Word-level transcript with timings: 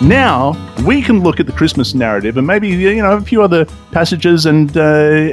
Now 0.00 0.56
we 0.86 1.02
can 1.02 1.22
look 1.22 1.40
at 1.40 1.46
the 1.46 1.52
Christmas 1.52 1.92
narrative 1.94 2.38
and 2.38 2.46
maybe 2.46 2.68
you 2.68 3.02
know 3.02 3.12
a 3.12 3.20
few 3.20 3.42
other 3.42 3.66
passages 3.92 4.46
and 4.46 4.74
uh, 4.76 4.80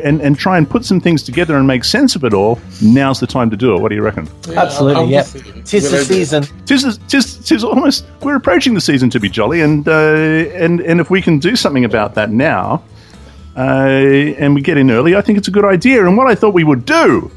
and 0.04 0.20
and 0.22 0.38
try 0.38 0.58
and 0.58 0.70
put 0.70 0.84
some 0.84 1.00
things 1.00 1.24
together 1.24 1.56
and 1.56 1.66
make 1.66 1.86
sense 1.86 2.18
of 2.18 2.26
it 2.26 2.34
all. 2.34 2.60
Now's 2.82 3.22
the 3.22 3.28
time 3.28 3.50
to 3.50 3.56
do 3.56 3.74
it. 3.76 3.82
What 3.82 3.90
do 3.90 3.96
you 3.96 4.02
reckon? 4.02 4.28
Yeah, 4.48 4.62
Absolutely, 4.62 5.06
yeah. 5.06 5.24
Tis 5.64 5.90
the 5.90 6.04
season. 6.04 6.44
Tis, 6.66 7.00
tis, 7.08 7.38
tis 7.38 7.64
almost. 7.64 8.06
We're 8.22 8.36
approaching 8.36 8.74
the 8.74 8.82
season 8.82 9.10
to 9.12 9.20
be 9.22 9.30
jolly, 9.30 9.62
and 9.62 9.88
uh, 9.88 9.92
and 9.92 10.82
and 10.82 11.00
if 11.00 11.10
we 11.10 11.22
can 11.22 11.40
do 11.40 11.56
something 11.56 11.86
about 11.86 12.16
that 12.16 12.32
now, 12.32 12.84
uh, 13.56 13.62
and 14.38 14.54
we 14.54 14.62
get 14.62 14.78
in 14.78 14.92
early, 14.92 15.16
I 15.16 15.22
think 15.22 15.38
it's 15.38 15.48
a 15.48 15.52
good 15.52 15.66
idea. 15.66 16.06
And 16.06 16.18
what 16.18 16.28
I 16.28 16.36
thought 16.36 16.54
we 16.54 16.66
would 16.66 16.86
do 16.86 17.32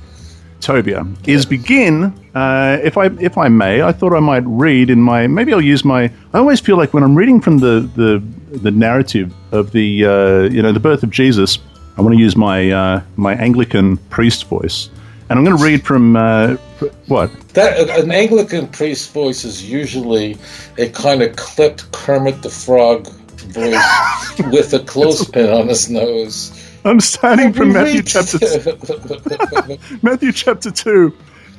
Tovia, 0.60 1.06
is 1.28 1.47
begin. 1.47 2.12
Uh, 2.34 2.79
if 2.83 2.97
I 2.97 3.07
if 3.20 3.37
I 3.37 3.48
may, 3.48 3.83
I 3.83 3.93
thought 3.93 4.12
I 4.12 4.20
might 4.20 4.45
read 4.47 4.89
in 4.91 5.01
my. 5.01 5.27
Maybe 5.27 5.52
I'll 5.52 5.61
use 5.61 5.84
my. 5.84 6.05
I 6.33 6.39
always 6.39 6.61
feel 6.61 6.77
like 6.77 6.95
when 6.95 7.03
I'm 7.03 7.16
reading 7.16 7.41
from 7.41 7.59
the 7.59 7.91
the, 7.97 8.23
the 8.59 8.70
narrative 8.70 9.34
of 9.53 9.73
the 9.73 10.05
uh, 10.05 10.43
you 10.43 10.62
know 10.62 10.73
the 10.73 10.80
birth 10.80 11.03
of 11.03 11.11
Jesus, 11.11 11.59
I 11.98 12.03
want 12.03 12.15
to 12.15 12.20
use 12.20 12.37
my 12.37 12.70
uh, 12.70 13.03
my 13.16 13.34
Anglican 13.34 13.97
priest 13.97 14.45
voice, 14.47 14.91
and 15.29 15.39
I'm 15.39 15.45
going 15.45 15.56
to 15.56 15.62
read 15.62 15.84
from 15.84 16.15
uh, 16.15 16.55
what 17.09 17.33
that 17.55 17.91
an 17.91 18.12
Anglican 18.12 18.69
priest 18.69 19.12
voice 19.12 19.45
is 19.45 19.69
usually 19.69 20.37
a 20.78 20.89
kind 20.91 21.23
of 21.23 21.34
clipped 21.34 21.91
Kermit 21.91 22.42
the 22.42 22.51
Frog 22.51 23.09
voice 23.09 24.39
with 24.53 24.73
a 24.73 24.84
clothespin 24.87 25.51
on 25.51 25.69
his 25.69 25.91
nose. 25.91 26.56
I'm 26.84 27.01
starting 27.01 27.53
from 27.53 27.73
Matthew 27.73 28.03
chapter 28.03 28.39
Matthew 30.03 30.33
chapter 30.33 30.70
two. 30.70 31.17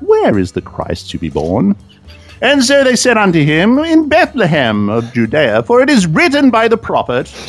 Where 0.00 0.38
is 0.38 0.52
the 0.52 0.60
Christ 0.60 1.10
to 1.10 1.18
be 1.18 1.30
born? 1.30 1.76
And 2.40 2.62
so 2.62 2.84
they 2.84 2.96
said 2.96 3.16
unto 3.16 3.42
him, 3.42 3.78
In 3.78 4.08
Bethlehem 4.08 4.88
of 4.88 5.12
Judea, 5.12 5.62
for 5.62 5.80
it 5.80 5.88
is 5.88 6.06
written 6.06 6.50
by 6.50 6.68
the 6.68 6.76
prophet. 6.76 7.32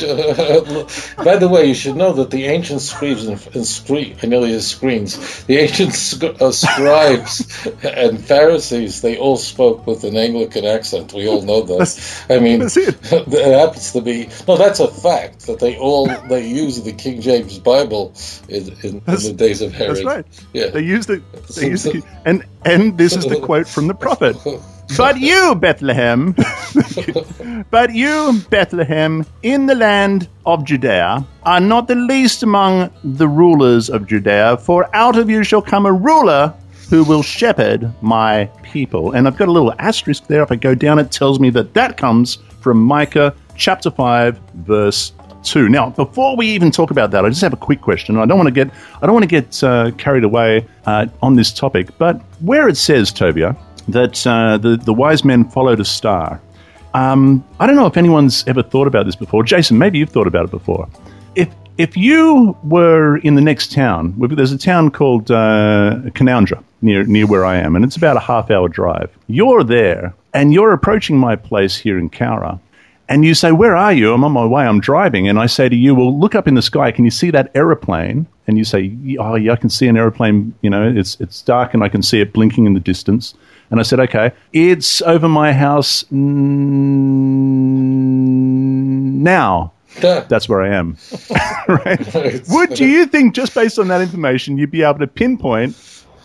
by 1.24 1.36
the 1.36 1.48
way, 1.50 1.66
you 1.66 1.74
should 1.74 1.96
know 1.96 2.12
that 2.14 2.30
the 2.30 2.44
ancient 2.46 2.80
scribes 2.80 3.26
and, 3.26 3.46
and 3.54 3.66
screen, 3.66 4.16
screens, 4.60 5.44
the 5.44 5.58
ancient 5.58 5.92
uh, 6.40 6.50
scribes 6.52 7.66
and 7.82 8.24
Pharisees, 8.24 9.02
they 9.02 9.18
all 9.18 9.36
spoke 9.36 9.86
with 9.86 10.04
an 10.04 10.16
Anglican 10.16 10.64
accent. 10.64 11.12
We 11.12 11.28
all 11.28 11.42
know 11.42 11.62
that. 11.62 12.26
I 12.30 12.38
mean, 12.40 12.62
it. 12.62 13.58
happens 13.58 13.92
to 13.92 14.00
be 14.00 14.28
no, 14.46 14.56
that's 14.56 14.80
a 14.80 14.88
fact 14.88 15.46
that 15.46 15.58
they 15.60 15.76
all 15.76 16.06
they 16.28 16.46
use 16.46 16.82
the 16.82 16.92
King 16.92 17.20
James 17.20 17.58
Bible 17.58 18.14
in, 18.48 18.68
in, 18.82 18.96
in 18.96 19.02
the 19.04 19.34
days 19.36 19.60
of 19.60 19.72
Herod. 19.72 19.96
That's 19.96 20.04
right. 20.04 20.26
Yeah, 20.52 20.68
they 20.68 20.82
use 20.82 21.06
the, 21.06 21.22
they 21.56 21.68
use 21.68 21.82
the, 21.82 22.02
and 22.24 22.44
and 22.64 22.96
this 22.96 23.16
is 23.16 23.26
the 23.26 23.40
quote 23.40 23.68
from 23.68 23.86
the 23.86 23.94
prophet. 23.94 24.36
But 24.96 25.20
you, 25.20 25.54
Bethlehem, 25.54 26.34
but 27.70 27.94
you, 27.94 28.40
Bethlehem, 28.50 29.24
in 29.42 29.66
the 29.66 29.74
land 29.74 30.28
of 30.46 30.64
Judea, 30.64 31.26
are 31.44 31.60
not 31.60 31.88
the 31.88 31.94
least 31.94 32.42
among 32.42 32.90
the 33.04 33.28
rulers 33.28 33.90
of 33.90 34.06
Judea, 34.06 34.56
for 34.58 34.88
out 34.94 35.16
of 35.16 35.28
you 35.28 35.44
shall 35.44 35.62
come 35.62 35.86
a 35.86 35.92
ruler 35.92 36.54
who 36.88 37.04
will 37.04 37.22
shepherd 37.22 37.92
my 38.00 38.46
people. 38.62 39.12
And 39.12 39.26
I've 39.26 39.36
got 39.36 39.48
a 39.48 39.52
little 39.52 39.74
asterisk 39.78 40.26
there. 40.26 40.42
If 40.42 40.50
I 40.50 40.56
go 40.56 40.74
down, 40.74 40.98
it 40.98 41.12
tells 41.12 41.38
me 41.38 41.50
that 41.50 41.74
that 41.74 41.96
comes 41.96 42.38
from 42.60 42.82
Micah 42.82 43.34
chapter 43.56 43.90
5, 43.90 44.38
verse 44.54 45.12
2. 45.42 45.68
Now, 45.68 45.90
before 45.90 46.36
we 46.36 46.46
even 46.48 46.70
talk 46.70 46.90
about 46.90 47.10
that, 47.10 47.24
I 47.24 47.28
just 47.28 47.42
have 47.42 47.52
a 47.52 47.58
quick 47.58 47.80
question. 47.80 48.16
I 48.16 48.26
don't 48.26 48.38
want 48.38 48.48
to 48.48 48.52
get 48.52 48.70
I 49.02 49.06
don't 49.06 49.14
want 49.14 49.24
to 49.24 49.28
get 49.28 49.62
uh, 49.62 49.90
carried 49.92 50.24
away 50.24 50.66
uh, 50.86 51.06
on 51.22 51.36
this 51.36 51.52
topic, 51.52 51.96
but 51.98 52.20
where 52.40 52.68
it 52.68 52.76
says, 52.76 53.12
Tovia, 53.12 53.56
that 53.88 54.26
uh, 54.26 54.58
the, 54.58 54.76
the 54.76 54.92
wise 54.92 55.24
men 55.24 55.48
followed 55.48 55.80
a 55.80 55.84
star. 55.84 56.40
Um, 56.94 57.44
I 57.60 57.66
don't 57.66 57.76
know 57.76 57.86
if 57.86 57.96
anyone's 57.96 58.46
ever 58.46 58.62
thought 58.62 58.86
about 58.86 59.06
this 59.06 59.16
before. 59.16 59.44
Jason, 59.44 59.78
maybe 59.78 59.98
you've 59.98 60.10
thought 60.10 60.26
about 60.26 60.44
it 60.46 60.50
before. 60.50 60.88
If 61.34 61.48
if 61.76 61.96
you 61.96 62.56
were 62.64 63.18
in 63.18 63.36
the 63.36 63.40
next 63.40 63.72
town, 63.72 64.14
there's 64.18 64.52
a 64.52 64.58
town 64.58 64.90
called 64.90 65.30
uh, 65.30 66.00
Canowindra 66.14 66.62
near 66.82 67.04
near 67.04 67.26
where 67.26 67.44
I 67.44 67.56
am, 67.56 67.76
and 67.76 67.84
it's 67.84 67.96
about 67.96 68.16
a 68.16 68.20
half 68.20 68.50
hour 68.50 68.68
drive. 68.68 69.16
You're 69.28 69.64
there, 69.64 70.14
and 70.34 70.52
you're 70.52 70.72
approaching 70.72 71.18
my 71.18 71.36
place 71.36 71.76
here 71.76 71.98
in 71.98 72.10
Cowra, 72.10 72.58
and 73.08 73.24
you 73.24 73.34
say, 73.34 73.52
"Where 73.52 73.76
are 73.76 73.92
you?" 73.92 74.12
I'm 74.12 74.24
on 74.24 74.32
my 74.32 74.44
way. 74.44 74.64
I'm 74.64 74.80
driving, 74.80 75.28
and 75.28 75.38
I 75.38 75.46
say 75.46 75.68
to 75.68 75.76
you, 75.76 75.94
"Well, 75.94 76.18
look 76.18 76.34
up 76.34 76.48
in 76.48 76.54
the 76.54 76.62
sky. 76.62 76.90
Can 76.90 77.04
you 77.04 77.10
see 77.10 77.30
that 77.30 77.50
aeroplane?" 77.54 78.26
And 78.46 78.58
you 78.58 78.64
say, 78.64 78.92
"Oh, 79.20 79.36
yeah, 79.36 79.52
I 79.52 79.56
can 79.56 79.70
see 79.70 79.86
an 79.88 79.96
aeroplane. 79.96 80.54
You 80.62 80.70
know, 80.70 80.88
it's 80.88 81.16
it's 81.20 81.42
dark, 81.42 81.74
and 81.74 81.84
I 81.84 81.88
can 81.88 82.02
see 82.02 82.20
it 82.20 82.32
blinking 82.32 82.66
in 82.66 82.74
the 82.74 82.80
distance." 82.80 83.34
And 83.70 83.80
I 83.80 83.82
said, 83.82 84.00
okay, 84.00 84.32
it's 84.52 85.02
over 85.02 85.28
my 85.28 85.52
house 85.52 86.04
now. 86.10 86.82
That's 90.00 90.48
where 90.48 90.62
I 90.62 90.74
am. 90.74 90.96
right? 91.68 92.44
Would 92.48 92.74
do 92.74 92.86
you 92.86 93.06
think, 93.06 93.34
just 93.34 93.54
based 93.54 93.78
on 93.78 93.88
that 93.88 94.00
information, 94.00 94.56
you'd 94.56 94.70
be 94.70 94.82
able 94.82 95.00
to 95.00 95.06
pinpoint 95.06 95.76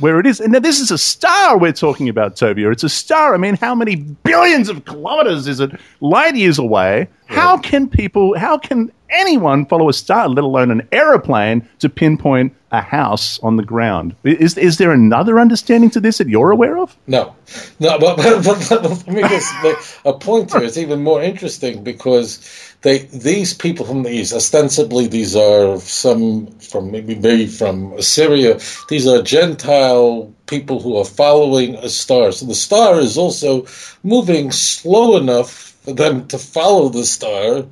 where 0.04 0.20
it 0.20 0.28
is? 0.28 0.42
And 0.42 0.52
now 0.52 0.60
this 0.60 0.82
is 0.82 0.92
a 0.92 0.98
star 0.98 1.58
we're 1.58 1.72
talking 1.72 2.10
about, 2.10 2.36
Tovia. 2.36 2.70
It's 2.74 2.84
a 2.84 2.90
star. 2.90 3.34
I 3.34 3.38
mean, 3.38 3.56
how 3.56 3.74
many 3.74 3.96
billions 3.96 4.68
of 4.68 4.84
kilometers 4.84 5.48
is 5.48 5.62
it 5.62 5.72
light 6.02 6.36
years 6.36 6.60
away? 6.60 7.08
How 7.28 7.58
can 7.58 7.88
people, 7.88 8.38
how 8.38 8.58
can 8.58 8.92
anyone 9.10 9.66
follow 9.66 9.88
a 9.88 9.94
star, 9.94 10.28
let 10.28 10.44
alone 10.44 10.72
an 10.72 10.86
aeroplane, 10.92 11.68
to 11.80 11.88
pinpoint 11.88 12.54
a 12.72 12.82
house 12.82 13.40
on 13.44 13.56
the 13.56 13.64
ground. 13.64 14.16
Is 14.24 14.58
is 14.58 14.78
there 14.78 14.92
another 14.92 15.40
understanding 15.40 15.92
to 15.92 16.00
this 16.00 16.18
that 16.18 16.28
you're 16.28 16.52
aware 16.52 16.80
of? 16.80 16.98
No, 17.08 17.36
no. 17.80 18.00
But, 18.04 18.18
but, 18.18 18.44
but, 18.44 18.68
but 18.70 18.84
let 18.84 19.08
me 19.08 19.22
just 19.22 19.54
make 19.64 19.78
a 20.04 20.14
point 20.14 20.52
here. 20.52 20.64
It's 20.64 20.78
even 20.78 21.04
more 21.04 21.22
interesting 21.22 21.84
because 21.84 22.73
they 22.84 23.00
these 23.00 23.54
people 23.54 23.86
from 23.86 24.04
the 24.04 24.12
east, 24.12 24.34
ostensibly 24.34 25.08
these 25.08 25.36
are 25.36 25.80
some 25.80 26.48
from 26.60 26.92
maybe 26.92 27.16
maybe 27.16 27.48
from 27.48 27.94
Assyria. 27.94 28.60
These 28.90 29.08
are 29.08 29.22
Gentile 29.22 30.34
people 30.46 30.82
who 30.82 30.98
are 30.98 31.06
following 31.06 31.76
a 31.76 31.90
star. 31.90 32.32
So 32.32 32.46
the 32.46 32.56
star 32.56 33.00
is 33.00 33.18
also 33.18 33.66
moving 34.04 34.52
slow 34.52 35.18
enough 35.18 35.52
for 35.84 35.94
them 35.94 36.28
to 36.28 36.38
follow 36.38 36.90
the 36.90 37.06
star 37.06 37.66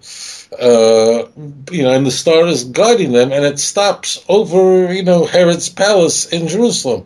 uh, 0.60 1.26
you 1.72 1.84
know, 1.84 1.94
and 1.94 2.06
the 2.06 2.12
star 2.12 2.46
is 2.46 2.66
guiding 2.66 3.14
them, 3.14 3.32
and 3.32 3.46
it 3.46 3.58
stops 3.58 4.24
over, 4.28 4.94
you 4.94 5.02
know, 5.02 5.26
Herod's 5.26 5.70
palace 5.70 6.26
in 6.26 6.50
Jerusalem. 6.50 7.06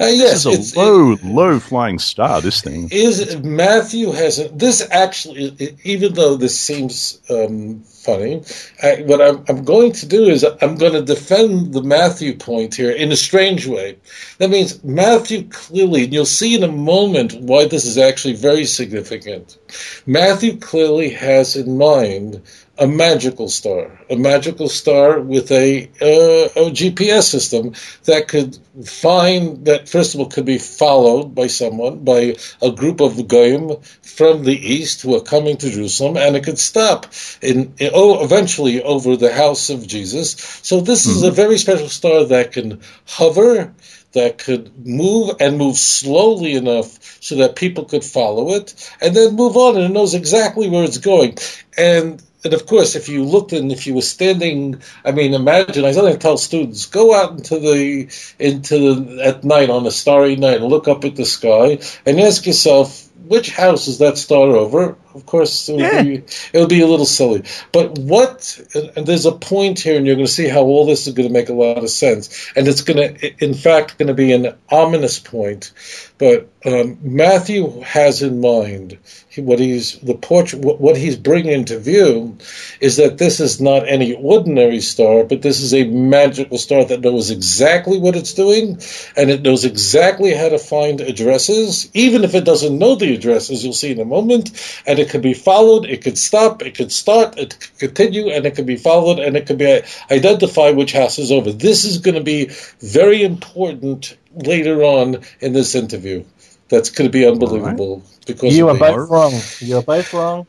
Uh, 0.00 0.06
yes, 0.06 0.44
this 0.44 0.58
is 0.58 0.74
a 0.74 0.78
low, 0.78 1.12
it, 1.12 1.22
low 1.22 1.60
flying 1.60 1.98
star. 1.98 2.40
This 2.40 2.62
thing 2.62 2.88
is 2.90 3.36
Matthew 3.42 4.12
has 4.12 4.38
a, 4.38 4.48
this 4.48 4.86
actually, 4.90 5.76
even 5.84 6.14
though 6.14 6.36
this 6.36 6.58
seems 6.58 7.20
um, 7.28 7.80
funny, 7.80 8.42
I, 8.82 9.02
what 9.02 9.20
I'm, 9.20 9.44
I'm 9.46 9.64
going 9.64 9.92
to 9.92 10.06
do 10.06 10.24
is 10.24 10.42
I'm 10.62 10.76
going 10.76 10.94
to 10.94 11.02
defend 11.02 11.74
the 11.74 11.82
Matthew 11.82 12.34
point 12.34 12.74
here 12.74 12.92
in 12.92 13.12
a 13.12 13.16
strange 13.16 13.66
way. 13.66 13.98
That 14.38 14.48
means 14.48 14.82
Matthew 14.82 15.48
clearly, 15.48 16.04
and 16.04 16.14
you'll 16.14 16.24
see 16.24 16.54
in 16.54 16.62
a 16.62 16.72
moment 16.72 17.34
why 17.34 17.66
this 17.66 17.84
is 17.84 17.98
actually 17.98 18.36
very 18.36 18.64
significant. 18.64 19.58
Matthew 20.06 20.56
clearly 20.56 21.10
has 21.10 21.56
in 21.56 21.76
mind 21.76 22.40
a 22.78 22.86
magical 22.86 23.48
star, 23.48 23.98
a 24.10 24.16
magical 24.16 24.68
star 24.68 25.20
with 25.20 25.50
a, 25.50 25.84
uh, 25.84 26.66
a 26.66 26.70
GPS 26.70 27.22
system 27.22 27.74
that 28.04 28.28
could 28.28 28.58
find 28.84 29.64
that 29.64 29.88
first 29.88 30.14
of 30.14 30.20
all 30.20 30.26
could 30.26 30.44
be 30.44 30.58
followed 30.58 31.34
by 31.34 31.46
someone, 31.46 32.04
by 32.04 32.36
a 32.60 32.70
group 32.70 33.00
of 33.00 33.28
goyim 33.28 33.76
from 34.02 34.44
the 34.44 34.56
east 34.56 35.02
who 35.02 35.16
are 35.16 35.22
coming 35.22 35.56
to 35.56 35.70
Jerusalem, 35.70 36.16
and 36.16 36.36
it 36.36 36.44
could 36.44 36.58
stop 36.58 37.06
in, 37.40 37.74
in 37.78 37.90
oh 37.94 38.22
eventually 38.22 38.82
over 38.82 39.16
the 39.16 39.32
house 39.32 39.70
of 39.70 39.86
Jesus. 39.86 40.32
So 40.62 40.80
this 40.80 41.06
mm-hmm. 41.06 41.16
is 41.16 41.22
a 41.22 41.30
hmm. 41.30 41.36
very 41.36 41.58
special 41.58 41.88
star 41.88 42.24
that 42.24 42.52
can 42.52 42.80
hover 43.06 43.74
that 44.12 44.38
could 44.38 44.86
move 44.86 45.36
and 45.40 45.58
move 45.58 45.76
slowly 45.76 46.54
enough 46.54 47.22
so 47.22 47.36
that 47.36 47.54
people 47.54 47.84
could 47.84 48.02
follow 48.02 48.54
it 48.54 48.90
and 49.00 49.14
then 49.14 49.36
move 49.36 49.56
on 49.58 49.76
and 49.76 49.84
it 49.84 49.90
knows 49.90 50.14
exactly 50.14 50.70
where 50.70 50.84
it's 50.84 50.98
going. 50.98 51.36
And 51.76 52.22
and 52.46 52.54
of 52.54 52.66
course, 52.66 52.94
if 52.94 53.08
you 53.08 53.24
looked 53.24 53.52
and 53.52 53.70
if 53.70 53.86
you 53.86 53.94
were 53.94 54.00
standing, 54.00 54.80
I 55.04 55.12
mean, 55.12 55.34
imagine. 55.34 55.84
I 55.84 55.92
sometimes 55.92 56.18
tell 56.18 56.38
students, 56.38 56.86
go 56.86 57.14
out 57.14 57.32
into 57.32 57.58
the 57.58 58.08
into 58.38 58.94
the, 58.94 59.24
at 59.24 59.44
night 59.44 59.68
on 59.68 59.86
a 59.86 59.90
starry 59.90 60.36
night 60.36 60.62
and 60.62 60.66
look 60.66 60.88
up 60.88 61.04
at 61.04 61.16
the 61.16 61.24
sky 61.24 61.78
and 62.06 62.20
ask 62.20 62.46
yourself, 62.46 63.05
which 63.24 63.50
house 63.50 63.88
is 63.88 63.98
that 63.98 64.18
star 64.18 64.48
over? 64.50 64.96
Of 65.14 65.24
course, 65.24 65.68
it'll, 65.68 65.80
yeah. 65.80 66.02
be, 66.02 66.24
it'll 66.52 66.68
be 66.68 66.82
a 66.82 66.86
little 66.86 67.06
silly. 67.06 67.44
But 67.72 67.98
what, 67.98 68.60
and 68.74 69.06
there's 69.06 69.24
a 69.24 69.32
point 69.32 69.80
here, 69.80 69.96
and 69.96 70.06
you're 70.06 70.14
going 70.14 70.26
to 70.26 70.32
see 70.32 70.46
how 70.48 70.62
all 70.62 70.84
this 70.84 71.06
is 71.06 71.14
going 71.14 71.28
to 71.28 71.32
make 71.32 71.48
a 71.48 71.54
lot 71.54 71.78
of 71.78 71.88
sense. 71.88 72.52
And 72.54 72.68
it's 72.68 72.82
going 72.82 72.98
to, 72.98 73.44
in 73.44 73.54
fact, 73.54 73.98
going 73.98 74.08
to 74.08 74.14
be 74.14 74.32
an 74.32 74.54
ominous 74.70 75.18
point. 75.18 75.72
But 76.18 76.50
um, 76.66 76.98
Matthew 77.02 77.80
has 77.80 78.22
in 78.22 78.40
mind 78.40 78.98
what 79.36 79.58
he's 79.58 79.98
the 80.00 80.14
portrait, 80.14 80.62
what 80.62 80.96
he's 80.96 81.16
bringing 81.16 81.52
into 81.52 81.78
view 81.78 82.36
is 82.80 82.96
that 82.96 83.18
this 83.18 83.40
is 83.40 83.60
not 83.60 83.88
any 83.88 84.14
ordinary 84.14 84.80
star, 84.80 85.24
but 85.24 85.42
this 85.42 85.60
is 85.60 85.74
a 85.74 85.84
magical 85.84 86.58
star 86.58 86.84
that 86.84 87.00
knows 87.00 87.30
exactly 87.30 87.98
what 87.98 88.16
it's 88.16 88.34
doing, 88.34 88.80
and 89.16 89.30
it 89.30 89.42
knows 89.42 89.64
exactly 89.64 90.34
how 90.34 90.48
to 90.48 90.58
find 90.58 91.00
addresses, 91.00 91.90
even 91.94 92.24
if 92.24 92.34
it 92.34 92.44
doesn't 92.44 92.78
know 92.78 92.94
the 92.94 93.05
addresses. 93.14 93.64
You'll 93.64 93.72
see 93.72 93.92
in 93.92 94.00
a 94.00 94.04
moment, 94.04 94.82
and 94.86 94.98
it 94.98 95.10
could 95.10 95.22
be 95.22 95.34
followed, 95.34 95.86
it 95.86 96.02
could 96.02 96.18
stop, 96.18 96.62
it 96.62 96.76
could 96.76 96.92
start, 96.92 97.38
it 97.38 97.58
could 97.58 97.78
continue, 97.78 98.30
and 98.30 98.46
it 98.46 98.54
could 98.54 98.66
be 98.66 98.76
followed, 98.76 99.18
and 99.18 99.36
it 99.36 99.46
could 99.46 99.58
be 99.58 99.82
identify 100.10 100.70
which 100.70 100.92
house 100.92 101.18
is 101.18 101.32
over. 101.32 101.52
This 101.52 101.84
is 101.84 101.98
going 101.98 102.16
to 102.16 102.22
be 102.22 102.50
very 102.80 103.22
important 103.22 104.16
later 104.34 104.82
on 104.82 105.22
in 105.40 105.52
this 105.52 105.74
interview. 105.74 106.24
That's 106.68 106.90
going 106.90 107.08
to 107.08 107.12
be 107.12 107.26
unbelievable. 107.26 107.98
Right. 107.98 108.20
Because 108.26 108.56
you 108.56 108.68
are 108.68 108.76
both 108.76 109.08
wrong. 109.08 109.32
You 109.60 109.76
are 109.76 109.82
both 109.82 110.12
wrong. 110.12 110.46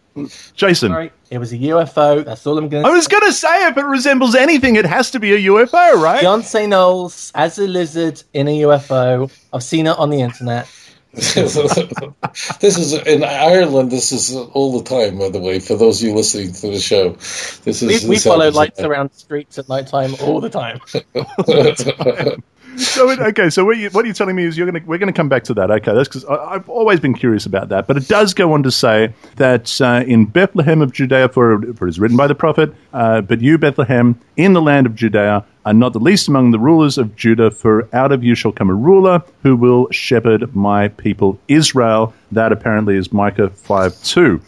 Jason. 0.56 0.89
Sorry, 0.89 1.12
it 1.30 1.38
was 1.38 1.53
a 1.53 1.57
UFO. 1.57 2.25
That's 2.25 2.48
all 2.48 2.57
I'm 2.57 2.69
going 2.69 2.83
to 2.83 2.89
I 2.89 2.92
was 2.92 3.07
going 3.07 3.24
to 3.24 3.31
say, 3.31 3.68
if 3.68 3.77
it 3.77 3.86
resembles 3.86 4.33
anything, 4.33 4.77
it 4.77 4.86
has 4.86 5.12
to 5.12 5.19
be 5.19 5.33
a 5.33 5.50
UFO, 5.51 5.94
right? 6.01 6.21
John 6.24 6.42
St. 6.42 6.69
Knowles 6.69 7.31
as 7.36 7.60
a 7.60 7.68
lizard 7.68 8.24
in 8.33 8.48
a 8.48 8.62
UFO. 8.62 9.31
I've 9.53 9.62
seen 9.62 9.86
it 9.86 9.95
on 9.95 10.10
the 10.10 10.21
internet. 10.21 10.68
this 11.13 12.77
is 12.77 12.94
in 12.94 13.24
Ireland. 13.24 13.92
This 13.92 14.12
is 14.12 14.36
all 14.36 14.77
the 14.80 14.83
time, 14.83 15.18
by 15.18 15.30
the 15.30 15.39
way. 15.39 15.59
For 15.59 15.75
those 15.75 16.01
of 16.01 16.07
you 16.07 16.15
listening 16.15 16.54
to 16.54 16.68
the 16.68 16.80
show, 16.80 17.12
this 17.63 17.81
is 17.81 18.04
we, 18.04 18.09
we 18.09 18.19
follow 18.19 18.51
lights 18.51 18.81
around 18.81 19.13
streets 19.13 19.57
at 19.57 19.69
night 19.69 19.88
time 19.88 20.15
all 20.21 20.42
the 20.42 20.50
time. 20.50 20.80
so 22.77 23.09
okay, 23.09 23.50
so 23.50 23.65
what, 23.65 23.77
you, 23.77 23.89
what 23.89 24.06
you're 24.06 24.13
telling 24.13 24.35
me 24.35 24.45
is 24.45 24.57
you're 24.57 24.69
going 24.69 24.81
to 24.81 24.88
we're 24.88 24.97
going 24.97 25.12
to 25.12 25.18
come 25.18 25.29
back 25.29 25.44
to 25.45 25.53
that. 25.56 25.71
Okay, 25.71 25.94
that's 25.94 26.07
because 26.07 26.25
I've 26.25 26.69
always 26.69 27.00
been 27.00 27.13
curious 27.13 27.45
about 27.45 27.69
that. 27.69 27.88
But 27.88 27.97
it 27.97 28.07
does 28.07 28.33
go 28.33 28.53
on 28.53 28.63
to 28.63 28.71
say 28.71 29.13
that 29.35 29.79
uh, 29.81 30.03
in 30.06 30.25
Bethlehem 30.25 30.81
of 30.81 30.91
Judea, 30.91 31.29
for, 31.29 31.62
for 31.74 31.88
it 31.88 31.89
is 31.89 32.00
written 32.00 32.18
by 32.18 32.27
the 32.27 32.35
prophet, 32.35 32.74
uh, 32.94 33.21
but 33.21 33.41
you 33.41 33.57
Bethlehem 33.57 34.19
in 34.35 34.53
the 34.53 34.62
land 34.62 34.85
of 34.85 34.95
Judea 34.95 35.45
are 35.65 35.74
not 35.74 35.94
the 35.94 36.00
least 36.00 36.27
among 36.27 36.51
the 36.51 36.59
rulers 36.59 36.97
of 36.97 37.15
Judah, 37.15 37.51
for 37.51 37.89
out 37.94 38.12
of 38.12 38.24
you 38.24 38.35
shall 38.35 38.51
come 38.51 38.69
a 38.69 38.74
ruler 38.74 39.21
who 39.44 39.56
will 39.56 39.89
shepherd 39.91 40.56
my 40.56 40.88
people 40.88 41.39
Israel. 41.47 42.13
That 42.31 42.51
apparently 42.51 42.95
is 42.95 43.12
Micah 43.12 43.50
five 43.50 44.01
two. 44.03 44.41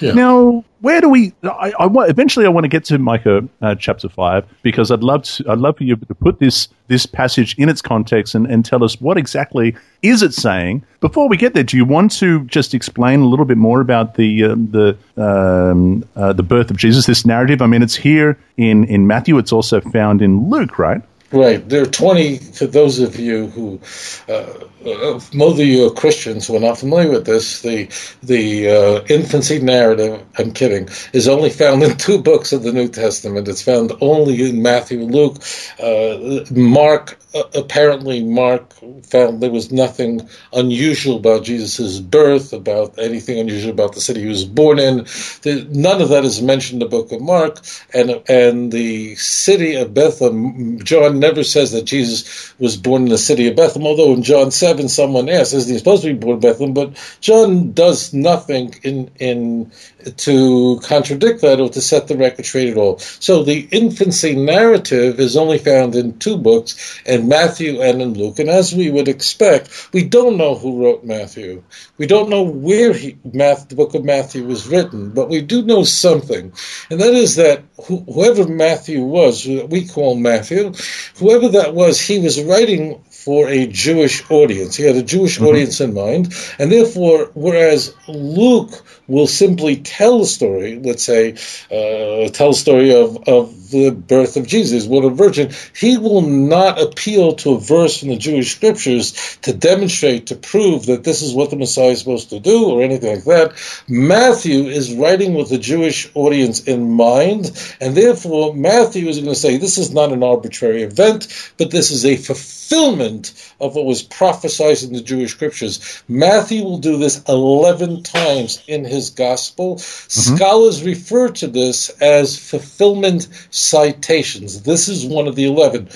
Yeah. 0.00 0.12
Now, 0.12 0.64
where 0.80 1.00
do 1.00 1.08
we? 1.08 1.32
I, 1.42 1.72
I 1.78 1.86
want, 1.86 2.10
eventually, 2.10 2.46
I 2.46 2.48
want 2.48 2.64
to 2.64 2.68
get 2.68 2.84
to 2.86 2.98
Micah 2.98 3.48
uh, 3.62 3.74
chapter 3.74 4.08
five 4.08 4.44
because 4.62 4.90
I'd 4.90 5.02
love 5.02 5.22
to. 5.24 5.50
I'd 5.50 5.58
love 5.58 5.78
for 5.78 5.84
you 5.84 5.96
to 5.96 6.14
put 6.14 6.38
this 6.38 6.68
this 6.88 7.06
passage 7.06 7.56
in 7.58 7.68
its 7.68 7.82
context 7.82 8.34
and, 8.34 8.46
and 8.46 8.64
tell 8.64 8.84
us 8.84 9.00
what 9.00 9.16
exactly 9.16 9.74
is 10.02 10.22
it 10.22 10.34
saying. 10.34 10.84
Before 11.00 11.28
we 11.28 11.36
get 11.36 11.54
there, 11.54 11.64
do 11.64 11.76
you 11.76 11.84
want 11.84 12.12
to 12.18 12.44
just 12.44 12.74
explain 12.74 13.20
a 13.20 13.26
little 13.26 13.46
bit 13.46 13.56
more 13.56 13.80
about 13.80 14.14
the 14.14 14.44
uh, 14.44 14.48
the 14.54 14.96
um, 15.16 16.04
uh, 16.14 16.32
the 16.32 16.42
birth 16.42 16.70
of 16.70 16.76
Jesus? 16.76 17.06
This 17.06 17.24
narrative. 17.24 17.62
I 17.62 17.66
mean, 17.66 17.82
it's 17.82 17.96
here 17.96 18.38
in 18.56 18.84
in 18.84 19.06
Matthew. 19.06 19.38
It's 19.38 19.52
also 19.52 19.80
found 19.80 20.22
in 20.22 20.50
Luke, 20.50 20.78
right? 20.78 21.02
Right. 21.32 21.68
There 21.68 21.82
are 21.82 21.86
20, 21.86 22.38
for 22.38 22.66
those 22.66 23.00
of 23.00 23.18
you 23.18 23.48
who, 23.48 23.80
uh, 24.28 24.46
uh, 24.84 25.20
most 25.34 25.58
of 25.58 25.66
you 25.66 25.86
are 25.86 25.90
Christians 25.90 26.46
who 26.46 26.56
are 26.56 26.60
not 26.60 26.78
familiar 26.78 27.10
with 27.10 27.26
this, 27.26 27.62
the, 27.62 27.88
the 28.22 28.70
uh, 28.70 29.04
infancy 29.08 29.58
narrative, 29.58 30.24
I'm 30.38 30.52
kidding, 30.52 30.88
is 31.12 31.26
only 31.26 31.50
found 31.50 31.82
in 31.82 31.96
two 31.96 32.22
books 32.22 32.52
of 32.52 32.62
the 32.62 32.72
New 32.72 32.88
Testament. 32.88 33.48
It's 33.48 33.62
found 33.62 33.92
only 34.00 34.48
in 34.48 34.62
Matthew 34.62 35.00
and 35.00 35.12
Luke. 35.12 35.38
Uh, 35.82 36.44
Mark 36.52 37.18
uh, 37.36 37.42
apparently 37.54 38.22
Mark 38.22 38.72
found 39.04 39.42
there 39.42 39.50
was 39.50 39.70
nothing 39.70 40.26
unusual 40.54 41.16
about 41.16 41.44
Jesus' 41.44 42.00
birth, 42.00 42.52
about 42.52 42.98
anything 42.98 43.38
unusual 43.38 43.72
about 43.72 43.94
the 43.94 44.00
city 44.00 44.20
he 44.20 44.26
was 44.26 44.44
born 44.44 44.78
in. 44.78 45.06
None 45.44 46.00
of 46.00 46.08
that 46.08 46.24
is 46.24 46.40
mentioned 46.40 46.82
in 46.82 46.88
the 46.88 46.96
book 46.96 47.12
of 47.12 47.20
Mark, 47.20 47.60
and 47.92 48.22
and 48.28 48.72
the 48.72 49.16
city 49.16 49.74
of 49.74 49.92
Bethlehem. 49.92 50.78
John 50.82 51.15
never 51.20 51.44
says 51.44 51.72
that 51.72 51.84
Jesus 51.84 52.54
was 52.58 52.76
born 52.76 53.04
in 53.04 53.08
the 53.08 53.18
city 53.18 53.48
of 53.48 53.56
Bethlehem. 53.56 53.86
Although 53.86 54.14
in 54.14 54.22
John 54.22 54.50
seven, 54.50 54.88
someone 54.88 55.28
asks, 55.28 55.54
isn't 55.54 55.72
he 55.72 55.78
supposed 55.78 56.02
to 56.02 56.12
be 56.12 56.18
born 56.18 56.34
in 56.34 56.40
Bethlehem?" 56.40 56.74
But 56.74 56.96
John 57.20 57.72
does 57.72 58.12
nothing 58.14 58.74
in 58.82 59.10
in 59.18 59.72
to 60.16 60.80
contradict 60.82 61.40
that 61.42 61.60
or 61.60 61.68
to 61.70 61.80
set 61.80 62.08
the 62.08 62.16
record 62.16 62.46
straight 62.46 62.70
at 62.70 62.76
all. 62.76 62.98
So 62.98 63.42
the 63.42 63.68
infancy 63.70 64.34
narrative 64.36 65.20
is 65.20 65.36
only 65.36 65.58
found 65.58 65.94
in 65.94 66.18
two 66.18 66.36
books, 66.36 67.00
in 67.04 67.28
Matthew 67.28 67.80
and 67.82 68.00
in 68.00 68.14
Luke. 68.14 68.38
And 68.38 68.48
as 68.48 68.74
we 68.74 68.90
would 68.90 69.08
expect, 69.08 69.88
we 69.92 70.04
don't 70.04 70.36
know 70.36 70.54
who 70.54 70.82
wrote 70.82 71.04
Matthew. 71.04 71.62
We 71.98 72.06
don't 72.06 72.30
know 72.30 72.42
where 72.42 72.92
he, 72.92 73.18
Math, 73.24 73.68
the 73.68 73.74
book 73.74 73.94
of 73.94 74.04
Matthew 74.04 74.44
was 74.44 74.66
written, 74.66 75.10
but 75.10 75.28
we 75.28 75.42
do 75.42 75.62
know 75.62 75.82
something, 75.84 76.52
and 76.90 77.00
that 77.00 77.14
is 77.14 77.36
that 77.36 77.62
whoever 77.84 78.46
Matthew 78.46 79.02
was, 79.02 79.44
who 79.44 79.66
we 79.66 79.86
call 79.86 80.16
Matthew, 80.16 80.72
whoever 81.16 81.48
that 81.48 81.74
was, 81.74 82.00
he 82.00 82.18
was 82.18 82.42
writing 82.42 83.02
for 83.10 83.48
a 83.48 83.66
Jewish 83.66 84.30
audience. 84.30 84.76
He 84.76 84.84
had 84.84 84.96
a 84.96 85.02
Jewish 85.02 85.36
mm-hmm. 85.36 85.46
audience 85.46 85.80
in 85.80 85.94
mind, 85.94 86.34
and 86.58 86.70
therefore, 86.70 87.30
whereas 87.34 87.94
Luke 88.08 88.84
will 89.08 89.26
simply 89.26 89.76
tell 89.76 90.20
the 90.20 90.26
story, 90.26 90.78
let's 90.78 91.04
say, 91.04 91.32
uh, 91.70 92.28
tell 92.30 92.50
the 92.50 92.56
story 92.56 92.94
of, 92.94 93.16
of 93.28 93.70
the 93.70 93.90
birth 93.90 94.36
of 94.36 94.46
Jesus, 94.46 94.86
what 94.86 95.04
a 95.04 95.10
virgin, 95.10 95.52
he 95.74 95.98
will 95.98 96.22
not 96.22 96.80
appeal 96.80 97.34
to 97.34 97.54
a 97.54 97.60
verse 97.60 97.98
from 97.98 98.08
the 98.08 98.16
Jewish 98.16 98.54
scriptures 98.54 99.38
to 99.42 99.52
demonstrate, 99.52 100.26
to 100.28 100.36
prove 100.36 100.86
that 100.86 101.04
this 101.04 101.22
is 101.22 101.34
what 101.34 101.50
the 101.50 101.56
Messiah 101.56 101.90
is 101.90 102.00
supposed 102.00 102.30
to 102.30 102.40
do 102.40 102.70
or 102.70 102.82
anything 102.82 103.16
like 103.16 103.24
that. 103.24 103.84
Matthew 103.88 104.64
is 104.64 104.94
writing 104.94 105.34
with 105.34 105.48
the 105.48 105.58
Jewish 105.58 106.10
audience 106.14 106.64
in 106.64 106.90
mind, 106.90 107.50
and 107.80 107.96
therefore 107.96 108.54
Matthew 108.54 109.08
is 109.08 109.18
going 109.18 109.28
to 109.28 109.34
say 109.34 109.56
this 109.56 109.78
is 109.78 109.92
not 109.92 110.12
an 110.12 110.22
arbitrary 110.22 110.82
event, 110.82 111.52
but 111.58 111.70
this 111.70 111.90
is 111.90 112.04
a 112.04 112.16
fulfillment 112.16 113.32
of 113.60 113.74
what 113.74 113.84
was 113.84 114.02
prophesied 114.02 114.82
in 114.82 114.92
the 114.92 115.00
Jewish 115.00 115.32
scriptures. 115.32 116.02
Matthew 116.08 116.62
will 116.62 116.78
do 116.78 116.98
this 116.98 117.22
11 117.28 118.02
times 118.02 118.62
in 118.66 118.84
his 118.84 119.10
gospel. 119.10 119.76
Mm-hmm. 119.76 120.36
Scholars 120.36 120.82
refer 120.82 121.28
to 121.28 121.46
this 121.46 121.88
as 122.00 122.38
fulfillment 122.38 123.28
citations. 123.50 124.62
This 124.62 124.88
is 124.88 125.06
one 125.06 125.26
of 125.26 125.36
the 125.36 125.46
11. 125.46 125.88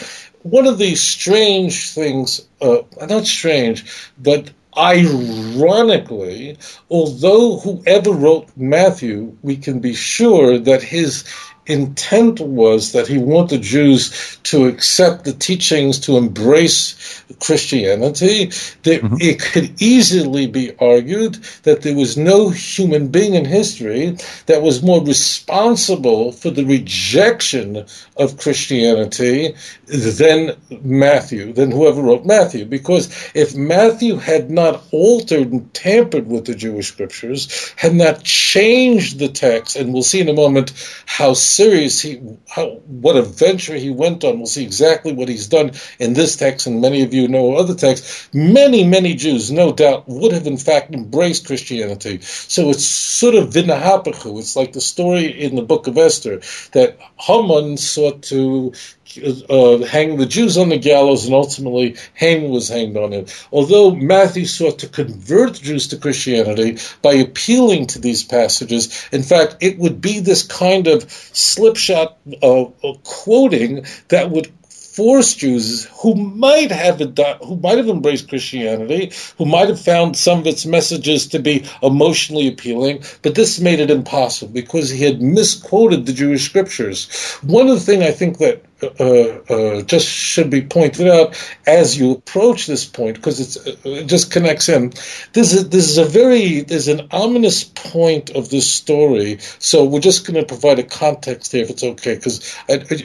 One 0.42 0.66
of 0.66 0.78
the 0.78 0.94
strange 0.94 1.90
things, 1.90 2.46
uh, 2.62 2.78
not 3.06 3.26
strange, 3.26 3.85
but 4.18 4.50
ironically, 4.76 6.56
although 6.88 7.58
whoever 7.58 8.12
wrote 8.12 8.49
Matthew, 8.56 9.37
we 9.42 9.56
can 9.56 9.80
be 9.80 9.94
sure 9.94 10.58
that 10.58 10.82
his 10.82 11.25
intent 11.70 12.40
was 12.40 12.92
that 12.92 13.06
he 13.06 13.18
wanted 13.18 13.62
Jews 13.62 14.38
to 14.44 14.66
accept 14.66 15.24
the 15.24 15.32
teachings, 15.32 16.00
to 16.00 16.16
embrace 16.16 17.22
Christianity. 17.40 18.46
That 18.82 19.02
mm-hmm. 19.02 19.16
It 19.20 19.40
could 19.40 19.80
easily 19.80 20.46
be 20.46 20.76
argued 20.78 21.34
that 21.62 21.82
there 21.82 21.94
was 21.94 22.16
no 22.16 22.50
human 22.50 23.08
being 23.08 23.34
in 23.34 23.44
history 23.44 24.16
that 24.46 24.62
was 24.62 24.82
more 24.82 25.04
responsible 25.04 26.32
for 26.32 26.50
the 26.50 26.64
rejection 26.64 27.86
of 28.16 28.38
Christianity 28.38 29.54
than 29.86 30.56
Matthew, 30.82 31.52
than 31.52 31.70
whoever 31.70 32.02
wrote 32.02 32.24
Matthew. 32.24 32.64
Because 32.64 33.08
if 33.34 33.54
Matthew 33.54 34.16
had 34.16 34.50
not 34.50 34.82
altered 34.90 35.52
and 35.52 35.72
tampered 35.74 36.26
with 36.26 36.46
the 36.46 36.54
Jewish 36.54 36.88
scriptures, 36.88 37.72
had 37.76 37.94
not 37.94 38.22
changed 38.22 39.18
the 39.18 39.28
text, 39.28 39.76
and 39.76 39.92
we'll 39.92 40.02
see 40.02 40.20
in 40.20 40.28
a 40.28 40.34
moment 40.34 40.72
how 41.06 41.34
serious 41.61 42.00
he, 42.00 42.19
how, 42.49 42.67
what 42.87 43.17
a 43.17 43.23
venture 43.23 43.75
he 43.75 43.90
went 43.90 44.25
on. 44.25 44.38
We'll 44.38 44.47
see 44.47 44.64
exactly 44.64 45.12
what 45.12 45.29
he's 45.29 45.47
done 45.47 45.73
in 45.99 46.14
this 46.14 46.37
text, 46.37 46.67
and 46.67 46.81
many 46.81 47.02
of 47.02 47.12
you 47.12 47.29
know 47.29 47.57
other 47.57 47.75
texts. 47.75 48.31
Many, 48.33 48.83
many 48.83 49.14
Jews, 49.14 49.50
no 49.50 49.71
doubt, 49.71 50.09
would 50.09 50.33
have 50.33 50.47
in 50.47 50.57
fact 50.57 50.95
embraced 50.95 51.47
Christianity. 51.47 52.21
So 52.23 52.71
it's 52.71 52.87
sort 52.87 53.35
of 53.35 53.50
vinahapachu. 53.50 54.38
It's 54.38 54.57
like 54.57 54.73
the 54.73 54.81
story 54.81 55.26
in 55.26 55.55
the 55.55 55.62
book 55.62 55.87
of 55.87 55.99
Esther 55.99 56.40
that 56.73 56.99
Haman 57.19 57.76
sought 57.76 58.23
to 58.33 58.73
uh, 59.19 59.79
hang 59.87 60.17
the 60.17 60.26
Jews 60.26 60.57
on 60.57 60.69
the 60.69 60.79
gallows, 60.79 61.25
and 61.25 61.35
ultimately 61.35 61.97
Haman 62.14 62.50
was 62.50 62.69
hanged 62.69 62.97
on 62.97 63.12
it. 63.12 63.47
Although 63.52 63.93
Matthew 63.93 64.47
sought 64.47 64.81
to 64.81 64.88
convert 64.88 65.55
Jews 65.55 65.88
to 65.88 65.97
Christianity 65.97 66.79
by 67.02 67.14
appealing 67.14 67.87
to 67.88 67.99
these 67.99 68.25
passages, 68.25 69.09
in 69.12 69.23
fact, 69.23 69.57
it 69.61 69.79
would 69.79 70.00
be 70.00 70.21
this 70.21 70.43
kind 70.43 70.87
of 70.87 71.11
slipshod 71.11 72.14
uh, 72.43 72.64
quoting 73.05 73.85
that 74.09 74.31
would 74.31 74.52
force 75.00 75.35
Jews 75.35 75.88
who 76.02 76.14
might 76.14 76.71
have 76.71 76.99
who 76.99 77.57
might 77.57 77.79
have 77.79 77.88
embraced 77.88 78.29
Christianity, 78.29 79.12
who 79.38 79.47
might 79.47 79.69
have 79.69 79.81
found 79.81 80.17
some 80.17 80.40
of 80.40 80.47
its 80.47 80.67
messages 80.67 81.29
to 81.29 81.38
be 81.38 81.64
emotionally 81.83 82.49
appealing, 82.49 83.05
but 83.23 83.35
this 83.35 83.61
made 83.61 83.81
it 83.81 83.90
impossible 83.90 84.52
because 84.52 84.90
he 84.90 85.05
had 85.05 85.23
misquoted 85.23 86.07
the 86.07 86.12
Jewish 86.12 86.45
scriptures. 86.45 87.09
One 87.43 87.69
of 87.69 87.75
the 87.75 87.81
things 87.81 88.02
I 88.02 88.11
think 88.11 88.38
that 88.38 88.64
uh, 88.82 89.04
uh, 89.52 89.82
just 89.82 90.06
should 90.06 90.50
be 90.50 90.62
pointed 90.62 91.08
out 91.08 91.37
as 91.66 91.99
you 91.99 92.12
approach 92.12 92.66
this 92.66 92.84
point 92.87 93.16
because 93.16 93.56
uh, 93.66 93.76
it 93.84 94.06
just 94.06 94.30
connects 94.30 94.68
in. 94.68 94.90
This 95.32 95.52
is 95.52 95.68
this 95.68 95.90
is 95.90 95.99
a 95.99 96.04
very 96.04 96.60
there's 96.60 96.88
an 96.88 97.08
ominous 97.10 97.64
point 97.64 98.30
of 98.30 98.50
this 98.50 98.70
story. 98.70 99.38
So 99.58 99.84
we're 99.84 100.00
just 100.00 100.26
going 100.26 100.40
to 100.40 100.46
provide 100.46 100.78
a 100.78 100.84
context 100.84 101.52
here 101.52 101.64
if 101.64 101.70
it's 101.70 101.84
okay, 101.84 102.14
because 102.14 102.38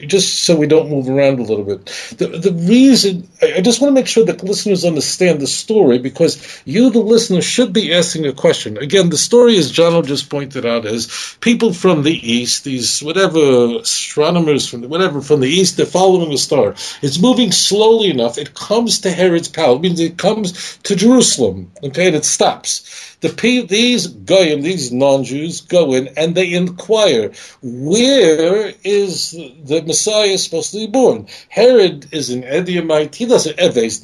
just 0.07 0.43
so 0.43 0.55
we 0.55 0.67
don't 0.67 0.89
move 0.89 1.09
around 1.09 1.39
a 1.39 1.43
little 1.43 1.65
bit. 1.65 1.85
The 2.17 2.27
the 2.27 2.53
reason 2.53 3.27
I, 3.41 3.55
I 3.57 3.61
just 3.61 3.81
want 3.81 3.89
to 3.89 3.99
make 3.99 4.07
sure 4.07 4.25
that 4.25 4.43
listeners 4.43 4.85
understand 4.85 5.41
the 5.41 5.47
story 5.47 5.99
because 5.99 6.61
you, 6.65 6.89
the 6.89 6.99
listener, 6.99 7.41
should 7.41 7.73
be 7.73 7.93
asking 7.93 8.25
a 8.25 8.33
question. 8.33 8.77
Again, 8.77 9.09
the 9.09 9.17
story, 9.17 9.57
as 9.57 9.71
John 9.71 10.03
just 10.05 10.29
pointed 10.29 10.65
out, 10.65 10.85
is 10.85 11.37
people 11.41 11.73
from 11.73 12.03
the 12.03 12.13
east, 12.13 12.63
these 12.63 13.01
whatever 13.01 13.79
astronomers 13.79 14.67
from 14.67 14.81
the, 14.81 14.87
whatever 14.87 15.21
from 15.21 15.39
the 15.39 15.47
east 15.47 15.64
east, 15.65 15.77
they're 15.77 15.85
following 15.85 16.29
the 16.29 16.37
star. 16.37 16.75
It's 17.01 17.19
moving 17.19 17.51
slowly 17.51 18.09
enough. 18.11 18.37
It 18.37 18.53
comes 18.53 18.99
to 19.01 19.11
Herod's 19.11 19.47
palace. 19.47 19.77
It 19.77 19.81
means 19.81 19.99
it 19.99 20.17
comes 20.17 20.77
to 20.83 20.95
Jerusalem, 20.95 21.71
okay, 21.83 22.07
and 22.07 22.15
it 22.15 22.25
stops. 22.25 23.14
The 23.25 23.65
these 23.67 24.05
goyim, 24.05 24.61
these 24.61 24.91
non-Jews, 24.91 25.61
go 25.61 25.93
in 25.93 26.09
and 26.15 26.35
they 26.35 26.53
inquire, 26.53 27.31
where 27.63 28.71
is 28.83 29.31
the 29.31 29.81
Messiah 29.81 30.37
supposed 30.37 30.71
to 30.73 30.77
be 30.77 30.87
born? 30.87 31.25
Herod 31.49 32.07
is 32.11 32.29
an 32.29 32.43
Edomite. 32.43 33.15
He 33.15 33.25
doesn't. 33.25 33.57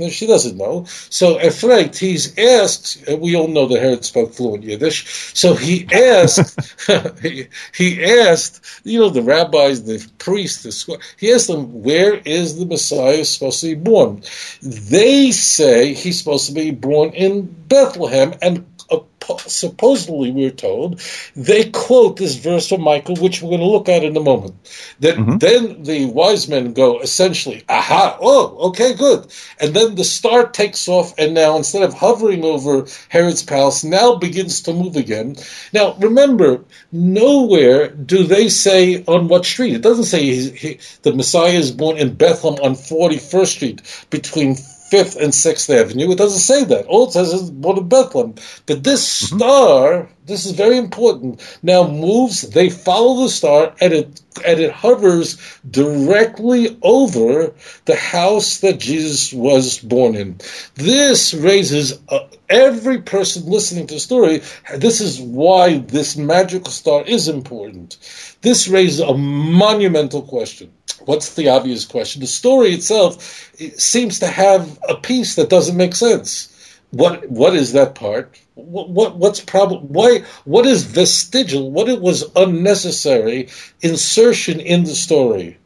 She 0.10 0.26
doesn't 0.26 0.58
know. 0.58 0.86
So 0.88 1.38
Efreit, 1.38 1.96
he's 1.98 2.36
asked. 2.36 3.08
Uh, 3.08 3.18
we 3.18 3.36
all 3.36 3.48
know 3.48 3.68
that 3.68 3.80
Herod 3.80 4.06
spoke 4.06 4.34
fluent 4.34 4.64
Yiddish. 4.64 5.06
So 5.36 5.54
he 5.54 5.88
asked. 5.94 6.60
he, 7.22 7.48
he 7.76 8.04
asked. 8.04 8.66
You 8.84 9.02
know 9.02 9.10
the 9.10 9.22
rabbis, 9.22 9.84
the 9.84 10.04
priests, 10.18 10.64
the 10.64 10.98
he 11.18 11.32
asked 11.32 11.48
them, 11.48 11.84
where 11.84 12.16
is 12.16 12.58
the 12.58 12.66
Messiah 12.66 13.24
supposed 13.24 13.62
to 13.62 13.76
be 13.76 13.76
born? 13.76 14.24
They 14.64 15.32
say 15.32 15.94
he's 15.94 16.18
supposed 16.18 16.48
to 16.48 16.54
be 16.54 16.72
born 16.72 17.12
in 17.12 17.46
Bethlehem, 17.68 18.34
and 18.42 18.71
supposedly 19.48 20.32
we're 20.32 20.52
told, 20.52 21.02
they 21.36 21.70
quote 21.70 22.18
this 22.18 22.36
verse 22.36 22.68
from 22.68 22.82
Micah, 22.82 23.14
which 23.14 23.42
we're 23.42 23.50
going 23.50 23.62
to 23.62 23.68
look 23.68 23.90
at 23.90 24.04
in 24.04 24.18
a 24.18 24.22
moment. 24.22 24.56
That 25.00 25.18
mm-hmm. 25.18 25.38
then 25.38 25.84
the 25.84 26.06
wise 26.06 26.48
men 26.48 26.74
go 26.74 27.00
essentially, 27.00 27.64
aha, 27.70 28.18
oh, 28.20 28.70
okay, 28.70 28.94
good. 28.94 29.32
And 29.60 29.74
then 29.74 29.96
the 29.96 30.04
star 30.04 30.48
takes 30.48 30.88
off, 30.88 31.14
and 31.18 31.34
now 31.34 31.58
instead 31.58 31.84
of 31.84 31.94
hovering 31.94 32.44
over 32.44 32.88
Herod's 33.10 33.44
palace, 33.44 33.84
now 33.84 34.16
begins 34.16 34.62
to 34.64 34.74
move 34.74 34.96
again. 34.96 35.36
Now 35.74 35.94
remember, 35.96 36.64
nowhere 36.92 37.90
do 37.90 38.24
they 38.24 38.50
say 38.50 39.04
on 39.06 39.28
what 39.28 39.46
street. 39.46 39.76
It 39.76 39.82
doesn't 39.82 40.06
say 40.06 40.24
he, 40.24 40.50
he, 40.50 40.80
the 41.04 41.14
Messiah 41.14 41.54
is 41.54 41.72
born 41.72 41.98
in 41.98 42.16
Bethlehem 42.16 42.64
on 42.64 42.74
41st 42.74 43.48
Street 43.48 44.06
between 44.10 44.56
Fifth 44.92 45.16
and 45.16 45.34
Sixth 45.34 45.70
Avenue. 45.70 46.12
It 46.12 46.18
doesn't 46.18 46.40
say 46.40 46.66
that. 46.66 46.86
All 46.88 47.08
it 47.08 47.14
says 47.14 47.32
is 47.32 47.50
born 47.50 47.78
in 47.78 47.88
Bethlehem. 47.88 48.36
But 48.66 48.84
this 48.84 49.24
mm-hmm. 49.24 49.38
star, 49.38 50.10
this 50.26 50.46
is 50.46 50.52
very 50.52 50.78
important, 50.78 51.42
now 51.64 51.88
moves, 51.88 52.42
they 52.42 52.70
follow 52.70 53.24
the 53.24 53.30
star, 53.30 53.74
and 53.80 53.94
it 53.94 54.22
and 54.46 54.60
it 54.60 54.72
hovers 54.72 55.38
directly 55.70 56.78
over 56.82 57.54
the 57.86 57.96
house 57.96 58.60
that 58.60 58.80
Jesus 58.80 59.32
was 59.34 59.80
born 59.80 60.16
in. 60.16 60.40
This 60.76 61.34
raises 61.34 62.00
uh, 62.10 62.28
every 62.50 63.02
person 63.02 63.46
listening 63.46 63.88
to 63.88 63.96
the 63.96 64.00
story. 64.00 64.42
This 64.76 65.00
is 65.00 65.22
why 65.22 65.80
this 65.80 66.18
magical 66.18 66.72
star 66.72 67.04
is 67.04 67.28
important. 67.28 67.98
This 68.42 68.68
raises 68.68 69.00
a 69.00 69.14
monumental 69.14 70.22
question 70.22 70.72
What's 71.06 71.36
the 71.36 71.50
obvious 71.50 71.86
question? 71.86 72.22
The 72.22 72.28
story 72.28 72.70
itself 72.74 73.52
it 73.60 73.80
seems 73.80 74.20
to 74.20 74.28
have 74.28 74.80
a 74.88 74.96
piece 74.96 75.36
that 75.36 75.50
doesn't 75.50 75.78
make 75.78 75.96
sense. 75.96 76.48
What 76.92 77.30
what 77.30 77.56
is 77.56 77.74
that 77.74 77.96
part? 77.96 78.40
What, 78.56 78.90
what 78.90 79.18
what's 79.18 79.40
problem? 79.40 79.88
Why 79.88 80.24
what 80.46 80.66
is 80.66 80.84
vestigial? 80.84 81.72
What 81.72 81.90
it 81.90 82.02
was 82.02 82.30
unnecessary 82.36 83.50
insertion 83.82 84.60
in 84.60 84.84
the 84.84 84.96
story? 84.96 85.58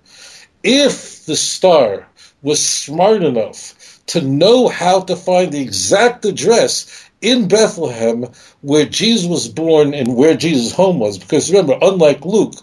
If 0.63 1.25
the 1.25 1.35
star 1.35 2.07
was 2.41 2.63
smart 2.63 3.23
enough 3.23 4.01
to 4.07 4.21
know 4.21 4.67
how 4.67 5.01
to 5.01 5.15
find 5.15 5.51
the 5.51 5.61
exact 5.61 6.25
address 6.25 7.04
in 7.21 7.47
Bethlehem, 7.47 8.27
where 8.61 8.85
Jesus 8.85 9.27
was 9.27 9.47
born 9.47 9.93
and 9.93 10.15
where 10.15 10.35
Jesus' 10.35 10.73
home 10.73 10.99
was. 10.99 11.17
Because 11.17 11.51
remember, 11.51 11.77
unlike 11.81 12.25
Luke, 12.25 12.53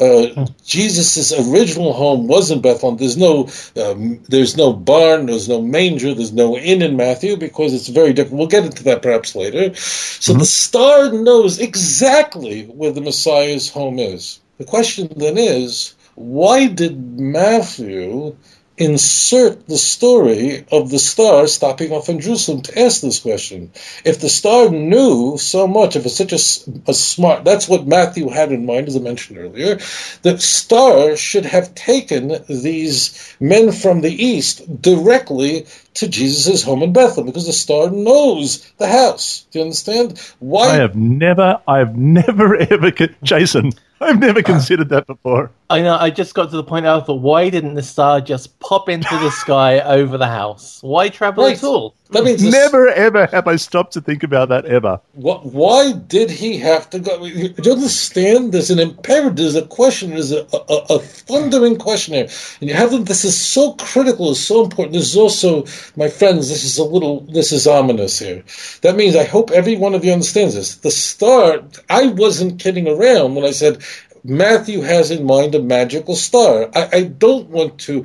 uh, 0.00 0.46
Jesus' 0.64 1.32
original 1.32 1.92
home 1.92 2.26
was 2.26 2.50
in 2.50 2.60
Bethlehem. 2.60 2.98
There's 2.98 3.16
no, 3.16 3.48
um, 3.82 4.22
there's 4.28 4.56
no 4.56 4.72
barn, 4.72 5.26
there's 5.26 5.48
no 5.48 5.60
manger, 5.60 6.14
there's 6.14 6.32
no 6.32 6.56
inn 6.56 6.82
in 6.82 6.96
Matthew 6.96 7.36
because 7.36 7.74
it's 7.74 7.88
very 7.88 8.12
different. 8.12 8.38
We'll 8.38 8.48
get 8.48 8.64
into 8.64 8.84
that 8.84 9.02
perhaps 9.02 9.34
later. 9.34 9.74
So 9.74 10.32
mm-hmm. 10.32 10.40
the 10.40 10.46
star 10.46 11.12
knows 11.12 11.58
exactly 11.58 12.64
where 12.64 12.92
the 12.92 13.00
Messiah's 13.00 13.68
home 13.68 13.98
is. 13.98 14.40
The 14.58 14.64
question 14.64 15.08
then 15.16 15.38
is, 15.38 15.94
why 16.14 16.66
did 16.66 17.18
Matthew 17.18 18.36
insert 18.78 19.66
the 19.66 19.78
story 19.78 20.64
of 20.72 20.90
the 20.90 20.98
star 20.98 21.46
stopping 21.46 21.92
off 21.92 22.08
in 22.08 22.20
Jerusalem 22.20 22.62
to 22.62 22.78
ask 22.80 23.00
this 23.00 23.20
question. 23.20 23.70
If 24.04 24.20
the 24.20 24.28
star 24.28 24.70
knew 24.70 25.36
so 25.38 25.66
much, 25.66 25.94
if 25.94 26.06
it's 26.06 26.16
such 26.16 26.32
a, 26.32 26.90
a, 26.90 26.94
smart, 26.94 27.44
that's 27.44 27.68
what 27.68 27.86
Matthew 27.86 28.28
had 28.28 28.50
in 28.50 28.64
mind, 28.64 28.88
as 28.88 28.96
I 28.96 29.00
mentioned 29.00 29.38
earlier, 29.38 29.78
the 30.22 30.38
star 30.38 31.16
should 31.16 31.44
have 31.44 31.74
taken 31.74 32.42
these 32.48 33.36
men 33.38 33.72
from 33.72 34.00
the 34.00 34.12
east 34.12 34.80
directly 34.80 35.66
to 35.94 36.08
Jesus' 36.08 36.62
home 36.62 36.82
in 36.82 36.92
Bethlehem 36.92 37.26
because 37.26 37.46
the 37.46 37.52
star 37.52 37.90
knows 37.90 38.70
the 38.78 38.88
house. 38.88 39.46
Do 39.50 39.58
you 39.58 39.64
understand? 39.64 40.18
Why? 40.38 40.68
I 40.68 40.74
have 40.76 40.96
never, 40.96 41.60
I 41.66 41.78
have 41.78 41.96
never 41.96 42.56
ever, 42.72 42.90
Jason, 43.22 43.72
I've 44.00 44.18
never 44.18 44.40
ah. 44.40 44.42
considered 44.42 44.88
that 44.90 45.06
before. 45.06 45.50
I 45.70 45.82
know. 45.82 45.96
I 45.96 46.10
just 46.10 46.34
got 46.34 46.50
to 46.50 46.56
the 46.56 46.64
point. 46.64 46.86
I 46.86 47.00
thought, 47.00 47.20
why 47.20 47.50
didn't 47.50 47.74
the 47.74 47.82
star 47.82 48.20
just 48.20 48.58
pop 48.58 48.88
into 48.88 49.16
the 49.18 49.30
sky 49.42 49.80
over 49.80 50.18
the 50.18 50.26
house? 50.26 50.80
Why 50.82 51.08
travel 51.08 51.44
right. 51.44 51.56
at 51.56 51.64
all? 51.64 51.94
That 52.12 52.24
means 52.24 52.42
never 52.44 52.88
ever 52.88 53.26
have 53.26 53.48
I 53.48 53.56
stopped 53.56 53.92
to 53.94 54.00
think 54.00 54.22
about 54.22 54.48
that 54.50 54.66
ever. 54.66 55.00
What, 55.14 55.46
why 55.46 55.92
did 55.92 56.30
he 56.30 56.58
have 56.58 56.90
to 56.90 56.98
go? 56.98 57.18
Do 57.26 57.28
you 57.28 57.72
understand? 57.72 58.52
There's 58.52 58.70
an 58.70 58.78
imperative. 58.78 59.36
There's 59.36 59.56
a 59.56 59.66
question. 59.66 60.10
There's 60.10 60.32
a, 60.32 60.46
a, 60.52 60.76
a 60.90 60.98
thundering 60.98 61.76
question 61.76 62.14
here, 62.14 62.28
and 62.60 62.68
you 62.68 62.74
have 62.74 62.90
This 63.06 63.24
is 63.24 63.36
so 63.40 63.74
critical. 63.74 64.30
It's 64.30 64.40
so 64.40 64.64
important. 64.64 64.94
This 64.94 65.10
is 65.10 65.16
also, 65.16 65.64
my 65.96 66.08
friends. 66.08 66.48
This 66.48 66.64
is 66.64 66.78
a 66.78 66.84
little. 66.84 67.20
This 67.20 67.52
is 67.52 67.66
ominous 67.66 68.18
here. 68.18 68.44
That 68.82 68.96
means 68.96 69.16
I 69.16 69.24
hope 69.24 69.50
every 69.50 69.76
one 69.76 69.94
of 69.94 70.04
you 70.04 70.12
understands 70.12 70.54
this. 70.54 70.76
The 70.76 70.90
star. 70.90 71.62
I 71.88 72.06
wasn't 72.06 72.60
kidding 72.60 72.88
around 72.88 73.34
when 73.34 73.44
I 73.44 73.52
said 73.52 73.82
Matthew 74.24 74.82
has 74.82 75.10
in 75.10 75.24
mind 75.24 75.54
a 75.54 75.62
magical 75.62 76.14
star. 76.14 76.70
I, 76.74 76.88
I, 76.92 77.02
don't 77.02 77.48
want 77.48 77.78
to 77.80 78.04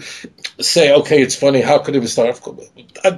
say, 0.59 0.91
okay, 0.93 1.21
it's 1.21 1.35
funny, 1.35 1.61
how 1.61 1.77
could 1.77 1.95
it 1.95 1.99
be 1.99 2.05
a 2.05 2.09
star? 2.09 2.33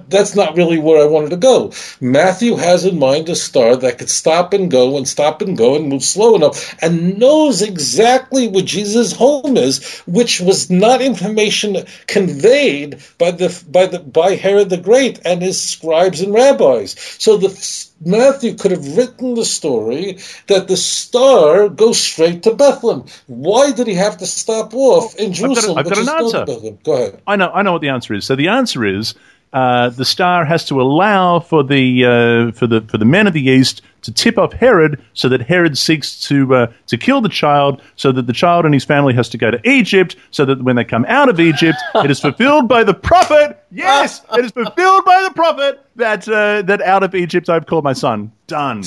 That's 0.09 0.35
not 0.35 0.57
really 0.57 0.77
where 0.77 1.01
I 1.01 1.05
wanted 1.05 1.29
to 1.29 1.37
go. 1.37 1.71
Matthew 2.01 2.55
has 2.55 2.83
in 2.83 2.99
mind 2.99 3.29
a 3.29 3.35
star 3.35 3.77
that 3.77 3.99
could 3.99 4.09
stop 4.09 4.53
and 4.53 4.69
go 4.69 4.97
and 4.97 5.07
stop 5.07 5.41
and 5.41 5.57
go 5.57 5.75
and 5.75 5.87
move 5.87 6.03
slow 6.03 6.35
enough 6.35 6.75
and 6.83 7.17
knows 7.17 7.61
exactly 7.61 8.49
where 8.49 8.63
Jesus' 8.63 9.13
home 9.13 9.55
is, 9.55 9.99
which 9.99 10.41
was 10.41 10.69
not 10.69 11.01
information 11.01 11.77
conveyed 12.07 12.99
by 13.17 13.31
the 13.31 13.63
by 13.69 13.85
the 13.85 13.99
by 13.99 14.35
Herod 14.35 14.69
the 14.69 14.77
Great 14.77 15.19
and 15.23 15.41
his 15.41 15.61
scribes 15.61 16.19
and 16.19 16.33
rabbis. 16.33 16.95
So 17.17 17.37
the 17.37 17.88
Matthew 18.03 18.55
could 18.55 18.71
have 18.71 18.97
written 18.97 19.35
the 19.35 19.45
story 19.45 20.19
that 20.47 20.67
the 20.67 20.77
star 20.77 21.69
goes 21.69 21.99
straight 21.99 22.43
to 22.43 22.53
Bethlehem. 22.53 23.05
Why 23.27 23.71
did 23.71 23.87
he 23.87 23.95
have 23.95 24.17
to 24.17 24.25
stop 24.25 24.73
off 24.73 25.15
in 25.15 25.33
Jerusalem? 25.33 25.77
I've 25.77 25.85
got, 25.85 25.97
I've 25.97 26.05
got 26.05 26.19
an 26.19 26.25
answer. 26.25 26.77
Go 26.83 26.93
ahead. 26.93 27.21
I 27.27 27.35
know. 27.35 27.49
I 27.51 27.61
know 27.61 27.73
what 27.73 27.81
the 27.81 27.89
answer 27.89 28.13
is. 28.13 28.25
So 28.25 28.35
the 28.35 28.47
answer 28.47 28.85
is 28.85 29.15
uh, 29.51 29.89
the 29.89 30.05
star 30.05 30.45
has 30.45 30.65
to 30.65 30.81
allow 30.81 31.39
for 31.39 31.63
the 31.63 32.05
uh, 32.05 32.51
for 32.51 32.67
the 32.67 32.81
for 32.81 32.97
the 32.97 33.05
men 33.05 33.27
of 33.27 33.33
the 33.33 33.43
east 33.43 33.81
to 34.01 34.11
tip 34.11 34.37
off 34.37 34.53
Herod 34.53 35.01
so 35.13 35.29
that 35.29 35.41
Herod 35.41 35.77
seeks 35.77 36.19
to 36.27 36.55
uh, 36.55 36.71
to 36.87 36.97
kill 36.97 37.21
the 37.21 37.29
child 37.29 37.81
so 37.95 38.11
that 38.11 38.27
the 38.27 38.33
child 38.33 38.65
and 38.65 38.73
his 38.73 38.85
family 38.85 39.13
has 39.13 39.29
to 39.29 39.37
go 39.37 39.51
to 39.51 39.69
Egypt 39.69 40.15
so 40.31 40.45
that 40.45 40.63
when 40.63 40.75
they 40.75 40.83
come 40.83 41.05
out 41.07 41.29
of 41.29 41.39
Egypt 41.39 41.77
it 41.95 42.11
is 42.11 42.19
fulfilled 42.19 42.67
by 42.67 42.83
the 42.83 42.93
prophet. 42.93 43.63
Yes 43.71 44.21
it 44.33 44.45
is 44.45 44.51
fulfilled 44.51 45.05
by 45.05 45.23
the 45.27 45.33
prophet 45.33 45.85
that 45.95 46.27
uh, 46.27 46.61
that 46.63 46.81
out 46.81 47.03
of 47.03 47.15
Egypt 47.15 47.49
I've 47.49 47.65
called 47.65 47.83
my 47.83 47.93
son. 47.93 48.31
Done. 48.47 48.83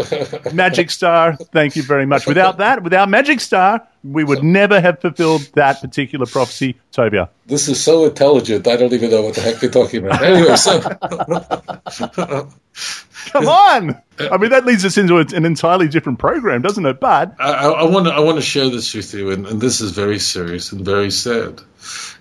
Magic 0.52 0.90
star. 0.90 1.36
Thank 1.36 1.74
you 1.74 1.82
very 1.82 2.04
much. 2.04 2.26
Without 2.26 2.58
that 2.58 2.82
without 2.82 3.08
magic 3.08 3.40
star 3.40 3.86
we 4.04 4.24
would 4.24 4.42
never 4.42 4.80
have 4.80 5.00
fulfilled 5.00 5.48
that 5.54 5.80
particular 5.80 6.26
prophecy 6.26 6.76
Tovia. 6.92 7.28
This 7.46 7.68
is 7.68 7.82
so 7.82 8.04
intelligent. 8.04 8.66
I 8.66 8.76
don't 8.76 8.92
even 8.92 9.10
know 9.10 9.22
what 9.22 9.34
the 9.34 9.40
heck 9.40 9.56
they're 9.56 9.70
talking 9.70 10.04
about. 10.04 10.22
Anyway, 10.22 10.56
so 10.56 10.80
come 13.26 13.48
on 13.48 13.90
uh, 14.18 14.28
I 14.30 14.36
mean 14.36 14.50
that 14.50 14.66
leads 14.66 14.84
us 14.84 14.96
into 14.98 15.18
an 15.18 15.44
entirely 15.44 15.88
different 15.88 16.18
program 16.18 16.62
doesn't 16.62 16.86
it 16.86 17.00
but 17.00 17.34
I 17.38 17.84
want 17.84 18.06
to 18.06 18.12
I 18.12 18.20
want 18.20 18.36
to 18.38 18.42
share 18.42 18.68
this 18.68 18.94
with 18.94 19.12
you, 19.14 19.30
and, 19.30 19.46
and 19.46 19.60
this 19.60 19.80
is 19.80 19.92
very 19.92 20.18
serious 20.18 20.72
and 20.72 20.84
very 20.84 21.10
sad. 21.10 21.60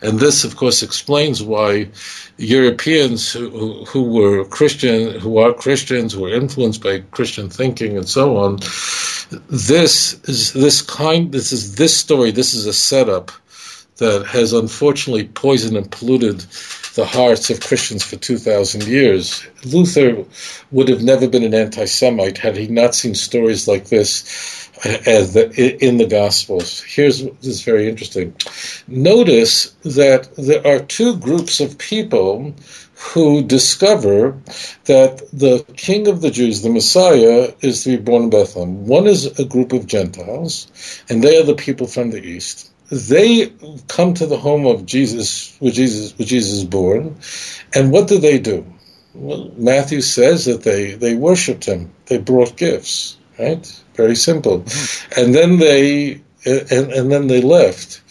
And 0.01 0.19
this, 0.19 0.43
of 0.43 0.57
course, 0.57 0.83
explains 0.83 1.41
why 1.41 1.89
Europeans 2.37 3.31
who, 3.31 3.49
who, 3.49 3.85
who 3.85 4.03
were 4.03 4.45
Christian, 4.45 5.19
who 5.19 5.39
are 5.39 5.53
Christians, 5.53 6.13
who 6.13 6.25
are 6.25 6.33
influenced 6.33 6.83
by 6.83 6.99
Christian 7.11 7.49
thinking 7.49 7.97
and 7.97 8.07
so 8.07 8.37
on. 8.37 8.57
This 9.49 10.19
is 10.25 10.53
this 10.53 10.81
kind. 10.81 11.31
This 11.31 11.51
is 11.51 11.75
this 11.75 11.95
story. 11.95 12.31
This 12.31 12.53
is 12.53 12.65
a 12.65 12.73
setup 12.73 13.31
that 13.97 14.25
has 14.27 14.53
unfortunately 14.53 15.27
poisoned 15.27 15.77
and 15.77 15.89
polluted 15.89 16.45
the 16.95 17.05
hearts 17.05 17.49
of 17.49 17.59
Christians 17.59 18.03
for 18.03 18.15
2,000 18.15 18.83
years. 18.87 19.45
Luther 19.65 20.23
would 20.71 20.87
have 20.87 21.03
never 21.03 21.27
been 21.27 21.43
an 21.43 21.53
anti 21.53 21.85
Semite 21.85 22.37
had 22.37 22.55
he 22.55 22.67
not 22.67 22.95
seen 22.95 23.15
stories 23.15 23.67
like 23.67 23.85
this 23.85 24.69
uh, 24.85 24.89
uh, 24.89 25.25
the, 25.25 25.77
in 25.81 25.97
the 25.97 26.05
Gospels. 26.05 26.81
Here's 26.81 27.23
this 27.23 27.47
is 27.47 27.63
very 27.63 27.89
interesting. 27.89 28.33
Notice 28.87 29.71
that 29.83 30.33
there 30.37 30.65
are 30.65 30.79
two 30.79 31.17
groups 31.17 31.59
of 31.59 31.77
people 31.77 32.55
who 32.95 33.43
discover 33.43 34.37
that 34.85 35.21
the 35.33 35.65
King 35.75 36.07
of 36.07 36.21
the 36.21 36.31
Jews, 36.31 36.61
the 36.61 36.69
Messiah, 36.69 37.53
is 37.59 37.83
to 37.83 37.97
be 37.97 38.03
born 38.03 38.23
in 38.23 38.29
Bethlehem. 38.29 38.87
One 38.87 39.05
is 39.05 39.37
a 39.37 39.45
group 39.45 39.73
of 39.73 39.85
Gentiles, 39.85 40.67
and 41.09 41.21
they 41.21 41.37
are 41.37 41.43
the 41.43 41.55
people 41.55 41.87
from 41.87 42.11
the 42.11 42.23
East 42.23 42.64
they 42.91 43.51
come 43.87 44.13
to 44.15 44.25
the 44.25 44.37
home 44.37 44.65
of 44.65 44.85
Jesus, 44.85 45.55
where 45.59 45.71
Jesus, 45.71 46.17
where 46.17 46.27
Jesus 46.27 46.53
is 46.53 46.65
born, 46.65 47.17
and 47.73 47.91
what 47.91 48.07
do 48.07 48.19
they 48.19 48.39
do? 48.39 48.65
Well, 49.13 49.51
Matthew 49.57 50.01
says 50.01 50.45
that 50.45 50.63
they 50.63 50.93
they 50.95 51.15
worshipped 51.15 51.65
him. 51.65 51.91
They 52.07 52.17
brought 52.17 52.57
gifts, 52.57 53.17
right? 53.39 53.83
Very 53.95 54.15
simple, 54.15 54.59
mm-hmm. 54.59 55.21
and 55.21 55.33
then 55.33 55.57
they 55.57 56.21
and, 56.45 56.91
and 56.91 57.11
then 57.11 57.27
they 57.27 57.41
left. 57.41 58.01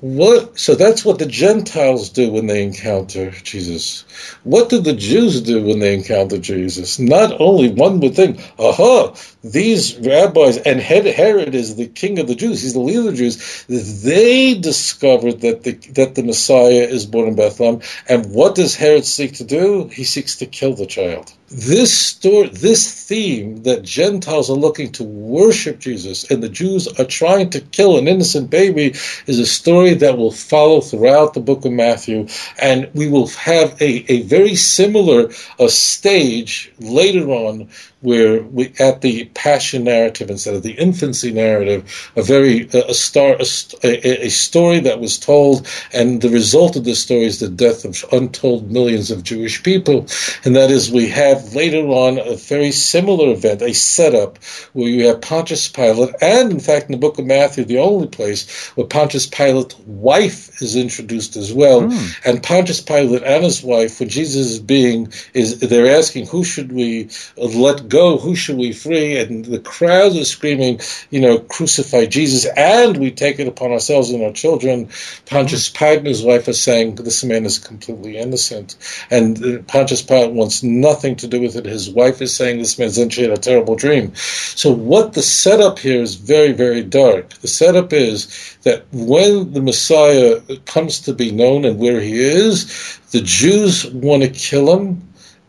What? 0.00 0.58
So 0.58 0.74
that's 0.74 1.04
what 1.04 1.18
the 1.18 1.26
Gentiles 1.26 2.08
do 2.08 2.30
when 2.30 2.46
they 2.46 2.62
encounter 2.62 3.30
Jesus. 3.30 4.04
What 4.44 4.70
did 4.70 4.84
the 4.84 4.94
Jews 4.94 5.42
do 5.42 5.62
when 5.62 5.80
they 5.80 5.94
encountered 5.94 6.42
Jesus? 6.42 6.98
Not 6.98 7.38
only 7.38 7.70
one 7.70 8.00
would 8.00 8.14
think, 8.14 8.40
aha, 8.58 9.14
these 9.42 9.96
rabbis 9.96 10.58
and 10.58 10.80
Herod 10.80 11.54
is 11.54 11.76
the 11.76 11.86
king 11.86 12.18
of 12.18 12.26
the 12.26 12.34
Jews, 12.34 12.62
he's 12.62 12.74
the 12.74 12.80
leader 12.80 13.00
of 13.00 13.06
the 13.06 13.12
Jews. 13.12 13.64
They 13.68 14.54
discovered 14.54 15.40
that 15.40 15.62
the 15.62 15.72
that 15.94 16.14
the 16.14 16.22
Messiah 16.22 16.86
is 16.88 17.06
born 17.06 17.28
in 17.28 17.36
Bethlehem. 17.36 17.80
And 18.06 18.34
what 18.34 18.54
does 18.54 18.76
Herod 18.76 19.06
seek 19.06 19.34
to 19.34 19.44
do? 19.44 19.88
He 19.88 20.04
seeks 20.04 20.36
to 20.36 20.46
kill 20.46 20.74
the 20.74 20.86
child. 20.86 21.32
This 21.48 21.92
story, 21.92 22.48
this 22.50 23.08
theme 23.08 23.64
that 23.64 23.82
Gentiles 23.82 24.50
are 24.50 24.56
looking 24.56 24.92
to 24.92 25.04
worship 25.04 25.80
Jesus 25.80 26.30
and 26.30 26.42
the 26.42 26.48
Jews 26.48 26.86
are 26.86 27.04
trying 27.04 27.50
to 27.50 27.60
kill 27.60 27.98
an 27.98 28.06
innocent 28.06 28.50
baby 28.50 28.94
is 29.26 29.38
a 29.38 29.46
story 29.46 29.94
that 29.94 30.16
will 30.16 30.30
follow 30.30 30.80
throughout 30.80 31.34
the 31.34 31.40
book 31.40 31.64
of 31.64 31.72
Matthew, 31.72 32.28
and 32.60 32.88
we 32.94 33.08
will 33.08 33.26
have 33.28 33.80
a, 33.80 34.12
a 34.12 34.22
very 34.22 34.54
similar 34.54 35.30
uh, 35.58 35.66
stage 35.66 36.72
later 36.78 37.30
on 37.30 37.68
where 38.02 38.42
we 38.42 38.72
at 38.78 39.02
the 39.02 39.26
passion 39.34 39.84
narrative 39.84 40.30
instead 40.30 40.54
of 40.54 40.62
the 40.62 40.72
infancy 40.72 41.30
narrative, 41.30 42.10
a 42.16 42.22
very 42.22 42.68
a 42.72 42.94
star 42.94 43.36
a, 43.84 44.26
a, 44.26 44.30
story 44.30 44.80
that 44.80 45.00
was 45.00 45.18
told, 45.18 45.66
and 45.92 46.22
the 46.22 46.30
result 46.30 46.76
of 46.76 46.84
this 46.84 47.02
story 47.02 47.24
is 47.24 47.40
the 47.40 47.48
death 47.48 47.84
of 47.84 48.02
untold 48.12 48.70
millions 48.70 49.10
of 49.10 49.22
Jewish 49.22 49.62
people, 49.62 50.06
and 50.44 50.56
that 50.56 50.70
is 50.70 50.90
we 50.90 51.08
have 51.08 51.54
later 51.54 51.86
on 51.88 52.18
a 52.18 52.36
very 52.36 52.72
similar 52.72 53.32
event, 53.32 53.60
a 53.60 53.74
setup 53.74 54.38
where 54.72 54.88
you 54.88 55.06
have 55.06 55.20
Pontius 55.20 55.68
Pilate, 55.68 56.14
and 56.22 56.50
in 56.50 56.60
fact 56.60 56.86
in 56.86 56.92
the 56.92 56.98
book 56.98 57.18
of 57.18 57.26
Matthew, 57.26 57.64
the 57.64 57.78
only 57.78 58.08
place 58.08 58.68
where 58.76 58.86
Pontius 58.86 59.26
Pilate's 59.26 59.78
wife 59.80 60.62
is 60.62 60.74
introduced 60.74 61.36
as 61.36 61.52
well, 61.52 61.82
mm. 61.82 62.16
and 62.24 62.42
Pontius 62.42 62.80
Pilate 62.80 63.22
and 63.24 63.44
his 63.44 63.62
wife, 63.62 64.00
when 64.00 64.08
Jesus 64.08 64.46
is 64.52 64.58
being 64.58 65.12
is 65.34 65.60
they're 65.60 65.98
asking 65.98 66.26
who 66.26 66.44
should 66.44 66.72
we 66.72 67.10
let 67.36 67.89
go, 67.90 68.16
who 68.16 68.34
should 68.34 68.56
we 68.56 68.72
free? 68.72 69.18
And 69.18 69.44
the 69.44 69.58
crowds 69.58 70.16
are 70.16 70.24
screaming, 70.24 70.80
you 71.10 71.20
know, 71.20 71.38
crucify 71.38 72.06
Jesus, 72.06 72.46
and 72.56 72.96
we 72.96 73.10
take 73.10 73.38
it 73.38 73.48
upon 73.48 73.72
ourselves 73.72 74.10
and 74.10 74.24
our 74.24 74.32
children. 74.32 74.88
Pontius 75.26 75.68
Pilate 75.68 75.98
and 75.98 76.06
his 76.06 76.22
wife 76.22 76.48
are 76.48 76.54
saying, 76.54 76.94
this 76.94 77.22
man 77.22 77.44
is 77.44 77.58
completely 77.58 78.16
innocent. 78.16 78.76
And 79.10 79.44
uh, 79.44 79.62
Pontius 79.66 80.02
Pilate 80.02 80.32
wants 80.32 80.62
nothing 80.62 81.16
to 81.16 81.26
do 81.26 81.40
with 81.40 81.56
it. 81.56 81.66
His 81.66 81.90
wife 81.90 82.22
is 82.22 82.34
saying, 82.34 82.58
this 82.58 82.78
man's 82.78 82.96
in 82.96 83.30
a 83.30 83.36
terrible 83.36 83.76
dream. 83.76 84.14
So 84.14 84.70
what 84.70 85.12
the 85.12 85.22
setup 85.22 85.78
here 85.78 86.00
is 86.00 86.14
very, 86.14 86.52
very 86.52 86.82
dark. 86.82 87.30
The 87.40 87.48
setup 87.48 87.92
is 87.92 88.56
that 88.62 88.84
when 88.92 89.52
the 89.52 89.60
Messiah 89.60 90.40
comes 90.66 91.00
to 91.00 91.12
be 91.12 91.32
known 91.32 91.64
and 91.64 91.78
where 91.78 92.00
he 92.00 92.20
is, 92.20 92.98
the 93.10 93.20
Jews 93.20 93.86
want 93.90 94.22
to 94.22 94.30
kill 94.30 94.78
him, 94.78 95.02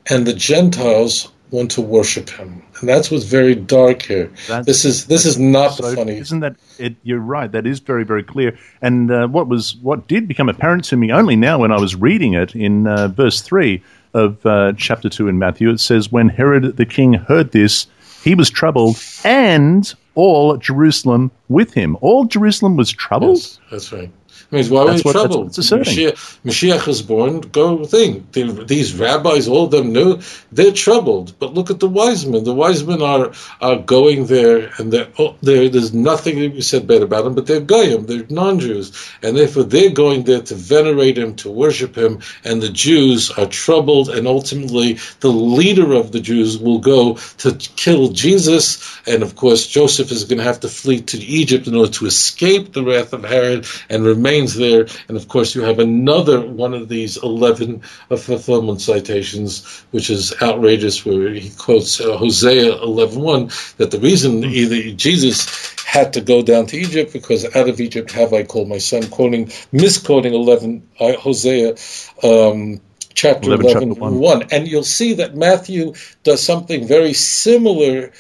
and 0.10 0.26
the 0.26 0.34
Gentiles 0.34 1.31
want 1.52 1.70
to 1.72 1.82
worship 1.82 2.30
him, 2.30 2.64
and 2.80 2.90
that's 2.90 3.12
what's 3.12 3.26
very 3.26 3.56
dark 3.56 4.02
here. 4.02 4.32
That's, 4.48 4.66
this 4.66 4.86
is 4.86 5.06
this 5.08 5.26
is 5.26 5.38
not 5.38 5.74
so 5.74 5.96
funny. 5.96 6.18
Isn't 6.18 6.40
that 6.40 6.56
it? 6.80 6.96
You're 7.04 7.20
right. 7.20 7.52
That 7.52 7.68
is 7.68 7.80
very 7.80 8.04
very 8.04 8.24
clear. 8.24 8.58
And 8.82 9.12
uh, 9.12 9.28
what 9.28 9.48
was 9.48 9.76
what 9.78 10.08
did 10.08 10.28
become 10.28 10.50
apparent 10.50 10.86
to 10.86 10.98
me 10.98 11.12
only 11.12 11.36
now 11.36 11.60
when 11.60 11.72
I 11.72 11.80
was 11.80 11.96
reading 11.96 12.34
it 12.34 12.56
in 12.56 12.88
uh, 12.88 13.10
verse 13.10 13.42
three 13.42 13.84
of 14.14 14.44
uh, 14.46 14.74
chapter 14.78 15.10
two 15.10 15.28
in 15.28 15.38
Matthew. 15.40 15.70
It 15.70 15.80
says, 15.80 16.12
"When 16.12 16.30
Herod 16.30 16.78
the 16.78 16.86
king 16.86 17.14
heard 17.14 17.52
this, 17.52 17.88
he 18.24 18.34
was 18.34 18.50
troubled, 18.50 18.98
and 19.24 19.94
all 20.16 20.58
Jerusalem 20.58 21.32
with 21.50 21.74
him." 21.74 21.98
All 22.02 22.26
Jerusalem 22.26 22.78
was 22.78 22.92
troubled. 22.92 23.38
Yes, 23.38 23.60
that's 23.70 23.92
right 23.94 24.12
means 24.52 24.70
why 24.70 24.82
are 24.82 24.86
we 24.88 24.96
in 24.96 25.02
trouble? 25.02 25.46
Mashiach, 25.46 26.40
Mashiach 26.44 26.88
is 26.88 27.02
born. 27.02 27.42
Go 27.42 27.86
think. 27.86 28.32
These 28.32 28.96
rabbis, 28.96 29.48
all 29.48 29.66
of 29.66 29.72
them 29.72 29.94
knew 29.94 30.20
they're 30.52 30.72
troubled. 30.72 31.34
But 31.40 31.54
look 31.54 31.70
at 31.70 31.80
the 31.80 31.88
wise 31.88 32.26
men. 32.26 32.44
The 32.44 32.54
wise 32.54 32.86
men 32.86 33.02
are 33.02 33.32
are 33.62 33.78
going 33.78 34.26
there, 34.26 34.72
and 34.78 34.92
they're, 34.92 35.08
oh, 35.18 35.36
they're, 35.42 35.70
there's 35.70 35.94
nothing 35.94 36.36
to 36.38 36.50
be 36.50 36.62
said 36.62 36.88
bad 36.88 37.02
about 37.02 37.24
them. 37.24 37.36
But 37.36 37.48
they're 37.48 37.62
goyim. 37.62 38.06
They're 38.06 38.26
non-Jews, 38.30 38.92
and 39.22 39.38
therefore 39.38 39.64
they're 39.64 39.92
going 39.92 40.24
there 40.24 40.42
to 40.42 40.56
venerate 40.56 41.18
him, 41.18 41.36
to 41.38 41.50
worship 41.50 41.96
him. 41.98 42.20
And 42.44 42.62
the 42.62 42.70
Jews 42.70 43.32
are 43.32 43.46
troubled, 43.46 44.10
and 44.10 44.28
ultimately 44.28 45.00
the 45.22 45.32
leader 45.32 45.94
of 45.94 46.12
the 46.12 46.20
Jews 46.20 46.58
will 46.58 46.80
go 46.80 47.16
to 47.40 47.54
kill 47.54 48.10
Jesus. 48.10 49.00
And 49.08 49.24
of 49.24 49.36
course, 49.36 49.68
Joseph 49.68 50.12
is 50.12 50.26
going 50.26 50.40
to 50.40 50.44
have 50.44 50.60
to 50.62 50.70
flee 50.70 51.02
to 51.02 51.18
Egypt 51.18 51.68
in 51.68 51.76
order 51.76 51.92
to 51.94 52.06
escape 52.06 52.74
the 52.74 52.84
wrath 52.84 53.14
of 53.14 53.24
Herod 53.24 53.66
and 53.90 54.04
remain 54.04 54.41
there. 54.48 54.88
And 55.08 55.18
of 55.18 55.28
course, 55.28 55.56
you 55.56 55.62
have 55.62 55.80
another 55.80 56.42
one 56.42 56.74
of 56.74 56.90
these 56.90 57.18
11 57.18 57.82
fulfillment 57.82 58.82
citations, 58.82 59.84
which 59.92 60.10
is 60.10 60.34
outrageous, 60.42 61.06
where 61.06 61.34
he 61.34 61.50
quotes 61.52 62.00
uh, 62.00 62.18
Hosea 62.18 62.76
11.1, 62.78 63.76
that 63.78 63.92
the 63.92 64.00
reason 64.00 64.44
either 64.44 64.92
Jesus 64.92 65.76
had 65.86 66.14
to 66.14 66.22
go 66.22 66.42
down 66.42 66.66
to 66.68 66.78
Egypt 66.78 67.12
because 67.14 67.44
out 67.56 67.68
of 67.68 67.82
Egypt 67.82 68.12
have 68.12 68.34
I 68.34 68.44
called 68.44 68.70
my 68.70 68.78
son, 68.78 69.10
quoting, 69.10 69.52
misquoting 69.72 70.34
11, 70.34 70.88
uh, 71.00 71.14
Hosea. 71.14 71.76
Um, 72.24 72.80
chapter 73.14 73.50
11, 73.50 73.66
11 73.66 73.90
chapter 73.90 74.02
1. 74.02 74.20
1. 74.20 74.44
And 74.52 74.68
you'll 74.68 74.84
see 74.84 75.14
that 75.16 75.36
Matthew 75.36 75.94
does 76.24 76.42
something 76.42 76.88
very 76.88 77.14
similar 77.14 78.12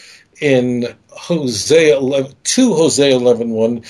in 0.41 0.85
Hosea 1.09 1.97
11, 1.97 2.33
to 2.43 2.73
Hosea 2.73 3.15
11, 3.15 3.51
1 3.51 3.83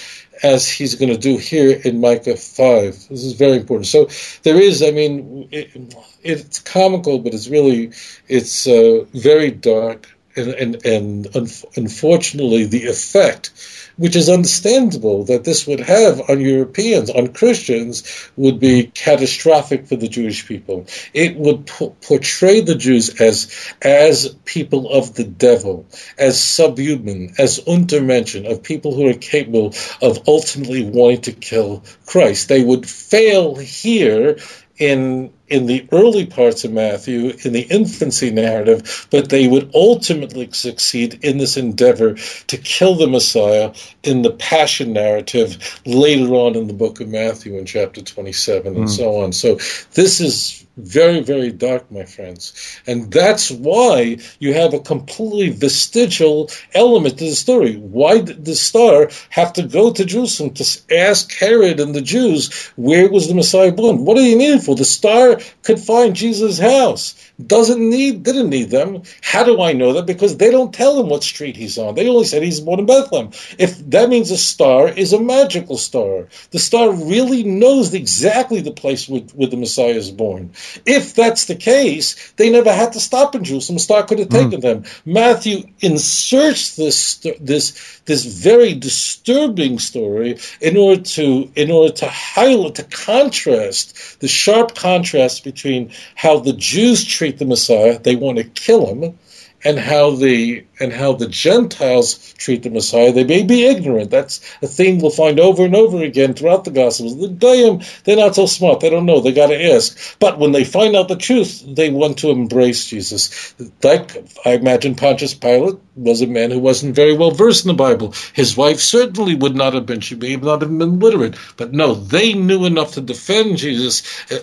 as 0.44 0.68
he's 0.70 0.96
going 0.96 1.12
to 1.12 1.18
do 1.18 1.38
here 1.38 1.80
in 1.84 2.02
Micah 2.02 2.36
5. 2.36 3.08
This 3.10 3.24
is 3.24 3.34
very 3.34 3.58
important. 3.58 3.88
So 3.88 4.10
there 4.44 4.60
is, 4.60 4.82
I 4.82 4.92
mean, 4.92 5.48
it, 5.52 5.96
it's 6.24 6.60
comical, 6.60 7.20
but 7.20 7.34
it's 7.34 7.48
really, 7.48 7.92
it's 8.28 8.68
uh, 8.68 9.06
very 9.14 9.52
dark. 9.52 10.08
and, 10.36 10.50
and, 10.50 10.86
and 10.86 11.36
un- 11.36 11.48
unfortunately, 11.76 12.66
the 12.66 12.86
effect 12.86 13.52
which 13.98 14.16
is 14.16 14.30
understandable 14.30 15.26
that 15.26 15.44
this 15.44 15.68
would 15.68 15.80
have 15.80 16.30
on 16.30 16.40
Europeans, 16.40 17.10
on 17.10 17.30
Christians, 17.30 18.04
would 18.36 18.60
be 18.60 18.84
catastrophic 18.84 19.88
for 19.88 19.96
the 19.96 20.08
Jewish 20.08 20.48
people. 20.48 20.86
It 21.14 21.36
would 21.36 21.68
p- 21.68 21.92
portray 22.02 22.62
the 22.62 22.76
Jews 22.76 23.22
as 23.22 23.74
as 23.82 24.36
people 24.46 24.92
of 24.92 25.16
the 25.16 25.24
devil, 25.24 25.86
as 26.18 26.42
subhuman, 26.42 27.34
as 27.38 27.60
untermenschen, 27.60 28.50
of 28.50 28.64
people 28.64 28.96
who 28.96 29.10
are 29.10 29.14
capable 29.14 29.74
of 30.02 30.28
ultimately 30.28 30.84
wanting 30.84 31.22
to 31.22 31.32
kill 31.34 31.84
Christ. 32.06 32.48
They 32.48 32.64
would 32.64 32.88
fail 32.88 33.56
here 33.56 34.38
in 34.78 35.32
in 35.52 35.66
the 35.66 35.86
early 35.92 36.26
parts 36.26 36.64
of 36.64 36.72
Matthew, 36.72 37.34
in 37.44 37.54
the 37.54 37.64
infancy 37.64 38.32
narrative, 38.32 39.08
but 39.12 39.30
they 39.30 39.48
would 39.48 39.70
ultimately 39.76 40.50
succeed 40.52 41.20
in 41.24 41.38
this 41.38 41.58
endeavor 41.58 42.16
to 42.48 42.58
kill 42.58 42.96
the 42.96 43.08
Messiah 43.08 43.74
in 44.04 44.22
the 44.22 44.32
passion 44.32 44.94
narrative 44.94 45.82
later 45.86 46.34
on 46.34 46.56
in 46.56 46.68
the 46.68 46.74
book 46.74 47.02
of 47.02 47.10
Matthew 47.10 47.58
in 47.58 47.66
chapter 47.66 48.02
27 48.02 48.76
and 48.76 48.86
mm. 48.86 48.90
so 48.90 49.18
on. 49.18 49.34
So 49.34 49.56
this 49.94 50.22
is 50.22 50.61
very, 50.78 51.20
very 51.20 51.52
dark, 51.52 51.92
my 51.92 52.06
friends. 52.06 52.54
And 52.88 53.12
that's 53.12 53.52
why 53.52 54.18
you 54.40 54.54
have 54.54 54.74
a 54.74 54.80
completely 54.80 55.50
vestigial 55.50 56.50
element 56.74 57.18
to 57.20 57.26
the 57.26 57.36
story. 57.36 57.76
Why 57.76 58.22
did 58.22 58.46
the 58.46 58.56
star 58.56 59.10
have 59.30 59.54
to 59.54 59.64
go 59.64 59.92
to 59.92 60.06
Jerusalem 60.06 60.54
to 60.56 60.82
ask 60.96 61.34
Herod 61.34 61.80
and 61.80 61.94
the 61.94 62.02
Jews 62.02 62.72
where 62.76 63.10
was 63.10 63.28
the 63.28 63.36
Messiah 63.36 63.72
born? 63.72 64.06
What 64.06 64.16
do 64.16 64.24
you 64.24 64.38
need 64.38 64.64
for? 64.64 64.76
The 64.76 64.86
star 64.86 65.40
could 65.64 65.80
find 65.80 66.16
Jesus' 66.16 66.60
house. 66.60 67.16
Doesn't 67.48 67.80
need, 67.80 68.24
didn't 68.24 68.50
need 68.50 68.70
them. 68.70 69.04
How 69.22 69.44
do 69.44 69.62
I 69.62 69.74
know 69.74 69.94
that? 69.94 70.06
Because 70.06 70.38
they 70.38 70.52
don't 70.52 70.74
tell 70.74 71.00
him 71.00 71.10
what 71.10 71.24
street 71.24 71.56
he's 71.56 71.78
on. 71.78 71.96
They 71.96 72.08
only 72.08 72.26
said 72.26 72.44
he's 72.44 72.60
born 72.60 72.80
in 72.80 72.86
Bethlehem. 72.86 73.32
If 73.58 73.78
that 73.92 74.10
means 74.10 74.32
a 74.32 74.38
star 74.38 74.88
is 74.90 75.14
a 75.14 75.20
magical 75.20 75.78
star, 75.78 76.28
the 76.52 76.60
star 76.60 76.92
really 76.92 77.44
knows 77.44 77.94
exactly 77.94 78.62
the 78.62 78.72
place 78.72 79.08
where, 79.08 79.22
where 79.36 79.50
the 79.50 79.58
Messiah 79.58 79.90
is 79.90 80.12
born. 80.12 80.52
If 80.86 81.16
that's 81.16 81.46
the 81.46 81.56
case, 81.56 82.34
they 82.34 82.50
never 82.50 82.74
had 82.74 82.94
to 82.94 83.00
stop 83.00 83.36
in 83.36 83.44
Jerusalem. 83.44 83.78
The 83.78 83.84
star 83.84 84.04
could 84.04 84.20
have 84.20 84.30
taken 84.30 84.60
mm. 84.60 84.62
them. 84.62 84.84
Matthew 85.06 85.64
inserts 85.80 86.76
this 86.76 87.18
this 87.40 88.02
this 88.06 88.26
very 88.26 88.74
disturbing 88.74 89.80
story 89.80 90.40
in 90.60 90.78
order 90.78 91.02
to 91.02 91.52
in 91.56 91.72
order 91.72 91.94
to 91.94 92.08
highlight 92.08 92.76
to 92.76 92.84
contrast 92.84 94.20
the 94.20 94.28
sharp 94.28 94.76
contrast 94.76 95.44
between 95.44 95.92
how 96.16 96.40
the 96.40 96.54
Jews 96.54 97.06
treat 97.06 97.31
the 97.38 97.46
Messiah, 97.46 98.00
they 98.00 98.16
want 98.16 98.38
to 98.38 98.44
kill 98.44 98.88
him, 98.88 99.18
and 99.64 99.80
how 99.80 100.12
the 100.12 100.66
and 100.80 100.92
how 100.92 101.14
the 101.14 101.28
Gentiles 101.28 102.34
treat 102.34 102.64
the 102.64 102.70
Messiah. 102.70 103.12
They 103.12 103.24
may 103.24 103.44
be 103.44 103.66
ignorant. 103.66 104.10
That's 104.10 104.42
a 104.62 104.68
theme 104.68 105.00
we'll 105.00 105.12
find 105.12 105.40
over 105.40 105.64
and 105.64 105.76
over 105.76 106.02
again 106.02 106.34
throughout 106.34 106.64
the 106.64 106.72
Gospels. 106.72 107.20
The 107.20 107.28
Goyim, 107.28 107.82
they're 108.04 108.16
not 108.18 108.36
so 108.36 108.48
smart. 108.48 108.80
They 108.80 108.90
don't 108.90 109.06
know. 109.06 109.20
They 109.20 109.32
got 109.32 109.48
to 109.48 109.74
ask. 109.74 110.18
But 110.20 110.40
when 110.40 110.52
they 110.52 110.64
find 110.64 110.96
out 110.96 111.08
the 111.08 111.16
truth, 111.16 111.64
they 111.68 111.92
want 111.92 112.18
to 112.20 112.32
embrace 112.32 112.88
Jesus. 112.88 113.54
Like 113.84 114.18
I 114.46 114.54
imagine 114.54 114.96
Pontius 114.96 115.36
Pilate 115.36 115.78
was 115.96 116.22
a 116.22 116.28
man 116.28 116.50
who 116.52 116.60
wasn't 116.60 116.96
very 116.96 117.16
well 117.16 117.32
versed 117.32 117.64
in 117.64 117.68
the 117.68 117.74
Bible. 117.74 118.14
His 118.34 118.58
wife 118.58 118.80
certainly 118.80 119.36
would 119.36 119.56
not 119.56 119.74
have 119.74 119.86
been. 119.86 120.02
She 120.02 120.16
may 120.16 120.36
not 120.36 120.62
have 120.62 120.76
been 120.76 121.00
literate. 121.00 121.36
But 121.58 121.74
no, 121.74 121.94
they 121.94 122.34
knew 122.34 122.66
enough 122.66 122.94
to 122.94 123.02
defend 123.02 123.58
Jesus. 123.58 124.02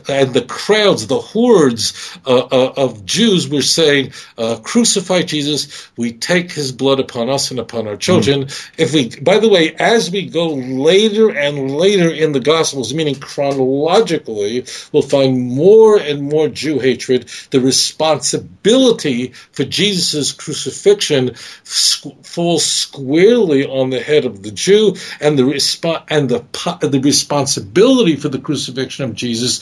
And 0.09 0.33
the 0.35 0.43
crowds, 0.43 1.07
the 1.07 1.19
hordes 1.19 2.19
uh, 2.27 2.47
uh, 2.51 2.73
of 2.77 3.05
Jews 3.05 3.49
were 3.49 3.63
saying, 3.63 4.13
uh, 4.37 4.57
"Crucify 4.63 5.08
Jesus." 5.23 5.89
We 5.97 6.13
take 6.13 6.53
his 6.53 6.73
blood 6.73 7.01
upon 7.01 7.29
us 7.29 7.51
and 7.51 7.61
upon 7.61 7.89
our 7.89 7.97
children. 7.97 8.45
Mm. 8.45 8.71
If 8.79 8.93
we, 8.93 9.11
by 9.21 9.39
the 9.39 9.49
way, 9.49 9.75
as 9.75 10.11
we 10.11 10.27
go 10.27 10.55
later 10.55 11.31
and 11.31 11.77
later 11.77 12.11
in 12.11 12.33
the 12.33 12.41
Gospels, 12.41 12.95
meaning 12.95 13.17
chronologically, 13.17 14.65
we'll 14.93 15.03
find 15.03 15.51
more 15.51 15.99
and 15.99 16.23
more 16.23 16.49
Jew 16.49 16.79
hatred. 16.79 17.29
The 17.51 17.61
responsibility 17.61 19.33
for 19.53 19.65
Jesus' 19.65 20.33
crucifixion 20.33 21.35
falls 21.35 22.65
squarely 22.65 23.67
on 23.67 23.91
the 23.91 24.01
head 24.01 24.25
of 24.25 24.43
the 24.43 24.51
Jew, 24.51 24.97
and 25.21 25.39
the 25.39 25.43
resp- 25.43 26.05
and 26.09 26.29
the 26.29 26.45
the 26.81 27.01
responsibility 27.01 28.17
for 28.17 28.29
the 28.29 28.39
crucifixion 28.39 29.05
of 29.05 29.15
Jesus 29.15 29.61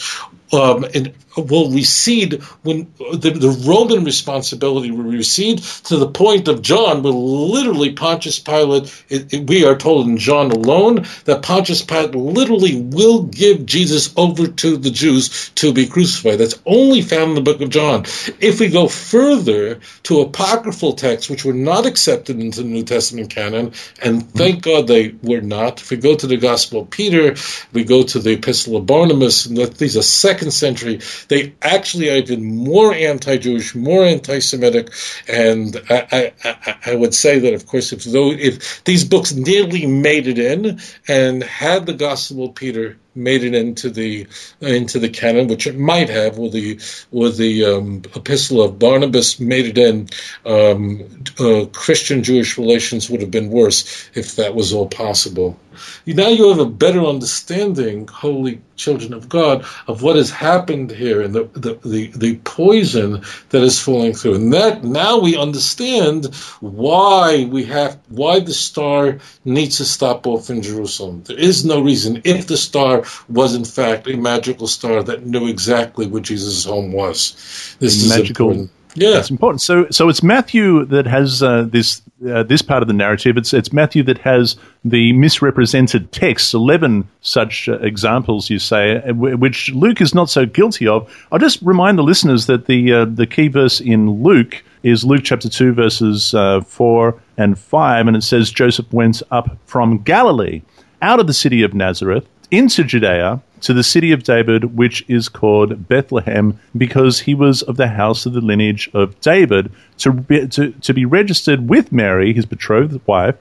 um, 0.52 0.85
and 0.94 1.12
will 1.37 1.70
recede 1.70 2.42
when 2.62 2.90
the, 2.98 3.30
the, 3.30 3.64
Roman 3.66 4.04
responsibility 4.04 4.90
will 4.90 5.04
recede 5.04 5.59
to 5.59 5.96
the 5.96 6.09
point 6.09 6.48
of 6.48 6.62
John, 6.62 7.02
where 7.02 7.12
literally 7.12 7.92
Pontius 7.92 8.38
Pilate, 8.38 9.04
it, 9.09 9.32
it, 9.32 9.48
we 9.48 9.64
are 9.64 9.76
told 9.76 10.06
in 10.09 10.16
John 10.16 10.50
alone 10.50 11.06
that 11.24 11.42
Pontius 11.42 11.82
Pilate 11.82 12.14
literally 12.14 12.80
will 12.80 13.24
give 13.24 13.66
Jesus 13.66 14.12
over 14.16 14.46
to 14.46 14.76
the 14.76 14.90
Jews 14.90 15.50
to 15.56 15.72
be 15.72 15.87
crucified. 15.87 16.38
That's 16.38 16.59
only 16.64 17.02
found 17.02 17.30
in 17.30 17.35
the 17.35 17.40
book 17.40 17.61
of 17.61 17.70
John. 17.70 18.04
If 18.40 18.61
we 18.61 18.68
go 18.68 18.88
further 18.88 19.80
to 20.04 20.20
apocryphal 20.20 20.94
texts, 20.94 21.28
which 21.28 21.44
were 21.44 21.52
not 21.52 21.87
accepted 21.87 22.40
into 22.40 22.62
the 22.62 22.68
New 22.68 22.85
Testament 22.85 23.30
canon, 23.30 23.72
and 24.02 24.30
thank 24.32 24.62
God 24.62 24.87
they 24.87 25.14
were 25.22 25.40
not, 25.40 25.80
if 25.80 25.90
we 25.90 25.96
go 25.96 26.14
to 26.14 26.26
the 26.26 26.37
Gospel 26.37 26.82
of 26.82 26.90
Peter, 26.90 27.37
we 27.72 27.85
go 27.85 28.02
to 28.02 28.18
the 28.18 28.32
Epistle 28.32 28.76
of 28.76 28.87
Barnabas, 28.87 29.46
and 29.46 29.56
these 29.56 29.96
are 29.96 30.02
second 30.02 30.36
century, 30.51 31.01
they 31.29 31.55
actually 31.62 32.11
are 32.11 32.16
even 32.16 32.44
more 32.44 32.92
anti-Jewish, 32.92 33.75
more 33.75 34.05
anti-Semitic, 34.05 34.92
and 35.29 35.77
I, 35.88 36.33
I, 36.44 36.77
I 36.87 36.94
would 36.94 37.14
say 37.14 37.38
that, 37.38 37.55
of 37.55 37.66
course, 37.66 37.92
if 37.92 38.07
if 38.07 38.85
these 38.85 39.05
books 39.05 39.35
nearly 39.35 39.87
made 39.87 40.27
it 40.27 40.38
in 40.38 40.81
and 41.09 41.42
had 41.42 41.87
the 41.87 41.94
Gospel 41.94 42.46
of 42.46 42.55
Peter 42.55 42.96
made 43.16 43.44
it 43.44 43.55
into 43.55 43.90
the 43.90 44.26
into 44.61 44.98
the 44.98 45.09
canon, 45.09 45.48
which 45.48 45.66
it 45.66 45.79
might 45.79 46.09
have, 46.09 46.38
or 46.38 46.50
the 46.50 46.79
or 47.12 47.31
the 47.31 47.64
um, 47.64 48.02
Epistle 48.14 48.62
of 48.62 48.79
Barnabas 48.79 49.40
made 49.40 49.66
it 49.66 49.79
in. 49.79 50.09
Um, 50.44 51.24
uh, 51.38 51.66
Christian 51.72 52.22
Jewish 52.22 52.59
relations 52.59 53.11
would 53.11 53.20
have 53.20 53.31
been 53.31 53.50
worse 53.50 54.09
if 54.14 54.37
that 54.37 54.55
was 54.55 54.72
all 54.72 54.88
possible. 54.88 55.59
Now 56.07 56.29
you 56.29 56.48
have 56.48 56.59
a 56.59 56.66
better 56.66 57.05
understanding, 57.05 58.09
holy 58.09 58.62
children 58.76 59.12
of 59.12 59.29
God, 59.29 59.64
of 59.87 60.02
what 60.02 60.16
has 60.16 60.31
happened 60.31 60.90
here 60.90 61.22
and 61.22 61.35
the, 61.35 61.44
the, 61.55 61.74
the, 61.85 62.07
the 62.09 62.37
poison 62.37 63.22
that 63.50 63.62
is 63.62 63.81
falling 63.81 64.14
through. 64.14 64.37
And 64.37 64.52
that 64.52 64.85
now 64.85 65.20
we 65.20 65.37
understand 65.37 66.35
why 66.61 67.44
we 67.44 67.64
have 67.64 67.98
why 68.09 68.40
the 68.40 68.55
star 68.55 69.18
needs 69.44 69.79
to 69.79 69.85
stop 69.85 70.26
off 70.26 70.50
in 70.50 70.62
Jerusalem. 70.62 71.22
There 71.24 71.38
is 71.38 71.64
no 71.64 71.81
reason 71.81 72.22
if 72.24 72.46
the 72.46 72.57
star 72.57 73.05
was 73.29 73.55
in 73.55 73.64
fact 73.64 74.07
a 74.09 74.16
magical 74.16 74.66
star 74.66 75.03
that 75.03 75.27
knew 75.27 75.47
exactly 75.47 76.07
where 76.07 76.23
Jesus' 76.23 76.64
home 76.64 76.92
was. 76.92 77.33
This 77.79 78.03
is 78.03 78.09
magical. 78.09 78.51
Important. 78.51 78.71
Yeah, 78.99 79.19
it's 79.19 79.31
important. 79.31 79.61
So, 79.61 79.87
so 79.90 80.09
it's 80.09 80.23
Matthew 80.23 80.87
that 80.87 81.07
has 81.07 81.42
uh, 81.42 81.66
this 81.69 82.01
uh, 82.27 82.45
this 82.45 82.62
part 82.62 82.83
of 82.83 82.88
the 82.88 82.95
narrative. 82.95 83.37
It's 83.37 83.53
it's 83.53 83.71
Matthew 83.71 84.03
that 84.05 84.16
has 84.19 84.57
the 84.87 85.12
misrepresented 85.12 86.12
texts. 86.12 86.55
Eleven 86.55 87.07
such 87.21 87.69
uh, 87.69 87.79
examples, 87.81 88.49
you 88.49 88.59
say, 88.59 88.97
uh, 88.97 89.12
which 89.12 89.71
Luke 89.73 90.01
is 90.01 90.14
not 90.14 90.31
so 90.31 90.47
guilty 90.47 90.87
of. 90.87 91.14
I'll 91.31 91.38
just 91.38 91.61
remind 91.61 91.99
the 91.99 92.03
listeners 92.03 92.47
that 92.47 92.66
the 92.66 92.92
uh, 92.92 93.05
the 93.05 93.27
key 93.27 93.49
verse 93.49 93.83
in 93.83 94.23
Luke 94.23 94.64
is 94.83 95.05
Luke 95.05 95.23
chapter 95.25 95.51
two, 95.51 95.75
verses 95.75 96.33
uh, 96.33 96.62
four 96.62 97.21
and 97.37 97.59
five, 97.59 98.07
and 98.07 98.16
it 98.16 98.23
says 98.23 98.51
Joseph 98.51 98.90
went 98.95 99.23
up 99.31 99.59
from 99.66 99.99
Galilee, 99.99 100.62
out 101.03 101.21
of 101.21 101.27
the 101.27 101.35
city 101.35 101.62
of 101.62 101.75
Nazareth, 101.75 102.27
into 102.50 102.85
Judea 102.85 103.40
to 103.62 103.72
the 103.72 103.82
city 103.82 104.12
of 104.12 104.22
David, 104.22 104.76
which 104.76 105.04
is 105.09 105.28
called 105.28 105.88
Bethlehem, 105.88 106.59
because 106.76 107.20
he 107.20 107.35
was 107.35 107.62
of 107.62 107.76
the 107.76 107.88
house 107.88 108.26
of 108.26 108.32
the 108.32 108.40
lineage 108.40 108.90
of 108.92 109.18
David, 109.20 109.72
to 109.98 110.12
be, 110.12 110.46
to, 110.48 110.72
to 110.72 110.94
be 110.94 111.04
registered 111.04 111.68
with 111.68 111.90
Mary, 111.92 112.32
his 112.32 112.46
betrothed 112.46 113.00
wife, 113.06 113.37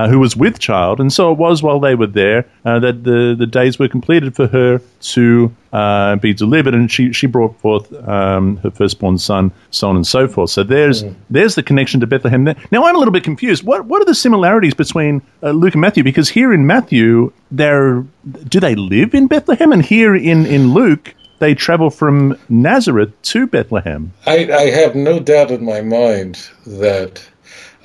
uh, 0.00 0.08
who 0.08 0.18
was 0.18 0.34
with 0.34 0.58
child. 0.58 1.00
And 1.00 1.12
so 1.12 1.30
it 1.32 1.38
was 1.38 1.62
while 1.62 1.78
they 1.78 1.94
were 1.94 2.06
there 2.06 2.46
uh, 2.64 2.78
that 2.80 3.04
the, 3.04 3.34
the 3.38 3.46
days 3.46 3.78
were 3.78 3.88
completed 3.88 4.34
for 4.34 4.46
her 4.46 4.80
to 5.00 5.54
uh, 5.72 6.16
be 6.16 6.32
delivered, 6.32 6.74
and 6.74 6.90
she, 6.90 7.12
she 7.12 7.26
brought 7.26 7.58
forth 7.60 7.92
um, 8.08 8.56
her 8.58 8.70
firstborn 8.70 9.18
son, 9.18 9.52
so 9.70 9.88
on 9.88 9.96
and 9.96 10.06
so 10.06 10.26
forth. 10.26 10.50
So 10.50 10.62
there's 10.62 11.04
mm. 11.04 11.14
there's 11.28 11.54
the 11.54 11.62
connection 11.62 12.00
to 12.00 12.06
Bethlehem. 12.06 12.44
Now 12.44 12.84
I'm 12.86 12.96
a 12.96 12.98
little 12.98 13.12
bit 13.12 13.24
confused. 13.24 13.62
What 13.62 13.84
what 13.84 14.00
are 14.02 14.06
the 14.06 14.14
similarities 14.14 14.74
between 14.74 15.22
uh, 15.42 15.50
Luke 15.50 15.74
and 15.74 15.80
Matthew? 15.80 16.02
Because 16.02 16.28
here 16.28 16.52
in 16.52 16.66
Matthew, 16.66 17.32
they're 17.50 18.04
do 18.48 18.58
they 18.58 18.74
live 18.74 19.14
in 19.14 19.26
Bethlehem, 19.26 19.72
and 19.72 19.84
here 19.84 20.14
in 20.16 20.46
in 20.46 20.72
Luke 20.72 21.14
they 21.38 21.54
travel 21.54 21.90
from 21.90 22.36
Nazareth 22.48 23.12
to 23.22 23.46
Bethlehem. 23.46 24.12
I, 24.26 24.52
I 24.52 24.70
have 24.70 24.94
no 24.94 25.20
doubt 25.20 25.50
in 25.50 25.64
my 25.64 25.80
mind 25.80 26.50
that 26.66 27.24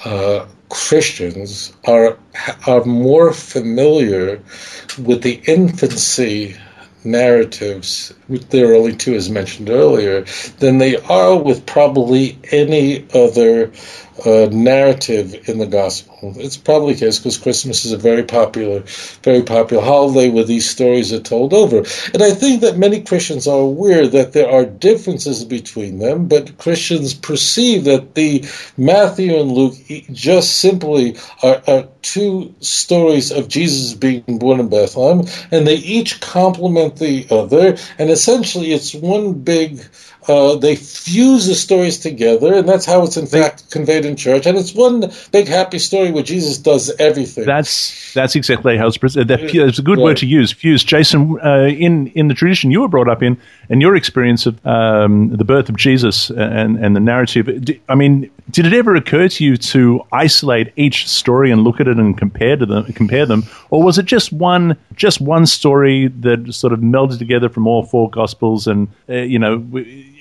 uh, 0.03 0.45
Christians 0.69 1.73
are 1.85 2.17
are 2.67 2.83
more 2.85 3.31
familiar 3.33 4.41
with 4.97 5.21
the 5.21 5.41
infancy 5.45 6.55
narratives, 7.05 8.13
there 8.49 8.71
are 8.71 8.75
only 8.75 8.95
two 8.95 9.13
as 9.15 9.29
mentioned 9.29 9.69
earlier, 9.69 10.25
than 10.59 10.79
they 10.79 10.97
are 10.97 11.37
with 11.37 11.65
probably 11.65 12.37
any 12.51 13.05
other 13.13 13.71
uh, 14.25 14.47
narrative 14.51 15.47
in 15.47 15.59
the 15.59 15.67
gospel. 15.67 16.14
It's 16.35 16.57
probably 16.57 16.93
the 16.93 16.99
case 17.01 17.19
because 17.19 17.37
Christmas 17.37 17.85
is 17.85 17.91
a 17.91 17.97
very 17.97 18.23
popular, 18.23 18.83
very 19.23 19.43
popular 19.43 19.83
holiday 19.83 20.29
where 20.29 20.43
these 20.43 20.69
stories 20.69 21.13
are 21.13 21.19
told 21.19 21.53
over. 21.53 21.77
And 22.13 22.23
I 22.23 22.31
think 22.31 22.61
that 22.61 22.77
many 22.77 23.01
Christians 23.01 23.47
are 23.47 23.59
aware 23.59 24.07
that 24.07 24.33
there 24.33 24.49
are 24.49 24.65
differences 24.65 25.43
between 25.45 25.99
them, 25.99 26.27
but 26.27 26.57
Christians 26.57 27.13
perceive 27.13 27.85
that 27.85 28.15
the 28.15 28.45
Matthew 28.77 29.39
and 29.39 29.51
Luke 29.51 29.75
just 30.11 30.57
simply 30.57 31.17
are, 31.43 31.61
are 31.67 31.87
two 32.01 32.53
stories 32.59 33.31
of 33.31 33.47
Jesus 33.47 33.93
being 33.93 34.39
born 34.39 34.59
in 34.59 34.69
Bethlehem, 34.69 35.27
and 35.51 35.65
they 35.65 35.75
each 35.75 36.21
complement 36.21 36.97
the 36.97 37.25
other, 37.31 37.77
and 37.97 38.09
essentially 38.09 38.71
it's 38.71 38.93
one 38.93 39.33
big 39.33 39.81
uh, 40.27 40.55
they 40.55 40.75
fuse 40.75 41.45
the 41.45 41.55
stories 41.55 41.99
together, 41.99 42.53
and 42.53 42.67
that's 42.67 42.85
how 42.85 43.03
it's 43.03 43.17
in 43.17 43.27
fact 43.27 43.69
conveyed 43.71 44.05
in 44.05 44.15
church. 44.15 44.45
And 44.45 44.57
it's 44.57 44.73
one 44.73 45.11
big 45.31 45.47
happy 45.47 45.79
story 45.79 46.11
where 46.11 46.23
Jesus 46.23 46.57
does 46.57 46.89
everything. 46.99 47.45
That's 47.45 48.13
that's 48.13 48.35
exactly 48.35 48.77
how 48.77 48.87
it's 48.87 48.97
presented. 48.97 49.27
That, 49.27 49.55
it's 49.55 49.79
a 49.79 49.83
good 49.83 49.97
right. 49.97 50.03
word 50.03 50.17
to 50.17 50.25
use. 50.25 50.51
Fuse, 50.51 50.83
Jason. 50.83 51.39
Uh, 51.39 51.65
in 51.65 52.07
in 52.07 52.27
the 52.27 52.33
tradition 52.33 52.71
you 52.71 52.81
were 52.81 52.87
brought 52.87 53.09
up 53.09 53.21
in, 53.21 53.37
and 53.69 53.81
your 53.81 53.95
experience 53.95 54.45
of 54.45 54.65
um, 54.65 55.29
the 55.29 55.45
birth 55.45 55.69
of 55.69 55.77
Jesus 55.77 56.29
and 56.29 56.77
and 56.77 56.95
the 56.95 56.99
narrative. 56.99 57.49
I 57.87 57.95
mean, 57.95 58.31
did 58.49 58.65
it 58.65 58.73
ever 58.73 58.95
occur 58.95 59.27
to 59.27 59.43
you 59.43 59.57
to 59.57 60.05
isolate 60.11 60.71
each 60.75 61.07
story 61.07 61.51
and 61.51 61.63
look 61.63 61.79
at 61.79 61.87
it 61.87 61.97
and 61.97 62.17
compare 62.17 62.55
to 62.55 62.65
them, 62.65 62.85
compare 62.93 63.25
them, 63.25 63.43
or 63.71 63.81
was 63.81 63.97
it 63.97 64.05
just 64.05 64.31
one 64.31 64.77
just 64.95 65.19
one 65.19 65.45
story 65.45 66.07
that 66.07 66.53
sort 66.53 66.71
of 66.71 66.79
melded 66.79 67.17
together 67.17 67.49
from 67.49 67.67
all 67.67 67.83
four 67.83 68.09
gospels? 68.09 68.67
And 68.67 68.87
uh, 69.09 69.15
you 69.15 69.39
know, 69.39 69.65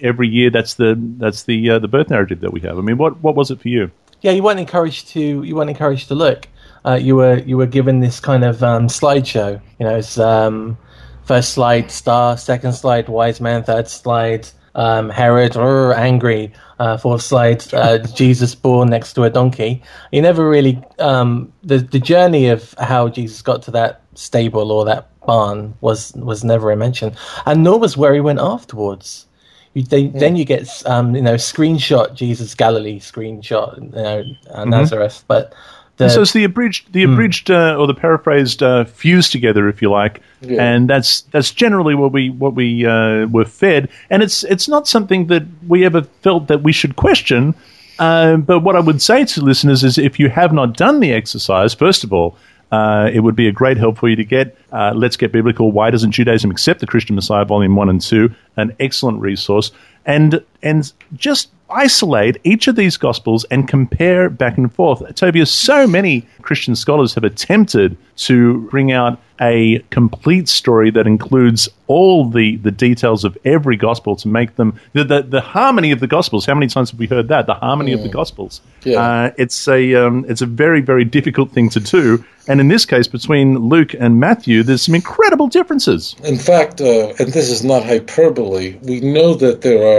every 0.00 0.28
year 0.28 0.50
that's 0.50 0.74
the 0.74 0.96
that's 1.18 1.44
the 1.44 1.70
uh, 1.70 1.78
the 1.78 1.88
birth 1.88 2.10
narrative 2.10 2.40
that 2.40 2.52
we 2.52 2.60
have. 2.60 2.78
I 2.78 2.80
mean, 2.80 2.96
what 2.96 3.20
what 3.22 3.34
was 3.34 3.50
it 3.50 3.60
for 3.60 3.68
you? 3.68 3.90
Yeah, 4.22 4.32
you 4.32 4.42
weren't 4.42 4.60
encouraged 4.60 5.08
to 5.08 5.42
you 5.42 5.54
weren't 5.54 5.70
encouraged 5.70 6.08
to 6.08 6.14
look. 6.14 6.48
Uh, 6.87 6.94
you 6.94 7.16
were 7.16 7.38
you 7.38 7.56
were 7.56 7.66
given 7.66 8.00
this 8.00 8.20
kind 8.20 8.44
of 8.44 8.62
um, 8.62 8.88
slideshow. 8.88 9.60
You 9.78 9.87
know, 9.87 9.96
it's 9.96 10.18
um, 10.18 10.78
first 11.24 11.52
slide 11.52 11.90
star, 11.90 12.38
second 12.38 12.72
slide 12.72 13.08
wise 13.08 13.40
man, 13.40 13.64
third 13.64 13.88
slide 13.88 14.48
um, 14.74 15.08
Herod, 15.10 15.56
or 15.56 15.94
angry, 15.94 16.52
uh, 16.78 16.96
fourth 16.96 17.22
slide, 17.22 17.72
uh, 17.74 17.98
Jesus 18.14 18.54
born 18.54 18.88
next 18.90 19.12
to 19.14 19.22
a 19.22 19.30
donkey. 19.30 19.82
You 20.12 20.22
never 20.22 20.48
really 20.48 20.82
um, 20.98 21.52
the 21.62 21.78
the 21.78 22.00
journey 22.00 22.48
of 22.48 22.74
how 22.78 23.08
Jesus 23.08 23.42
got 23.42 23.62
to 23.62 23.70
that 23.72 24.02
stable 24.14 24.72
or 24.72 24.84
that 24.84 25.08
barn 25.26 25.74
was 25.80 26.12
was 26.14 26.44
never 26.44 26.74
mentioned, 26.76 27.16
and 27.46 27.62
nor 27.62 27.78
was 27.78 27.96
where 27.96 28.14
he 28.14 28.20
went 28.20 28.40
afterwards. 28.40 29.26
You, 29.74 29.82
they, 29.82 29.98
yeah. 30.02 30.20
Then 30.20 30.37
you 30.37 30.44
get 30.44 30.82
um, 30.87 31.16
you 31.16 31.22
know 31.22 31.34
screenshot 31.34 32.14
Jesus 32.14 32.54
Galilee 32.54 33.00
screenshot 33.00 33.76
you 33.82 33.90
know 33.90 34.24
uh, 34.50 34.60
mm-hmm. 34.60 34.70
Nazareth, 34.70 35.24
but 35.26 35.52
the, 35.96 36.09
so 36.09 36.22
it's 36.22 36.33
the 36.33 36.44
abridged, 36.44 36.92
the 36.92 37.04
hmm. 37.04 37.12
abridged 37.12 37.50
uh, 37.50 37.76
or 37.76 37.87
the 37.87 37.94
paraphrased 37.94 38.62
uh, 38.62 38.85
fused 38.85 39.30
together, 39.30 39.68
if 39.68 39.80
you 39.80 39.90
like, 39.90 40.20
yeah. 40.40 40.62
and 40.62 40.90
that's 40.90 41.22
that's 41.22 41.52
generally 41.52 41.94
what 41.94 42.12
we 42.12 42.30
what 42.30 42.54
we 42.54 42.85
uh, 42.85 43.26
were 43.26 43.44
fed, 43.44 43.88
and 44.11 44.22
it's 44.22 44.42
it's 44.44 44.68
not 44.68 44.88
something 44.88 45.28
that 45.28 45.44
we 45.68 45.85
ever 45.85 46.02
felt 46.22 46.48
that 46.48 46.62
we 46.62 46.72
should 46.72 46.96
question. 46.96 47.54
Uh, 47.98 48.37
but 48.38 48.61
what 48.61 48.74
I 48.74 48.80
would 48.80 49.00
say 49.00 49.24
to 49.24 49.40
listeners 49.40 49.85
is, 49.85 49.98
if 49.98 50.18
you 50.18 50.28
have 50.28 50.52
not 50.52 50.76
done 50.76 50.98
the 50.98 51.12
exercise, 51.12 51.74
first 51.74 52.02
of 52.02 52.12
all, 52.12 52.37
uh, 52.72 53.09
it 53.12 53.20
would 53.20 53.37
be 53.37 53.46
a 53.46 53.52
great 53.52 53.76
help 53.76 53.98
for 53.98 54.09
you 54.09 54.16
to 54.16 54.24
get 54.24 54.57
uh, 54.72 54.92
Let's 54.96 55.16
Get 55.16 55.30
Biblical. 55.30 55.70
Why 55.70 55.90
doesn't 55.90 56.11
Judaism 56.11 56.50
accept 56.50 56.80
the 56.80 56.88
Christian 56.88 57.14
Messiah, 57.14 57.44
Volume 57.44 57.76
One 57.76 57.88
and 57.88 58.00
Two? 58.00 58.35
An 58.57 58.74
excellent 58.80 59.20
resource, 59.20 59.70
and 60.07 60.43
and 60.62 60.93
just 61.14 61.51
isolate 61.71 62.38
each 62.45 62.69
of 62.69 62.77
these 62.77 62.97
gospels 62.97 63.45
and 63.51 63.67
compare 63.69 64.31
back 64.31 64.57
and 64.57 64.73
forth. 64.73 65.03
Tobias, 65.14 65.51
so 65.51 65.87
many 65.87 66.27
Christian 66.43 66.77
scholars 66.77 67.14
have 67.14 67.25
attempted 67.25 67.97
to 68.17 68.61
bring 68.71 68.93
out 68.93 69.19
a 69.40 69.81
complete 69.90 70.49
story 70.49 70.90
that 70.90 71.07
includes 71.07 71.69
all 71.88 72.29
the, 72.29 72.57
the 72.59 72.71
details 72.71 73.25
of 73.25 73.37
every 73.45 73.77
gospel 73.77 74.14
to 74.14 74.29
make 74.29 74.55
them 74.57 74.79
the, 74.93 75.03
the, 75.03 75.23
the 75.23 75.40
harmony 75.40 75.90
of 75.90 76.01
the 76.01 76.07
gospels. 76.07 76.47
How 76.47 76.55
many 76.55 76.69
times 76.69 76.90
have 76.90 77.01
we 77.01 77.07
heard 77.07 77.29
that? 77.29 77.47
The 77.47 77.55
harmony 77.55 77.90
mm. 77.90 77.95
of 77.95 78.03
the 78.03 78.09
mm. 78.09 78.12
gospels. 78.12 78.61
Yeah. 78.85 79.01
Uh, 79.01 79.31
it's 79.37 79.67
a 79.67 79.95
um, 79.95 80.25
it's 80.29 80.43
a 80.43 80.47
very 80.47 80.81
very 80.81 81.05
difficult 81.05 81.51
thing 81.51 81.69
to 81.71 81.81
do, 81.81 82.25
and 82.47 82.61
in 82.61 82.69
this 82.69 82.87
case, 82.87 83.09
between 83.09 83.59
Luke 83.59 83.95
and 83.95 84.21
Matthew, 84.21 84.62
there's 84.62 84.83
some 84.83 84.95
incredible 84.95 85.49
differences. 85.49 86.14
In 86.23 86.38
fact, 86.38 86.81
uh, 86.81 87.09
and 87.19 87.33
this 87.33 87.51
is 87.51 87.64
not 87.64 87.85
hyperbole, 87.85 88.79
we 88.83 89.01
know 89.01 89.35
that 89.35 89.62
there 89.62 89.83
are 89.83 89.93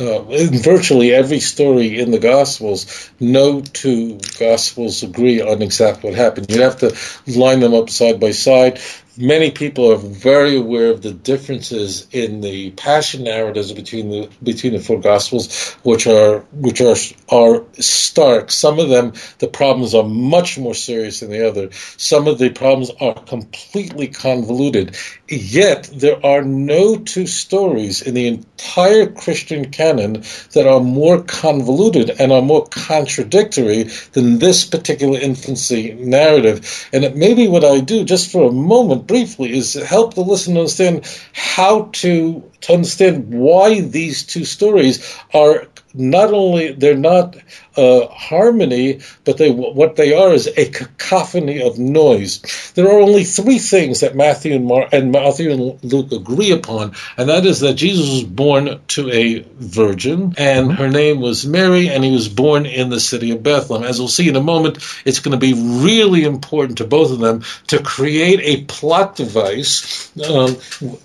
uh, 0.00 0.24
in 0.28 0.58
virtually 0.58 1.12
every 1.12 1.40
story 1.40 1.98
in 1.98 2.10
the 2.10 2.18
Gospels, 2.18 3.10
no 3.20 3.60
two 3.60 4.18
Gospels 4.38 5.02
agree 5.02 5.40
on 5.40 5.62
exactly 5.62 6.10
what 6.10 6.18
happened. 6.18 6.50
You 6.50 6.62
have 6.62 6.78
to 6.78 6.96
line 7.26 7.60
them 7.60 7.74
up 7.74 7.90
side 7.90 8.20
by 8.20 8.32
side 8.32 8.80
many 9.18 9.50
people 9.50 9.92
are 9.92 9.96
very 9.96 10.56
aware 10.56 10.90
of 10.90 11.02
the 11.02 11.12
differences 11.12 12.06
in 12.12 12.40
the 12.40 12.70
passion 12.70 13.24
narratives 13.24 13.72
between 13.72 14.10
the 14.10 14.30
between 14.42 14.72
the 14.72 14.78
four 14.78 15.00
gospels, 15.00 15.74
which 15.82 16.06
are 16.06 16.40
which 16.52 16.80
are 16.80 16.96
are 17.28 17.64
stark. 17.80 18.50
Some 18.50 18.78
of 18.78 18.88
them, 18.88 19.12
the 19.38 19.48
problems 19.48 19.94
are 19.94 20.04
much 20.04 20.58
more 20.58 20.74
serious 20.74 21.20
than 21.20 21.30
the 21.30 21.46
other. 21.46 21.70
Some 21.96 22.28
of 22.28 22.38
the 22.38 22.50
problems 22.50 22.90
are 23.00 23.14
completely 23.14 24.08
convoluted. 24.08 24.96
Yet 25.30 25.90
there 25.92 26.24
are 26.24 26.42
no 26.42 26.96
two 26.96 27.26
stories 27.26 28.00
in 28.00 28.14
the 28.14 28.26
entire 28.28 29.06
Christian 29.06 29.70
canon 29.70 30.22
that 30.52 30.66
are 30.66 30.80
more 30.80 31.22
convoluted 31.22 32.10
and 32.18 32.32
are 32.32 32.40
more 32.40 32.66
contradictory 32.66 33.90
than 34.12 34.38
this 34.38 34.64
particular 34.64 35.18
infancy 35.18 35.92
narrative. 35.92 36.88
And 36.94 37.04
it 37.04 37.14
may 37.14 37.34
be 37.34 37.46
what 37.46 37.62
I 37.62 37.80
do 37.80 38.04
just 38.04 38.32
for 38.32 38.48
a 38.48 38.52
moment 38.52 39.06
briefly 39.06 39.54
is 39.54 39.74
help 39.74 40.14
the 40.14 40.22
listener 40.22 40.60
understand 40.60 41.04
how 41.34 41.90
to 41.92 42.42
to 42.60 42.72
understand 42.72 43.32
why 43.32 43.80
these 43.80 44.24
two 44.24 44.44
stories 44.44 45.14
are 45.32 45.66
not 45.94 46.32
only 46.32 46.72
they're 46.72 46.96
not 46.96 47.36
uh, 47.78 48.08
harmony, 48.08 49.00
but 49.24 49.38
they 49.38 49.50
what 49.50 49.96
they 49.96 50.12
are 50.12 50.32
is 50.32 50.48
a 50.48 50.68
cacophony 50.68 51.62
of 51.62 51.78
noise. 51.78 52.72
There 52.74 52.88
are 52.88 52.98
only 52.98 53.24
three 53.24 53.58
things 53.58 54.00
that 54.00 54.16
Matthew 54.16 54.54
and, 54.54 54.66
Mar- 54.66 54.88
and 54.92 55.12
Matthew 55.12 55.52
and 55.52 55.84
Luke 55.84 56.10
agree 56.10 56.50
upon, 56.50 56.94
and 57.16 57.28
that 57.28 57.46
is 57.46 57.60
that 57.60 57.74
Jesus 57.74 58.10
was 58.10 58.24
born 58.24 58.80
to 58.88 59.10
a 59.10 59.46
virgin, 59.58 60.34
and 60.36 60.72
her 60.72 60.88
name 60.88 61.20
was 61.20 61.46
Mary, 61.46 61.88
and 61.88 62.02
he 62.02 62.12
was 62.12 62.28
born 62.28 62.66
in 62.66 62.90
the 62.90 63.00
city 63.00 63.30
of 63.30 63.42
Bethlehem. 63.42 63.86
As 63.86 63.98
we'll 63.98 64.08
see 64.08 64.28
in 64.28 64.36
a 64.36 64.42
moment, 64.42 64.78
it's 65.04 65.20
going 65.20 65.38
to 65.38 65.46
be 65.46 65.54
really 65.54 66.24
important 66.24 66.78
to 66.78 66.86
both 66.86 67.12
of 67.12 67.20
them 67.20 67.44
to 67.68 67.82
create 67.82 68.40
a 68.42 68.64
plot 68.64 69.14
device 69.14 70.10
um, 70.28 70.56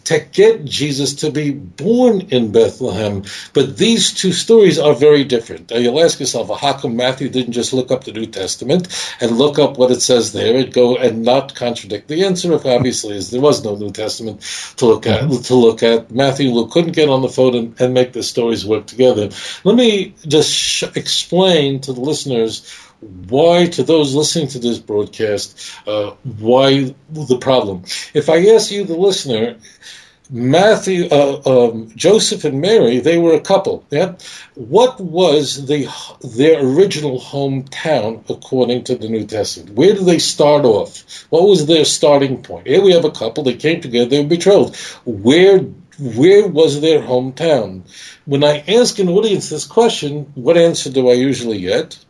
to 0.06 0.20
get 0.32 0.66
Jesus 0.66 1.14
to 1.16 1.32
be 1.32 1.52
born 1.52 2.22
in 2.32 2.52
Bethlehem. 2.52 3.24
But 3.54 3.78
these 3.78 4.14
two 4.14 4.34
stories 4.34 4.80
are 4.80 4.94
very 4.96 5.24
different. 5.24 5.70
Now 5.70 5.78
you'll 5.78 6.04
ask 6.04 6.20
yourself, 6.20 6.50
how 6.64 6.74
come 6.74 6.96
Matthew 6.96 7.30
didn't 7.30 7.54
just 7.54 7.74
look 7.74 7.92
up 7.92 8.06
the 8.06 8.14
New 8.14 8.26
Testament 8.26 8.88
and 9.20 9.38
look 9.38 9.60
up 9.60 9.78
what 9.78 9.92
it 9.92 10.02
says 10.02 10.32
there 10.32 10.58
and 10.58 10.74
go 10.74 10.96
and 10.96 11.24
not 11.24 11.56
contradict? 11.56 12.08
The 12.08 12.24
answer, 12.26 12.54
obviously, 12.54 13.18
is 13.18 13.30
there 13.30 13.42
was 13.42 13.64
no 13.64 13.76
New 13.76 13.92
Testament 13.92 14.42
to 14.78 14.86
look 14.86 15.06
at. 15.06 15.24
Mm-hmm. 15.24 15.44
To 15.44 15.56
look 15.56 15.84
at, 15.84 16.10
Matthew 16.10 16.66
couldn't 16.68 16.94
get 16.94 17.10
on 17.10 17.22
the 17.22 17.30
phone 17.30 17.56
and, 17.56 17.82
and 17.82 17.94
make 17.94 18.14
the 18.14 18.24
stories 18.24 18.66
work 18.66 18.88
together. 18.88 19.30
Let 19.66 19.76
me 19.76 20.16
just 20.26 20.50
sh- 20.50 20.84
explain 20.96 21.82
to 21.82 21.94
the 21.94 22.02
listeners 22.02 22.66
why 23.28 23.68
to 23.68 23.84
those 23.84 24.16
listening 24.16 24.48
to 24.48 24.60
this 24.60 24.80
broadcast 24.80 25.78
uh, 25.86 26.12
why 26.24 26.96
the 27.10 27.38
problem 27.38 27.84
if 28.14 28.30
i 28.30 28.38
ask 28.56 28.72
you 28.72 28.86
the 28.86 28.96
listener 28.96 29.58
Matthew, 30.30 31.08
uh, 31.12 31.42
um, 31.46 31.92
Joseph 31.96 32.46
and 32.46 32.62
Mary, 32.62 33.00
they 33.00 33.18
were 33.18 33.34
a 33.34 33.42
couple. 33.42 33.86
Yeah, 33.90 34.16
what 34.56 35.00
was 35.00 35.66
the 35.66 35.88
their 36.22 36.66
original 36.66 37.20
hometown 37.20 38.24
according 38.30 38.86
to 38.86 38.96
the 38.96 39.10
New 39.10 39.26
Testament? 39.26 39.76
Where 39.76 39.94
did 39.94 40.06
they 40.06 40.20
start 40.20 40.66
off? 40.66 41.26
What 41.30 41.48
was 41.48 41.66
their 41.66 41.86
starting 41.86 42.42
point? 42.42 42.68
Here 42.68 42.82
we 42.82 42.94
have 42.94 43.06
a 43.06 43.12
couple. 43.12 43.44
They 43.44 43.56
came 43.56 43.82
together. 43.82 44.10
They 44.10 44.22
were 44.22 44.30
betrothed. 44.30 44.76
Where 45.06 45.60
where 46.00 46.48
was 46.48 46.82
their 46.82 47.02
hometown? 47.02 47.84
When 48.26 48.44
I 48.44 48.64
ask 48.68 48.98
an 49.00 49.10
audience 49.10 49.50
this 49.50 49.66
question, 49.66 50.32
what 50.36 50.58
answer 50.58 50.90
do 50.90 51.10
I 51.10 51.14
usually 51.14 51.60
get? 51.60 52.04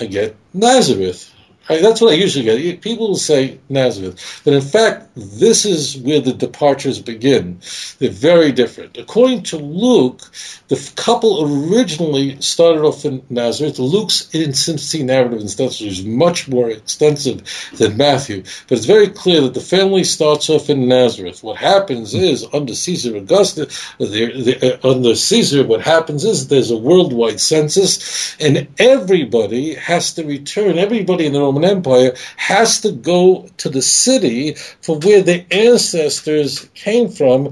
I 0.00 0.06
get 0.06 0.36
Nazareth. 0.52 1.32
That's 1.68 2.00
what 2.00 2.12
I 2.12 2.16
usually 2.16 2.44
get. 2.44 2.80
People 2.80 3.08
will 3.08 3.16
say 3.16 3.58
Nazareth, 3.68 4.42
but 4.44 4.54
in 4.54 4.60
fact, 4.60 5.08
this 5.16 5.64
is 5.64 5.96
where 5.98 6.20
the 6.20 6.32
departures 6.32 7.00
begin. 7.00 7.60
They're 7.98 8.10
very 8.10 8.52
different. 8.52 8.96
According 8.96 9.42
to 9.44 9.56
Luke, 9.56 10.20
the 10.68 10.92
couple 10.96 11.70
originally 11.72 12.40
started 12.40 12.82
off 12.82 13.04
in 13.04 13.22
Nazareth. 13.30 13.78
Luke's 13.78 14.34
infancy 14.34 15.02
narrative 15.02 15.40
in 15.40 15.42
instead 15.42 15.70
is 15.80 16.04
much 16.04 16.48
more 16.48 16.70
extensive 16.70 17.42
than 17.78 17.96
Matthew, 17.96 18.42
but 18.68 18.78
it's 18.78 18.86
very 18.86 19.08
clear 19.08 19.40
that 19.42 19.54
the 19.54 19.60
family 19.60 20.04
starts 20.04 20.50
off 20.50 20.68
in 20.68 20.88
Nazareth. 20.88 21.42
What 21.42 21.56
happens 21.56 22.14
is 22.14 22.46
under 22.52 22.74
Caesar 22.74 23.16
Augustus, 23.16 23.94
uh, 24.00 24.78
under 24.84 25.14
Caesar, 25.14 25.64
what 25.64 25.80
happens 25.80 26.24
is 26.24 26.48
there's 26.48 26.70
a 26.70 26.76
worldwide 26.76 27.40
census, 27.40 28.36
and 28.40 28.68
everybody 28.78 29.74
has 29.74 30.14
to 30.14 30.24
return. 30.24 30.78
Everybody 30.78 31.26
in 31.26 31.32
the 31.32 31.40
Roman 31.56 31.78
Empire 31.78 32.14
has 32.36 32.80
to 32.82 32.92
go 32.92 33.48
to 33.56 33.68
the 33.70 33.80
city 33.80 34.54
for 34.82 34.98
where 34.98 35.22
their 35.22 35.44
ancestors 35.50 36.68
came 36.74 37.08
from 37.08 37.46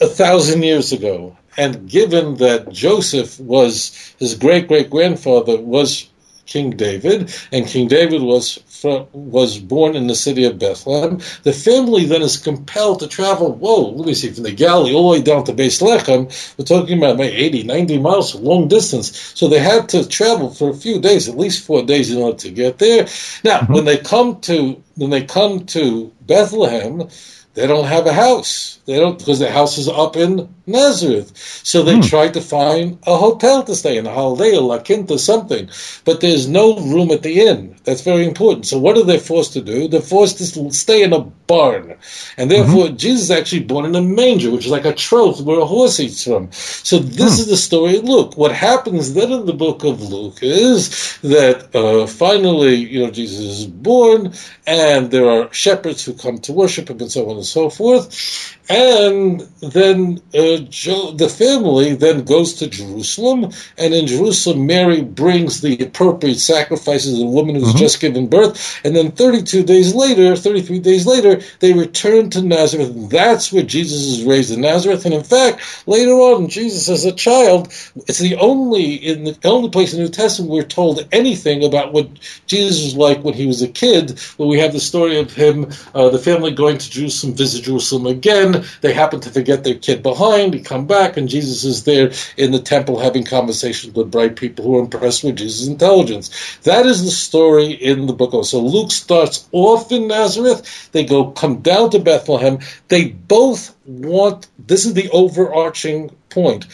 a 0.00 0.06
thousand 0.06 0.62
years 0.62 0.92
ago. 0.92 1.36
And 1.56 1.88
given 1.88 2.36
that 2.36 2.70
Joseph 2.70 3.40
was 3.40 4.14
his 4.18 4.34
great 4.34 4.68
great 4.68 4.90
grandfather 4.90 5.56
was 5.60 6.08
King 6.46 6.70
David, 6.70 7.34
and 7.50 7.66
King 7.66 7.88
David 7.88 8.22
was 8.22 8.58
from, 8.82 9.06
was 9.12 9.58
born 9.58 9.96
in 9.96 10.08
the 10.08 10.14
city 10.14 10.44
of 10.44 10.58
Bethlehem. 10.58 11.20
The 11.44 11.52
family 11.52 12.04
then 12.04 12.20
is 12.20 12.36
compelled 12.36 13.00
to 13.00 13.06
travel, 13.06 13.54
whoa, 13.54 13.90
let 13.90 14.06
me 14.06 14.14
see, 14.14 14.32
from 14.32 14.42
the 14.42 14.52
Galilee 14.52 14.92
all 14.92 15.12
the 15.12 15.18
way 15.18 15.24
down 15.24 15.44
to 15.44 15.52
Beis 15.52 15.80
Lechem. 15.80 16.24
We're 16.58 16.64
talking 16.64 16.98
about 16.98 17.16
maybe 17.16 17.36
80, 17.36 17.62
90 17.62 17.98
miles, 18.00 18.34
long 18.34 18.68
distance. 18.68 19.16
So 19.34 19.48
they 19.48 19.60
had 19.60 19.88
to 19.90 20.06
travel 20.06 20.50
for 20.50 20.68
a 20.68 20.74
few 20.74 21.00
days, 21.00 21.28
at 21.28 21.38
least 21.38 21.64
four 21.64 21.82
days 21.84 22.10
in 22.10 22.20
order 22.20 22.36
to 22.38 22.50
get 22.50 22.78
there. 22.78 23.04
Now, 23.44 23.60
mm-hmm. 23.60 23.72
when 23.72 23.84
they 23.84 23.98
come 23.98 24.40
to 24.42 24.82
when 24.96 25.10
they 25.10 25.24
come 25.24 25.64
to 25.66 26.12
Bethlehem, 26.20 27.08
they 27.54 27.66
don't 27.66 27.84
have 27.84 28.06
a 28.06 28.12
house. 28.12 28.78
They 28.86 28.98
don't 28.98 29.18
because 29.18 29.38
the 29.38 29.50
house 29.50 29.78
is 29.78 29.88
up 29.88 30.16
in 30.16 30.52
Nazareth. 30.66 31.36
So 31.62 31.82
they 31.82 31.96
hmm. 31.96 32.00
tried 32.00 32.34
to 32.34 32.40
find 32.40 32.98
a 33.06 33.16
hotel 33.16 33.62
to 33.64 33.74
stay 33.74 33.96
in, 33.96 34.06
a 34.06 34.12
holiday, 34.12 34.56
a 34.56 34.60
La 34.60 34.78
Quinta, 34.78 35.18
something. 35.18 35.68
But 36.04 36.20
there's 36.20 36.48
no 36.48 36.78
room 36.78 37.10
at 37.10 37.22
the 37.22 37.42
inn. 37.42 37.76
That's 37.84 38.00
very 38.00 38.26
important. 38.26 38.66
So 38.66 38.78
what 38.78 38.96
are 38.96 39.04
they 39.04 39.18
forced 39.18 39.52
to 39.52 39.60
do? 39.60 39.86
They're 39.86 40.00
forced 40.00 40.38
to 40.38 40.72
stay 40.72 41.02
in 41.02 41.12
a 41.12 41.20
barn. 41.20 41.94
And 42.36 42.50
therefore, 42.50 42.86
mm-hmm. 42.86 42.96
Jesus 42.96 43.24
is 43.24 43.30
actually 43.30 43.64
born 43.64 43.84
in 43.84 43.94
a 43.94 44.02
manger, 44.02 44.50
which 44.50 44.64
is 44.64 44.72
like 44.72 44.84
a 44.84 44.94
trough 44.94 45.40
where 45.40 45.60
a 45.60 45.66
horse 45.66 46.00
eats 46.00 46.24
from. 46.24 46.50
So 46.52 46.98
this 46.98 47.36
hmm. 47.36 47.40
is 47.42 47.46
the 47.48 47.56
story 47.56 47.98
of 47.98 48.04
Luke. 48.04 48.36
What 48.36 48.52
happens 48.52 49.14
then 49.14 49.30
in 49.30 49.46
the 49.46 49.52
book 49.52 49.84
of 49.84 50.00
Luke 50.00 50.38
is 50.42 51.18
that 51.22 51.74
uh, 51.74 52.06
finally, 52.06 52.76
you 52.76 53.04
know, 53.04 53.10
Jesus 53.10 53.60
is 53.60 53.66
born, 53.66 54.32
and 54.66 55.10
there 55.10 55.28
are 55.28 55.52
shepherds 55.52 56.04
who 56.04 56.14
come 56.14 56.38
to 56.38 56.52
worship 56.52 56.88
him 56.88 57.00
and 57.00 57.10
so 57.10 57.28
on 57.28 57.36
and 57.36 57.41
so 57.44 57.70
forth. 57.70 58.58
And 58.68 59.40
then 59.60 60.20
uh, 60.32 60.62
the 60.62 61.34
family 61.36 61.94
then 61.94 62.24
goes 62.24 62.54
to 62.54 62.68
Jerusalem, 62.68 63.52
and 63.76 63.92
in 63.92 64.06
Jerusalem, 64.06 64.66
Mary 64.66 65.02
brings 65.02 65.60
the 65.60 65.82
appropriate 65.82 66.38
sacrifices 66.38 67.14
of 67.14 67.18
the 67.18 67.26
woman 67.26 67.56
who's 67.56 67.70
mm-hmm. 67.70 67.78
just 67.78 68.00
given 68.00 68.28
birth. 68.28 68.80
And 68.84 68.94
then 68.94 69.10
32 69.10 69.64
days 69.64 69.94
later, 69.94 70.36
33 70.36 70.78
days 70.78 71.06
later, 71.06 71.40
they 71.58 71.72
return 71.72 72.30
to 72.30 72.42
Nazareth. 72.42 73.10
That's 73.10 73.52
where 73.52 73.64
Jesus 73.64 74.00
is 74.00 74.24
raised 74.24 74.52
in 74.52 74.60
Nazareth. 74.60 75.04
And 75.04 75.14
in 75.14 75.24
fact, 75.24 75.86
later 75.86 76.12
on, 76.12 76.48
Jesus 76.48 76.88
as 76.88 77.04
a 77.04 77.12
child, 77.12 77.66
it's 77.96 78.20
the 78.20 78.36
only 78.36 78.94
in 78.94 79.24
the 79.24 79.38
only 79.44 79.70
place 79.70 79.92
in 79.92 79.98
the 79.98 80.04
New 80.04 80.10
Testament 80.10 80.52
we're 80.52 80.62
told 80.62 81.06
anything 81.10 81.64
about 81.64 81.92
what 81.92 82.08
Jesus 82.46 82.84
was 82.84 82.96
like 82.96 83.24
when 83.24 83.34
he 83.34 83.46
was 83.46 83.60
a 83.60 83.68
kid. 83.68 84.18
Where 84.36 84.48
we 84.48 84.60
have 84.60 84.72
the 84.72 84.80
story 84.80 85.18
of 85.18 85.32
him, 85.32 85.70
uh, 85.94 86.10
the 86.10 86.18
family 86.18 86.52
going 86.52 86.78
to 86.78 86.90
Jerusalem, 86.90 87.34
visit 87.34 87.64
Jerusalem 87.64 88.06
again 88.06 88.51
they 88.80 88.92
happen 88.92 89.20
to 89.20 89.30
forget 89.30 89.64
their 89.64 89.74
kid 89.74 90.02
behind. 90.02 90.54
They 90.54 90.60
come 90.60 90.86
back, 90.86 91.16
and 91.16 91.28
Jesus 91.28 91.64
is 91.64 91.84
there 91.84 92.12
in 92.36 92.52
the 92.52 92.60
temple 92.60 92.98
having 92.98 93.24
conversations 93.24 93.94
with 93.94 94.10
bright 94.10 94.36
people 94.36 94.64
who 94.64 94.76
are 94.76 94.82
impressed 94.82 95.24
with 95.24 95.36
Jesus' 95.36 95.68
intelligence. 95.68 96.58
That 96.62 96.86
is 96.86 97.04
the 97.04 97.10
story 97.10 97.72
in 97.72 98.06
the 98.06 98.12
book. 98.12 98.32
So 98.44 98.60
Luke 98.60 98.90
starts 98.90 99.48
off 99.52 99.92
in 99.92 100.08
Nazareth. 100.08 100.90
They 100.92 101.04
go 101.04 101.30
come 101.30 101.60
down 101.60 101.90
to 101.90 101.98
Bethlehem. 101.98 102.60
They 102.88 103.06
both 103.06 103.76
want. 103.86 104.48
This 104.58 104.86
is 104.86 104.94
the 104.94 105.10
overarching 105.10 106.10
point. 106.30 106.66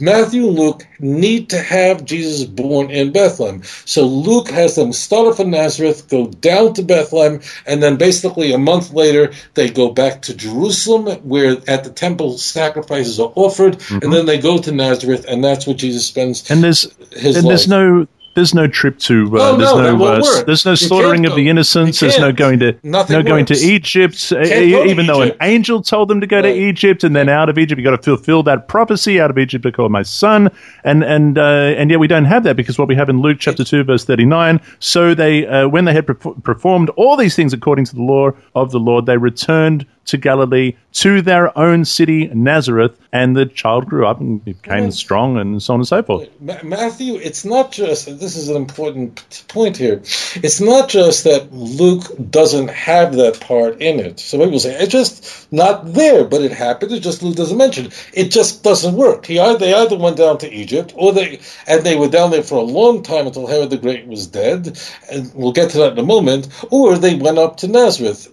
Matthew 0.00 0.48
and 0.48 0.58
Luke 0.58 0.86
need 1.00 1.50
to 1.50 1.58
have 1.58 2.04
Jesus 2.04 2.44
born 2.44 2.90
in 2.90 3.12
Bethlehem. 3.12 3.62
So 3.84 4.06
Luke 4.06 4.48
has 4.48 4.76
them 4.76 4.92
start 4.92 5.26
off 5.26 5.40
in 5.40 5.50
Nazareth, 5.50 6.08
go 6.08 6.28
down 6.28 6.74
to 6.74 6.82
Bethlehem, 6.82 7.40
and 7.66 7.82
then 7.82 7.96
basically 7.96 8.52
a 8.52 8.58
month 8.58 8.92
later 8.92 9.32
they 9.54 9.70
go 9.70 9.90
back 9.90 10.22
to 10.22 10.34
Jerusalem, 10.34 11.06
where 11.28 11.58
at 11.68 11.84
the 11.84 11.90
temple 11.90 12.38
sacrifices 12.38 13.20
are 13.20 13.32
offered, 13.34 13.78
mm-hmm. 13.78 13.98
and 14.02 14.12
then 14.12 14.26
they 14.26 14.38
go 14.38 14.58
to 14.58 14.72
Nazareth, 14.72 15.24
and 15.28 15.44
that's 15.44 15.66
where 15.66 15.76
Jesus 15.76 16.06
spends. 16.06 16.50
And 16.50 16.62
there's 16.62 16.82
his 17.12 17.36
and 17.36 17.44
life. 17.44 17.50
there's 17.50 17.68
no 17.68 18.06
there's 18.34 18.54
no 18.54 18.66
trip 18.66 18.98
to. 19.00 19.26
Uh, 19.36 19.40
oh, 19.40 19.56
there's 19.56 19.74
no, 19.74 19.96
no. 19.96 20.04
Uh, 20.04 20.44
there's 20.44 20.64
no 20.64 20.74
slaughtering 20.74 21.26
of 21.26 21.34
the 21.34 21.48
innocents. 21.48 22.00
There's 22.00 22.18
no 22.18 22.32
going 22.32 22.60
to. 22.60 22.78
Nothing 22.82 23.16
no 23.16 23.22
going 23.22 23.44
to 23.46 23.54
Egypt. 23.54 24.32
even 24.32 25.06
though 25.06 25.22
Egypt. 25.22 25.38
an 25.40 25.48
angel 25.48 25.82
told 25.82 26.08
them 26.08 26.20
to 26.20 26.26
go 26.26 26.36
right. 26.36 26.42
to 26.42 26.54
Egypt, 26.54 27.04
and 27.04 27.14
then 27.14 27.28
out 27.28 27.48
of 27.48 27.58
Egypt, 27.58 27.78
you 27.78 27.84
got 27.84 27.96
to 27.96 28.02
fulfill 28.02 28.42
that 28.44 28.68
prophecy. 28.68 29.20
Out 29.20 29.30
of 29.30 29.38
Egypt, 29.38 29.64
to 29.64 29.72
call 29.72 29.88
my 29.88 30.02
son, 30.02 30.50
and 30.84 31.04
and 31.04 31.36
uh, 31.36 31.42
and 31.76 31.90
yet 31.90 32.00
we 32.00 32.06
don't 32.06 32.24
have 32.24 32.44
that 32.44 32.56
because 32.56 32.78
what 32.78 32.88
we 32.88 32.94
have 32.94 33.08
in 33.08 33.20
Luke 33.20 33.38
chapter 33.38 33.64
two 33.64 33.84
verse 33.84 34.04
thirty 34.04 34.24
nine. 34.24 34.60
So 34.78 35.14
they, 35.14 35.46
uh, 35.46 35.68
when 35.68 35.84
they 35.84 35.92
had 35.92 36.06
pre- 36.06 36.34
performed 36.42 36.90
all 36.90 37.16
these 37.16 37.36
things 37.36 37.52
according 37.52 37.84
to 37.86 37.94
the 37.94 38.02
law 38.02 38.30
of 38.54 38.70
the 38.70 38.80
Lord, 38.80 39.06
they 39.06 39.18
returned 39.18 39.86
to 40.06 40.16
Galilee, 40.16 40.74
to 40.92 41.22
their 41.22 41.56
own 41.56 41.84
city, 41.84 42.26
Nazareth, 42.28 42.98
and 43.12 43.36
the 43.36 43.46
child 43.46 43.86
grew 43.86 44.06
up 44.06 44.20
and 44.20 44.44
became 44.44 44.84
right. 44.84 44.92
strong 44.92 45.38
and 45.38 45.62
so 45.62 45.74
on 45.74 45.80
and 45.80 45.88
so 45.88 46.02
forth. 46.02 46.28
Matthew, 46.40 47.16
it's 47.16 47.44
not 47.44 47.72
just, 47.72 48.06
this 48.18 48.36
is 48.36 48.48
an 48.48 48.56
important 48.56 49.44
point 49.48 49.76
here, 49.76 50.02
it's 50.36 50.60
not 50.60 50.88
just 50.88 51.24
that 51.24 51.52
Luke 51.52 52.04
doesn't 52.30 52.68
have 52.68 53.14
that 53.14 53.40
part 53.40 53.80
in 53.80 54.00
it. 54.00 54.18
So 54.20 54.38
people 54.38 54.58
say, 54.58 54.74
it's 54.74 54.92
just 54.92 55.50
not 55.52 55.92
there, 55.92 56.24
but 56.24 56.42
it 56.42 56.52
happened, 56.52 56.92
it 56.92 57.00
just 57.00 57.22
Luke 57.22 57.36
doesn't 57.36 57.56
mention 57.56 57.86
it. 57.86 58.10
It 58.12 58.30
just 58.30 58.62
doesn't 58.62 58.96
work. 58.96 59.26
He 59.26 59.38
either, 59.38 59.58
they 59.58 59.74
either 59.74 59.96
went 59.96 60.16
down 60.16 60.38
to 60.38 60.52
Egypt, 60.52 60.92
or 60.96 61.12
they, 61.12 61.40
and 61.66 61.84
they 61.84 61.96
were 61.96 62.08
down 62.08 62.30
there 62.30 62.42
for 62.42 62.56
a 62.56 62.62
long 62.62 63.02
time 63.02 63.26
until 63.26 63.46
Herod 63.46 63.70
the 63.70 63.78
Great 63.78 64.06
was 64.06 64.26
dead, 64.26 64.78
and 65.10 65.32
we'll 65.34 65.52
get 65.52 65.70
to 65.70 65.78
that 65.78 65.92
in 65.92 65.98
a 65.98 66.02
moment, 66.02 66.48
or 66.70 66.98
they 66.98 67.14
went 67.14 67.38
up 67.38 67.58
to 67.58 67.68
Nazareth. 67.68 68.28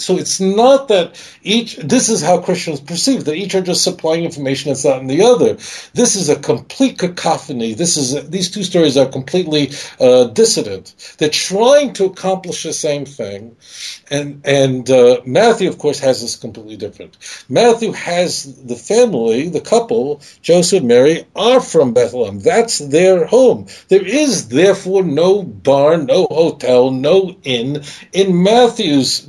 So 0.00 0.16
it's 0.16 0.40
not 0.40 0.88
that 0.88 0.97
that 0.98 1.08
each 1.42 1.76
this 1.76 2.08
is 2.08 2.20
how 2.22 2.40
Christians 2.40 2.80
perceive 2.80 3.24
that 3.24 3.36
each 3.36 3.54
are 3.54 3.60
just 3.60 3.84
supplying 3.84 4.24
information 4.24 4.70
that's 4.70 4.84
not 4.84 5.00
in 5.00 5.06
the 5.06 5.22
other. 5.22 5.54
This 5.94 6.16
is 6.16 6.28
a 6.28 6.36
complete 6.50 6.98
cacophony. 6.98 7.74
This 7.74 7.96
is 7.96 8.28
these 8.28 8.50
two 8.50 8.64
stories 8.64 8.96
are 8.96 9.06
completely 9.18 9.70
uh, 10.00 10.24
dissident. 10.24 10.94
They're 11.18 11.28
trying 11.28 11.92
to 11.94 12.04
accomplish 12.06 12.62
the 12.62 12.72
same 12.72 13.04
thing, 13.04 13.56
and 14.10 14.40
and 14.44 14.90
uh, 14.90 15.20
Matthew, 15.24 15.68
of 15.68 15.78
course, 15.78 16.00
has 16.00 16.20
this 16.20 16.36
completely 16.36 16.76
different. 16.76 17.16
Matthew 17.48 17.92
has 17.92 18.28
the 18.64 18.76
family, 18.76 19.48
the 19.48 19.60
couple, 19.60 20.20
Joseph, 20.42 20.82
Mary, 20.82 21.24
are 21.36 21.60
from 21.60 21.94
Bethlehem. 21.94 22.40
That's 22.40 22.78
their 22.78 23.26
home. 23.26 23.66
There 23.88 24.06
is 24.06 24.48
therefore 24.48 25.02
no 25.02 25.42
barn, 25.42 26.06
no 26.06 26.26
hotel, 26.30 26.90
no 26.90 27.36
inn 27.44 27.82
in 28.12 28.42
Matthew's 28.42 29.28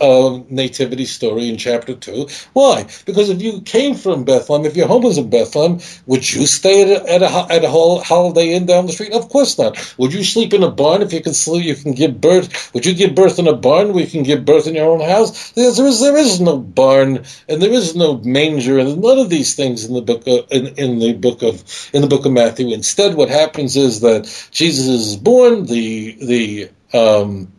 uh, 0.00 0.40
nativity 0.48 1.04
story 1.04 1.48
in 1.48 1.56
chapter 1.56 1.94
2. 1.94 2.28
Why? 2.52 2.86
Because 3.04 3.30
if 3.30 3.42
you 3.42 3.60
came 3.60 3.94
from 3.94 4.24
Bethlehem, 4.24 4.66
if 4.66 4.76
your 4.76 4.88
home 4.88 5.02
was 5.02 5.18
in 5.18 5.30
Bethlehem, 5.30 5.80
would 6.06 6.30
you 6.30 6.46
stay 6.46 6.82
at 6.82 6.88
a, 6.88 7.12
at 7.12 7.22
a, 7.22 7.52
at 7.52 7.64
a 7.64 7.68
holiday 7.68 8.54
inn 8.54 8.66
down 8.66 8.86
the 8.86 8.92
street? 8.92 9.12
Of 9.12 9.28
course 9.28 9.58
not. 9.58 9.94
Would 9.98 10.12
you 10.12 10.24
sleep 10.24 10.54
in 10.54 10.62
a 10.62 10.70
barn 10.70 11.02
if 11.02 11.12
you 11.12 11.22
can 11.22 11.34
sleep, 11.34 11.64
you 11.64 11.74
can 11.74 11.92
give 11.92 12.20
birth? 12.20 12.72
Would 12.74 12.86
you 12.86 12.94
give 12.94 13.14
birth 13.14 13.38
in 13.38 13.48
a 13.48 13.54
barn 13.54 13.92
where 13.92 14.04
you 14.04 14.10
can 14.10 14.22
give 14.22 14.44
birth 14.44 14.66
in 14.66 14.74
your 14.74 14.90
own 14.90 15.00
house? 15.00 15.50
There 15.52 15.66
is, 15.66 16.00
there 16.00 16.16
is 16.16 16.40
no 16.40 16.58
barn 16.58 17.24
and 17.48 17.62
there 17.62 17.72
is 17.72 17.94
no 17.94 18.18
manger 18.18 18.78
and 18.78 19.00
none 19.00 19.18
of 19.18 19.30
these 19.30 19.54
things 19.54 19.84
in 19.84 19.94
the 19.94 20.02
book 20.02 20.26
of, 20.26 20.50
in, 20.50 20.66
in 20.78 20.98
the 20.98 21.12
book 21.12 21.42
of 21.42 21.62
in 21.92 22.02
the 22.02 22.08
book 22.08 22.26
of 22.26 22.32
Matthew. 22.32 22.72
Instead, 22.72 23.14
what 23.14 23.28
happens 23.28 23.76
is 23.76 24.00
that 24.00 24.24
Jesus 24.50 24.86
is 24.86 25.16
born. 25.16 25.66
The 25.66 26.16
the 26.20 26.70
um, 26.92 27.52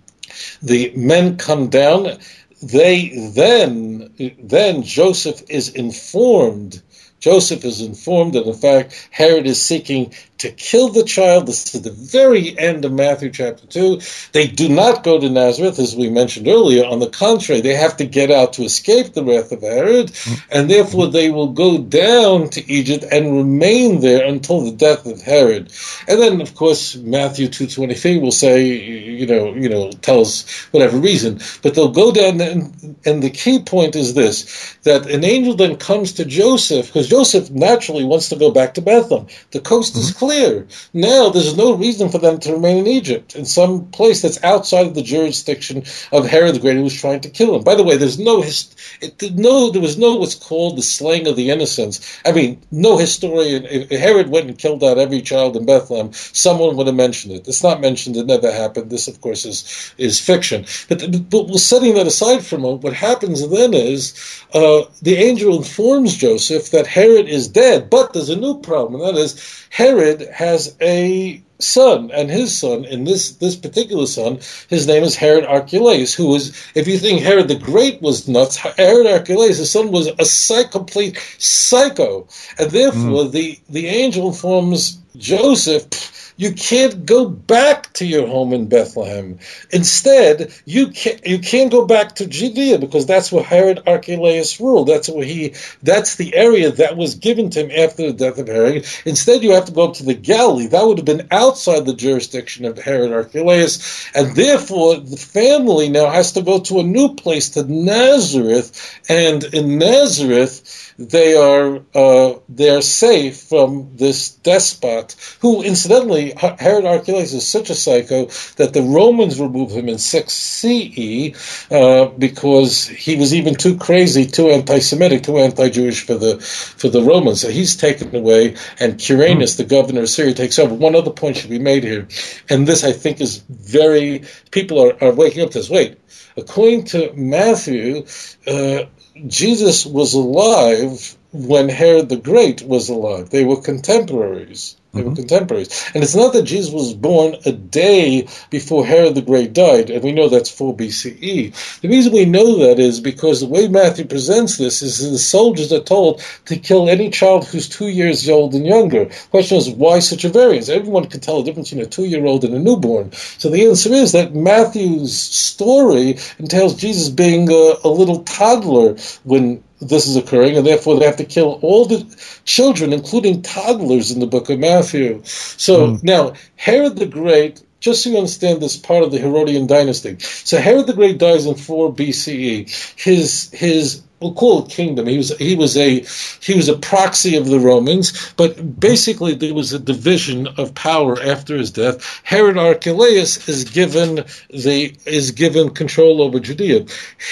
the 0.62 0.91
men 0.95 1.38
come 1.38 1.69
down. 1.69 2.17
They 2.62 3.30
then 3.34 4.13
then 4.39 4.84
Joseph 4.84 5.43
is 5.50 5.69
informed. 5.69 6.82
Joseph 7.19 7.65
is 7.65 7.82
informed 7.82 8.34
that 8.34 8.45
in 8.48 8.54
fact 8.54 9.08
Herod 9.12 9.45
is 9.45 9.62
seeking 9.62 10.13
to 10.39 10.52
kill 10.52 10.89
the 10.89 11.04
child. 11.04 11.48
This 11.48 11.74
is 11.74 11.82
the 11.82 11.91
very 11.91 12.58
end 12.58 12.86
of 12.86 12.91
Matthew 12.91 13.30
chapter 13.30 13.65
2. 13.67 14.02
They 14.34 14.48
do 14.48 14.67
not 14.69 15.04
go 15.04 15.19
to 15.19 15.30
Nazareth, 15.30 15.80
as 15.80 15.95
we 15.95 16.10
mentioned 16.10 16.48
earlier. 16.48 16.86
On 16.86 17.00
the 17.00 17.10
contrary, 17.10 17.62
they 17.62 17.76
have 17.76 17.98
to 17.98 18.06
get 18.06 18.32
out 18.32 18.54
to 18.54 18.63
escape 18.63 19.13
the 19.13 19.24
wrath 19.24 19.52
of 19.52 19.62
Herod, 19.62 20.12
and 20.52 20.69
therefore 20.69 21.08
they 21.08 21.30
will 21.30 21.54
go 21.54 21.78
down 21.78 22.50
to 22.50 22.71
Egypt 22.71 23.06
and 23.12 23.38
remain 23.38 24.02
there 24.02 24.26
until 24.26 24.62
the 24.62 24.71
death 24.71 25.06
of 25.06 25.21
Herod. 25.21 25.71
And 26.08 26.21
then, 26.21 26.41
of 26.41 26.56
course, 26.56 26.95
Matthew 26.95 27.48
2.23 27.48 28.21
will 28.21 28.32
say, 28.32 28.65
you 28.65 29.26
know, 29.26 29.54
you 29.54 29.69
know, 29.69 29.91
tell 29.91 30.21
us 30.21 30.48
whatever 30.71 30.98
reason. 30.98 31.39
But 31.62 31.76
they'll 31.76 31.91
go 31.91 32.12
down, 32.12 32.41
and, 32.41 32.98
and 33.06 33.24
the 33.24 33.30
key 33.30 33.60
point 33.60 33.95
is 33.95 34.13
this, 34.13 34.76
that 34.84 35.10
an 35.10 35.24
angel 35.24 35.56
then 35.56 35.78
comes 35.78 36.13
to 36.13 36.26
Joseph, 36.26 36.88
because 36.88 37.08
Joseph 37.08 37.50
naturally 37.52 38.04
wants 38.04 38.30
to 38.30 38.36
go 38.36 38.52
back 38.52 38.74
to 38.74 38.82
Bethlehem. 38.82 39.28
The 39.52 39.62
coast 39.62 39.93
mm-hmm. 39.93 40.02
is 40.02 40.12
clear. 40.26 40.68
Now 40.94 41.30
there's 41.30 41.56
no 41.56 41.76
reason 41.76 42.10
for 42.10 42.18
them 42.18 42.40
to 42.40 42.54
remain 42.54 42.78
in 42.78 42.88
Egypt, 42.88 43.36
in 43.36 43.46
some 43.46 43.88
place 43.92 44.22
that's 44.22 44.44
outside 44.44 44.88
of 44.88 44.96
the 44.96 45.04
jurisdiction 45.04 45.84
of 46.12 46.28
Herod 46.28 46.56
the 46.56 46.60
Great, 46.60 46.78
who 46.78 46.84
was 46.84 47.00
trying 47.00 47.22
to 47.22 47.30
kill 47.30 47.56
him. 47.56 47.63
By 47.63 47.76
the 47.76 47.84
way, 47.84 47.98
there's 47.98 48.19
no, 48.19 48.42
hist- 48.42 48.78
it, 49.02 49.21
no 49.36 49.69
there 49.69 49.82
was 49.82 49.98
no 49.98 50.15
what's 50.15 50.36
called 50.36 50.78
the 50.78 50.82
slaying 50.82 51.28
of 51.28 51.36
the 51.36 51.52
innocents. 51.52 52.19
I 52.26 52.32
mean, 52.32 52.62
no 52.71 52.98
historian, 52.98 53.65
if 53.65 53.90
Herod 53.90 54.30
went 54.30 54.48
and 54.48 54.58
killed 54.58 54.84
out 54.84 54.98
every 54.98 55.21
child 55.21 55.56
in 55.56 55.65
Bethlehem, 55.65 56.12
someone 56.13 56.76
would 56.76 56.88
have 56.88 56.96
mentioned 56.96 57.34
it. 57.34 57.48
It's 57.48 57.63
not 57.63 57.82
mentioned, 57.82 58.17
it 58.17 58.26
never 58.26 58.52
happened. 58.52 58.90
This, 58.90 59.08
of 59.08 59.21
course, 59.21 59.46
is, 59.46 59.94
is 59.98 60.19
fiction. 60.19 60.65
But, 60.90 61.30
but 61.30 61.54
setting 61.60 61.96
that 61.96 62.08
aside 62.08 62.46
for 62.46 62.56
a 62.56 62.60
moment, 62.60 62.84
what 62.84 62.94
happens 62.94 63.48
then 63.50 63.73
is 63.73 64.13
uh, 64.54 64.84
the 65.02 65.17
angel 65.17 65.58
informs 65.58 66.17
Joseph 66.17 66.71
that 66.71 66.88
Herod 66.88 67.28
is 67.28 67.48
dead, 67.48 67.90
but 67.90 68.13
there's 68.13 68.30
a 68.30 68.36
new 68.36 68.60
problem, 68.60 69.02
and 69.02 69.15
that 69.15 69.21
is 69.21 69.65
Herod 69.76 70.30
has 70.32 70.73
a 70.80 71.42
son, 71.60 72.10
and 72.13 72.32
his 72.32 72.58
son, 72.58 72.86
and 72.86 73.06
this 73.06 73.32
this 73.32 73.58
particular 73.58 74.06
son, 74.06 74.40
his 74.69 74.88
name 74.88 75.04
is 75.04 75.17
Herod 75.17 75.44
Archelaus, 75.44 76.13
who 76.13 76.28
was, 76.28 76.56
if 76.76 76.88
you 76.88 76.98
think 76.98 77.19
Herod 77.19 77.50
the 77.50 77.56
Great 77.56 78.02
was 78.02 78.26
nuts, 78.26 78.56
Herod 78.56 79.06
Archelaus, 79.06 79.58
his 79.58 79.69
son 79.69 79.92
was 79.92 80.08
a 80.17 80.23
psych, 80.23 80.71
complete 80.71 81.17
psycho, 81.40 82.26
and 82.58 82.71
therefore 82.71 83.26
mm. 83.26 83.32
the 83.34 83.60
the 83.67 83.88
angel 83.88 84.30
informs 84.30 84.98
Joseph 85.17 86.25
you 86.38 86.54
can't 86.54 87.06
go 87.06 87.27
back 87.27 87.94
to 87.94 88.06
your 88.06 88.27
home 88.27 88.52
in 88.54 88.67
Bethlehem. 88.67 89.40
Instead, 89.71 90.54
you 90.65 90.90
can't 90.90 91.25
you 91.25 91.40
can't 91.40 91.71
go 91.71 91.86
back 91.86 92.15
to 92.15 92.27
Judea 92.27 92.79
because 92.79 93.06
that's 93.06 93.31
where 93.31 93.44
Herod 93.44 93.83
Archelaus 93.88 94.60
ruled. 94.60 94.88
That's 94.88 95.08
where 95.08 95.25
he 95.25 95.54
that's 95.81 96.15
the 96.15 96.36
area 96.36 96.71
that 96.71 96.98
was 96.98 97.15
given 97.15 97.50
to 97.52 97.62
him 97.62 97.71
after 97.71 98.08
the 98.08 98.13
death 98.13 98.38
of 98.38 98.48
Herod. 98.48 98.86
Instead, 99.06 99.44
you 99.44 99.52
have 99.52 99.65
to 99.65 99.71
go 99.71 99.88
up 99.88 99.96
to 99.96 100.06
the 100.06 100.13
Galilee. 100.13 100.67
That 100.67 100.86
would 100.86 100.98
have 100.98 101.06
been 101.06 101.27
outside 101.31 101.86
the 101.86 101.94
jurisdiction 101.94 102.65
of 102.65 102.77
Herod 102.77 103.13
Archelaus, 103.13 104.10
and 104.13 104.36
therefore 104.36 104.98
the 104.98 105.17
family 105.17 105.90
now 105.90 106.10
has 106.10 106.33
to 106.33 106.42
go 106.42 106.60
to 106.60 106.79
a 106.79 106.83
new 106.83 107.15
place 107.15 107.52
to 107.52 107.63
Nazareth. 107.63 109.02
And 109.08 109.44
in 109.44 109.77
Nazareth, 109.77 110.94
they 110.98 111.36
are 111.36 111.81
uh, 111.94 112.40
they're 112.50 112.81
safe 112.81 113.38
from 113.42 113.92
this 113.96 114.31
despot, 114.31 115.15
who 115.40 115.62
incidentally 115.62 116.25
Herod 116.34 116.86
Archelaus 116.86 117.34
is 117.34 117.48
such 117.48 117.69
a 117.69 117.76
psycho 117.76 118.26
that 118.58 118.73
the 118.73 118.82
Romans 118.82 119.40
removed 119.40 119.73
him 119.73 119.90
in 119.90 119.98
six 119.98 120.34
CE 120.34 121.34
uh, 121.71 122.06
because 122.06 122.88
he 122.88 123.15
was 123.15 123.34
even 123.34 123.56
too 123.56 123.78
crazy, 123.78 124.26
too 124.26 124.50
anti-Semitic, 124.50 125.23
too 125.23 125.38
anti-Jewish 125.38 126.06
for 126.06 126.15
the 126.15 126.40
for 126.40 126.90
the 126.90 127.02
Romans. 127.04 127.42
So 127.42 127.50
he's 127.50 127.76
taken 127.76 128.15
away, 128.15 128.56
and 128.80 128.98
Quirinus, 128.98 129.58
the 129.58 129.65
governor 129.65 130.02
of 130.02 130.10
Syria, 130.10 130.34
takes 130.34 130.60
over. 130.60 130.73
One 130.73 130.96
other 130.96 131.12
point 131.12 131.38
should 131.38 131.50
be 131.50 131.60
made 131.60 131.84
here, 131.84 132.08
and 132.50 132.67
this 132.67 132.84
I 132.84 132.92
think 132.92 133.21
is 133.21 133.38
very 133.50 134.23
people 134.52 134.82
are, 134.84 135.04
are 135.04 135.13
waking 135.13 135.44
up 135.44 135.52
to 135.52 135.60
this. 135.60 135.69
Wait, 135.69 136.00
according 136.38 136.86
to 136.86 137.13
Matthew. 137.13 138.06
Uh, 138.48 138.86
Jesus 139.28 139.86
was 139.86 140.13
alive 140.13 141.15
when 141.32 141.69
Herod 141.69 142.10
the 142.10 142.17
Great 142.17 142.62
was 142.62 142.90
alive. 142.90 143.30
They 143.30 143.46
were 143.46 143.62
contemporaries. 143.62 144.76
They 144.96 145.02
mm-hmm. 145.02 145.10
were 145.10 145.15
contemporaries. 145.15 145.91
And 145.93 146.04
it's 146.04 146.15
not 146.15 146.31
that 146.33 146.43
Jesus 146.43 146.73
was 146.73 146.93
born 146.93 147.35
a 147.46 147.52
day 147.52 148.27
before 148.50 148.85
Herod 148.85 149.15
the 149.15 149.21
Great 149.21 149.52
died, 149.52 149.89
and 149.89 150.02
we 150.04 150.13
know 150.13 150.29
that's 150.29 150.50
4 150.50 150.75
BCE. 150.75 151.81
The 151.81 151.89
reason 151.89 152.13
we 152.13 152.23
know 152.23 152.60
that 152.60 152.79
is 152.79 153.02
because 153.02 153.41
the 153.41 153.48
way 153.48 153.67
Matthew 153.67 154.06
presents 154.06 154.58
this 154.58 154.81
is 154.81 155.12
the 155.12 155.17
soldiers 155.17 155.73
are 155.73 155.81
told 155.81 156.23
to 156.46 156.56
kill 156.56 156.89
any 156.89 157.10
child 157.10 157.46
who's 157.46 157.67
two 157.67 157.89
years 157.89 158.29
old 158.29 158.54
and 158.56 158.65
younger. 158.65 159.06
The 159.06 159.27
question 159.31 159.58
is, 159.58 159.69
why 159.69 160.00
such 160.00 160.23
a 160.23 160.29
variance? 160.29 160.69
Everyone 160.69 161.08
can 161.08 161.19
tell 161.19 161.37
the 161.37 161.43
difference 161.43 161.71
between 161.71 161.85
a 161.85 161.89
two 161.89 162.06
year 162.06 162.25
old 162.25 162.46
and 162.46 162.54
a 162.54 162.60
newborn. 162.60 163.12
So 163.12 163.50
the 163.50 163.65
answer 163.67 163.93
is 163.93 164.13
that 164.13 164.33
Matthew's 164.33 165.17
story 165.19 166.17
entails 166.39 166.75
Jesus 166.75 167.10
being 167.10 167.50
a, 167.52 167.73
a 167.83 167.89
little 167.89 168.23
toddler 168.23 168.96
when 169.23 169.62
this 169.80 170.08
is 170.08 170.15
occurring, 170.15 170.58
and 170.58 170.65
therefore 170.65 171.00
they 171.00 171.06
have 171.06 171.17
to 171.17 171.26
kill 171.26 171.60
all 171.62 171.86
the 171.86 172.06
children, 172.46 172.94
including 172.94 173.42
toddlers, 173.42 174.12
in 174.12 174.19
the 174.19 174.28
book 174.28 174.50
of 174.50 174.60
Matthew. 174.60 175.21
So 175.23 175.88
mm. 175.88 176.04
now, 176.04 176.34
Herod 176.56 176.96
the 176.96 177.06
Great, 177.06 177.62
just 177.80 178.04
so 178.04 178.10
you 178.10 178.17
understand 178.17 178.62
this 178.62 178.78
part 178.78 179.04
of 179.04 179.12
the 179.12 179.19
Herodian 179.19 179.67
dynasty. 179.67 180.17
So 180.19 180.58
Herod 180.60 180.88
the 180.88 180.94
Great 180.94 181.17
dies 181.17 181.46
in 181.46 181.56
4 181.56 181.94
BCE. 181.94 183.00
His 183.00 183.52
his 183.52 184.02
we'll 184.20 184.34
call 184.34 184.66
it 184.66 184.70
kingdom. 184.70 185.08
He 185.08 185.18
was 185.18 185.38
he 185.38 185.56
was 185.56 185.76
a 185.78 186.06
he 186.40 186.56
was 186.56 186.70
a 186.70 186.78
proxy 186.78 187.36
of 187.36 187.48
the 187.48 187.60
Romans, 187.60 188.34
but 188.38 188.80
basically 188.80 189.34
there 189.36 189.54
was 189.54 189.74
a 189.74 189.80
division 189.80 190.48
of 190.58 190.74
power 190.76 191.22
after 191.22 191.58
his 191.58 191.72
death. 191.72 192.22
Herod 192.24 192.58
Archelaus 192.58 193.48
is 193.50 193.66
given 193.66 194.24
the 194.50 194.96
is 195.06 195.32
given 195.32 195.70
control 195.72 196.22
over 196.22 196.40
Judea. 196.40 196.86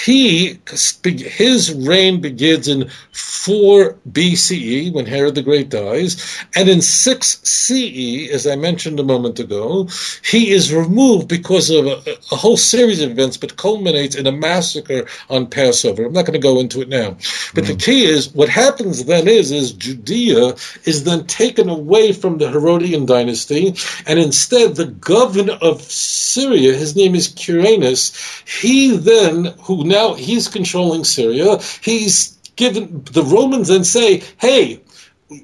He 0.05 0.59
his 1.03 1.73
reign 1.73 2.21
begins 2.21 2.67
in 2.67 2.89
four 3.11 3.95
BCE 4.11 4.93
when 4.93 5.05
Herod 5.05 5.35
the 5.35 5.41
Great 5.41 5.69
dies, 5.69 6.45
and 6.55 6.69
in 6.69 6.81
six 6.81 7.39
CE, 7.43 8.29
as 8.31 8.45
I 8.45 8.55
mentioned 8.55 8.99
a 8.99 9.03
moment 9.03 9.39
ago, 9.39 9.87
he 10.23 10.51
is 10.51 10.73
removed 10.73 11.27
because 11.27 11.69
of 11.69 11.85
a, 11.85 12.17
a 12.31 12.35
whole 12.35 12.57
series 12.57 13.01
of 13.01 13.11
events, 13.11 13.37
but 13.37 13.57
culminates 13.57 14.15
in 14.15 14.27
a 14.27 14.31
massacre 14.31 15.07
on 15.29 15.47
Passover. 15.47 16.05
I'm 16.05 16.13
not 16.13 16.25
going 16.25 16.39
to 16.39 16.47
go 16.47 16.59
into 16.59 16.72
it 16.81 16.89
now. 16.89 17.17
But 17.53 17.63
mm. 17.63 17.67
the 17.67 17.75
key 17.75 18.05
is 18.05 18.33
what 18.33 18.49
happens 18.49 19.05
then 19.05 19.27
is 19.27 19.51
is 19.51 19.73
Judea 19.73 20.55
is 20.85 21.03
then 21.03 21.25
taken 21.27 21.69
away 21.69 22.13
from 22.13 22.37
the 22.37 22.49
Herodian 22.49 23.05
dynasty, 23.05 23.75
and 24.05 24.19
instead 24.19 24.75
the 24.75 24.85
governor 24.85 25.57
of 25.61 25.81
Syria, 25.81 26.73
his 26.73 26.95
name 26.95 27.15
is 27.15 27.29
Quirinus, 27.29 28.13
he 28.61 28.97
then 28.97 29.45
who 29.63 29.83
now 29.83 30.13
he's 30.13 30.47
controlling 30.47 31.03
Syria, 31.03 31.59
he's 31.81 32.37
given 32.55 33.03
the 33.11 33.23
Romans 33.23 33.67
then 33.67 33.83
say, 33.83 34.23
hey, 34.39 34.79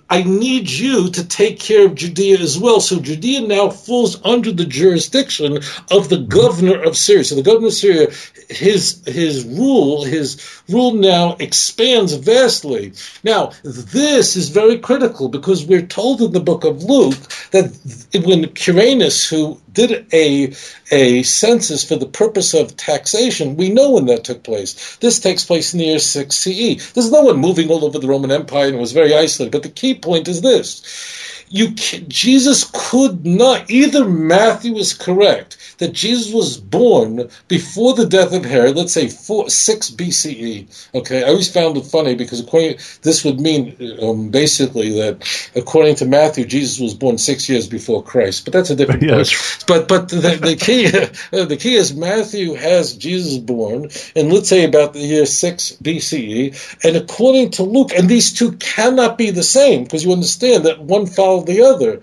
I 0.10 0.24
need 0.24 0.70
you 0.70 1.10
to 1.12 1.28
take 1.28 1.60
care 1.60 1.86
of 1.86 1.96
Judea 1.96 2.40
as 2.40 2.60
well. 2.60 2.80
So 2.80 3.00
Judea 3.00 3.42
now 3.42 3.70
falls 3.70 4.24
under 4.24 4.52
the 4.52 4.66
jurisdiction 4.66 5.60
of 5.90 6.10
the 6.10 6.18
governor 6.18 6.82
of 6.82 6.98
Syria. 6.98 7.24
So 7.24 7.36
the 7.36 7.42
governor 7.42 7.68
of 7.68 7.74
Syria, 7.74 8.10
his 8.50 9.02
his 9.06 9.46
rule, 9.46 10.04
his 10.04 10.62
rule 10.68 10.94
now 10.94 11.36
expands 11.40 12.14
vastly. 12.14 12.94
Now, 13.24 13.52
this 13.64 14.36
is 14.36 14.50
very 14.50 14.78
critical 14.80 15.30
because 15.30 15.66
we're 15.66 15.86
told 15.86 16.22
in 16.22 16.34
the 16.34 16.40
book 16.40 16.66
of 16.66 16.84
Luke 16.84 17.18
that 17.52 17.72
when 18.14 18.46
Quirinus, 18.54 19.28
who 19.30 19.60
did 19.88 20.06
a 20.14 20.54
a 20.92 21.24
census 21.24 21.84
for 21.84 21.96
the 21.96 22.06
purpose 22.06 22.54
of 22.54 22.76
taxation, 22.76 23.56
we 23.56 23.70
know 23.70 23.92
when 23.92 24.08
that 24.08 24.24
took 24.24 24.44
place. 24.44 24.98
This 24.98 25.20
takes 25.20 25.46
place 25.46 25.74
in 25.74 25.80
the 25.80 25.86
year 25.86 26.00
6 26.00 26.36
CE. 26.36 26.92
There's 26.94 27.12
no 27.12 27.22
one 27.22 27.38
moving 27.38 27.70
all 27.70 27.86
over 27.86 28.00
the 28.00 28.08
Roman 28.08 28.32
Empire 28.32 28.68
and 28.68 28.76
it 28.76 28.80
was 28.80 28.92
very 28.92 29.14
isolated. 29.16 29.52
But 29.52 29.64
the 29.64 29.70
key 29.70 29.96
point 29.96 30.28
is 30.28 30.42
this 30.42 31.39
you 31.50 31.72
Jesus 31.72 32.70
could 32.74 33.26
not 33.26 33.70
either 33.70 34.06
Matthew 34.06 34.76
is 34.76 34.94
correct 34.94 35.58
that 35.80 35.94
Jesus 35.94 36.32
was 36.34 36.58
born 36.58 37.30
before 37.48 37.94
the 37.94 38.06
death 38.06 38.34
of 38.34 38.46
Herod, 38.46 38.76
let's 38.76 38.94
say 38.94 39.08
four, 39.08 39.50
6 39.50 39.92
BCE. 39.92 40.90
Okay, 40.94 41.24
I 41.24 41.28
always 41.28 41.52
found 41.52 41.78
it 41.78 41.86
funny 41.86 42.16
because 42.16 42.40
according 42.40 42.78
this 43.02 43.24
would 43.24 43.40
mean 43.40 43.76
um, 44.02 44.30
basically 44.30 44.92
that 45.00 45.50
according 45.56 45.96
to 45.96 46.06
Matthew, 46.06 46.46
Jesus 46.46 46.80
was 46.80 46.94
born 46.94 47.18
six 47.18 47.50
years 47.50 47.68
before 47.68 48.04
Christ. 48.04 48.46
But 48.46 48.54
that's 48.54 48.70
a 48.70 48.76
different 48.76 49.04
yes. 49.04 49.64
But 49.66 49.88
but 49.88 50.10
the, 50.10 50.18
the 50.20 50.56
key 50.56 50.88
the 51.32 51.58
key 51.58 51.76
is 51.76 51.96
Matthew 51.96 52.54
has 52.54 52.96
Jesus 52.96 53.38
born, 53.40 53.90
and 54.16 54.32
let's 54.32 54.50
say 54.50 54.66
about 54.66 54.94
the 54.94 55.00
year 55.00 55.26
6 55.26 55.72
BCE, 55.84 56.84
and 56.84 56.96
according 56.96 57.52
to 57.52 57.64
Luke, 57.64 57.92
and 57.94 58.08
these 58.08 58.34
two 58.34 58.52
cannot 58.54 59.18
be 59.18 59.32
the 59.32 59.44
same 59.44 59.84
because 59.84 60.04
you 60.06 60.12
understand 60.12 60.66
that 60.66 60.80
one 60.80 61.06
follows 61.06 61.39
the 61.46 61.62
other. 61.62 62.02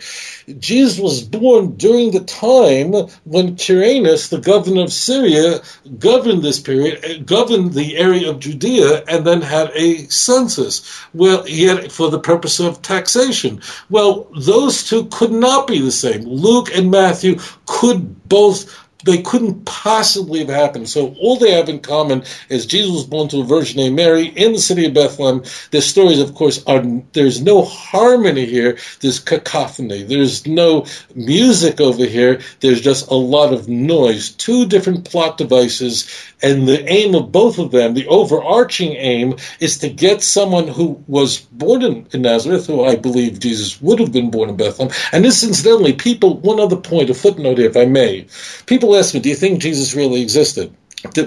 Jesus 0.59 0.99
was 0.99 1.23
born 1.23 1.77
during 1.77 2.11
the 2.11 2.21
time 2.21 2.93
when 3.25 3.57
Quirinus, 3.57 4.29
the 4.29 4.39
governor 4.39 4.83
of 4.83 4.93
Syria, 4.93 5.61
governed 5.99 6.43
this 6.43 6.61
period, 6.61 7.05
uh, 7.05 7.23
governed 7.25 7.73
the 7.75 7.97
area 7.97 8.31
of 8.31 8.41
Judea, 8.41 9.05
and 9.09 9.27
then 9.27 9.43
had 9.43 9.71
a 9.75 10.07
census. 10.09 10.83
Well, 11.15 11.43
he 11.45 11.65
had 11.65 11.93
for 11.93 12.11
the 12.11 12.21
purpose 12.21 12.61
of 12.61 12.83
taxation. 12.83 13.61
Well, 13.91 14.29
those 14.37 14.85
two 14.89 15.07
could 15.07 15.33
not 15.33 15.67
be 15.67 15.81
the 15.81 15.93
same. 15.93 16.23
Luke 16.23 16.71
and 16.75 16.91
Matthew 16.91 17.39
could 17.67 18.29
both 18.29 18.86
they 19.05 19.23
couldn't 19.23 19.65
possibly 19.65 20.41
have 20.41 20.49
happened. 20.49 20.89
So 20.89 21.15
all 21.21 21.37
they 21.37 21.53
have 21.53 21.69
in 21.69 21.81
common 21.81 22.25
is 22.49 22.67
Jesus 22.67 22.93
was 22.93 23.05
born 23.05 23.29
to 23.29 23.41
a 23.41 23.45
virgin 23.45 23.77
named 23.77 23.97
Mary 23.97 24.27
in 24.27 24.53
the 24.53 24.59
city 24.59 24.87
of 24.87 24.95
Bethlehem. 24.95 25.45
Their 25.71 25.81
stories, 25.81 26.19
of 26.19 26.35
course, 26.35 26.65
are 26.67 26.83
there's 27.13 27.43
no 27.43 27.63
harmony 27.63 28.47
here. 28.47 28.79
There's 29.01 29.21
cacophony. 29.21 30.03
There's 30.03 30.47
no 30.47 30.87
music 31.15 31.81
over 31.81 32.05
here. 32.05 32.41
There's 32.61 32.81
just 32.81 33.11
a 33.11 33.15
lot 33.15 33.53
of 33.53 33.69
noise. 33.69 34.31
Two 34.31 34.67
different 34.67 35.09
plot 35.09 35.39
devices, 35.39 36.11
and 36.43 36.67
the 36.67 36.89
aim 36.91 37.15
of 37.15 37.33
both 37.33 37.59
of 37.59 37.71
them, 37.71 37.95
the 37.95 38.07
overarching 38.07 38.93
aim, 38.93 39.37
is 39.61 39.79
to 39.79 39.89
get 39.89 40.23
someone 40.23 40.69
who 40.69 41.03
was 41.07 41.41
born 41.41 41.83
in, 41.83 42.07
in 42.13 42.23
Nazareth, 42.23 42.67
who 42.67 42.85
I 42.85 42.97
believe 42.97 43.41
Jesus 43.41 43.81
would 43.81 44.01
have 44.01 44.13
been 44.13 44.31
born 44.31 44.49
in 44.49 44.57
Bethlehem. 44.57 44.95
And 45.13 45.25
this, 45.25 45.43
incidentally, 45.45 45.93
people. 45.93 46.39
One 46.39 46.61
other 46.61 46.77
point, 46.77 47.11
a 47.11 47.15
footnote 47.15 47.59
here, 47.59 47.71
if 47.71 47.77
I 47.77 47.87
may. 47.87 48.27
People 48.67 48.86
ask 48.95 49.15
me, 49.15 49.21
do 49.21 49.29
you 49.29 49.35
think 49.35 49.61
Jesus 49.61 49.95
really 49.95 50.23
existed? 50.23 50.75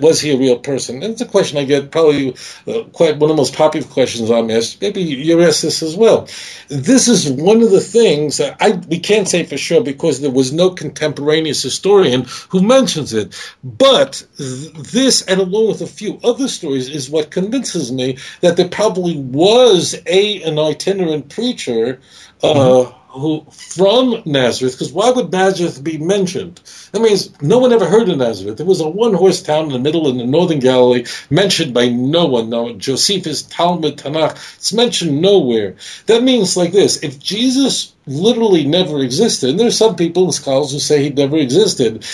Was 0.01 0.19
he 0.19 0.33
a 0.33 0.37
real 0.37 0.59
person? 0.59 0.95
And 1.03 1.13
it's 1.13 1.21
a 1.21 1.25
question 1.25 1.57
I 1.57 1.63
get 1.63 1.91
probably 1.91 2.35
uh, 2.67 2.83
quite 2.91 3.17
one 3.17 3.29
of 3.29 3.35
the 3.35 3.41
most 3.41 3.55
popular 3.55 3.85
questions 3.87 4.29
I'm 4.29 4.49
asked. 4.49 4.81
Maybe 4.81 5.01
you're 5.01 5.41
asked 5.41 5.61
this 5.61 5.83
as 5.83 5.95
well. 5.95 6.27
This 6.67 7.07
is 7.07 7.29
one 7.29 7.61
of 7.61 7.71
the 7.71 7.79
things 7.79 8.37
that 8.37 8.57
I 8.59 8.71
we 8.89 8.99
can't 8.99 9.27
say 9.27 9.43
for 9.43 9.57
sure 9.57 9.83
because 9.83 10.19
there 10.19 10.31
was 10.31 10.51
no 10.51 10.71
contemporaneous 10.71 11.61
historian 11.61 12.25
who 12.49 12.61
mentions 12.61 13.13
it. 13.13 13.35
But 13.63 14.25
this, 14.37 15.21
and 15.21 15.39
along 15.39 15.67
with 15.67 15.81
a 15.81 15.87
few 15.87 16.19
other 16.23 16.47
stories, 16.47 16.89
is 16.89 17.09
what 17.09 17.31
convinces 17.31 17.91
me 17.91 18.17
that 18.41 18.57
there 18.57 18.67
probably 18.67 19.17
was 19.17 19.95
a 20.07 20.41
an 20.43 20.59
itinerant 20.59 21.29
preacher. 21.29 22.01
Uh, 22.41 22.53
mm-hmm 22.53 22.98
who 23.09 23.45
from 23.51 24.21
Nazareth, 24.25 24.73
because 24.73 24.93
why 24.93 25.09
would 25.09 25.31
Nazareth 25.31 25.83
be 25.83 25.97
mentioned? 25.97 26.61
That 26.91 27.01
means 27.01 27.41
no 27.41 27.57
one 27.57 27.73
ever 27.73 27.85
heard 27.85 28.07
of 28.09 28.17
Nazareth. 28.17 28.59
It 28.59 28.67
was 28.67 28.81
a 28.81 28.87
one 28.87 29.13
horse 29.13 29.41
town 29.41 29.65
in 29.65 29.71
the 29.71 29.79
middle 29.79 30.07
in 30.09 30.17
the 30.17 30.25
northern 30.25 30.59
Galilee, 30.59 31.05
mentioned 31.29 31.73
by 31.73 31.89
no 31.89 32.27
one. 32.27 32.49
No, 32.49 32.73
Josephus, 32.73 33.43
Talmud, 33.43 33.97
Tanakh, 33.97 34.31
it's 34.57 34.73
mentioned 34.73 35.21
nowhere. 35.21 35.75
That 36.05 36.23
means 36.23 36.55
like 36.55 36.71
this 36.71 37.03
if 37.03 37.19
Jesus 37.19 37.93
literally 38.05 38.65
never 38.65 38.99
existed, 38.99 39.49
and 39.49 39.59
there's 39.59 39.77
some 39.77 39.95
people 39.95 40.25
and 40.25 40.33
scholars 40.33 40.71
who 40.71 40.79
say 40.79 41.03
he 41.03 41.09
never 41.09 41.37
existed, 41.37 42.05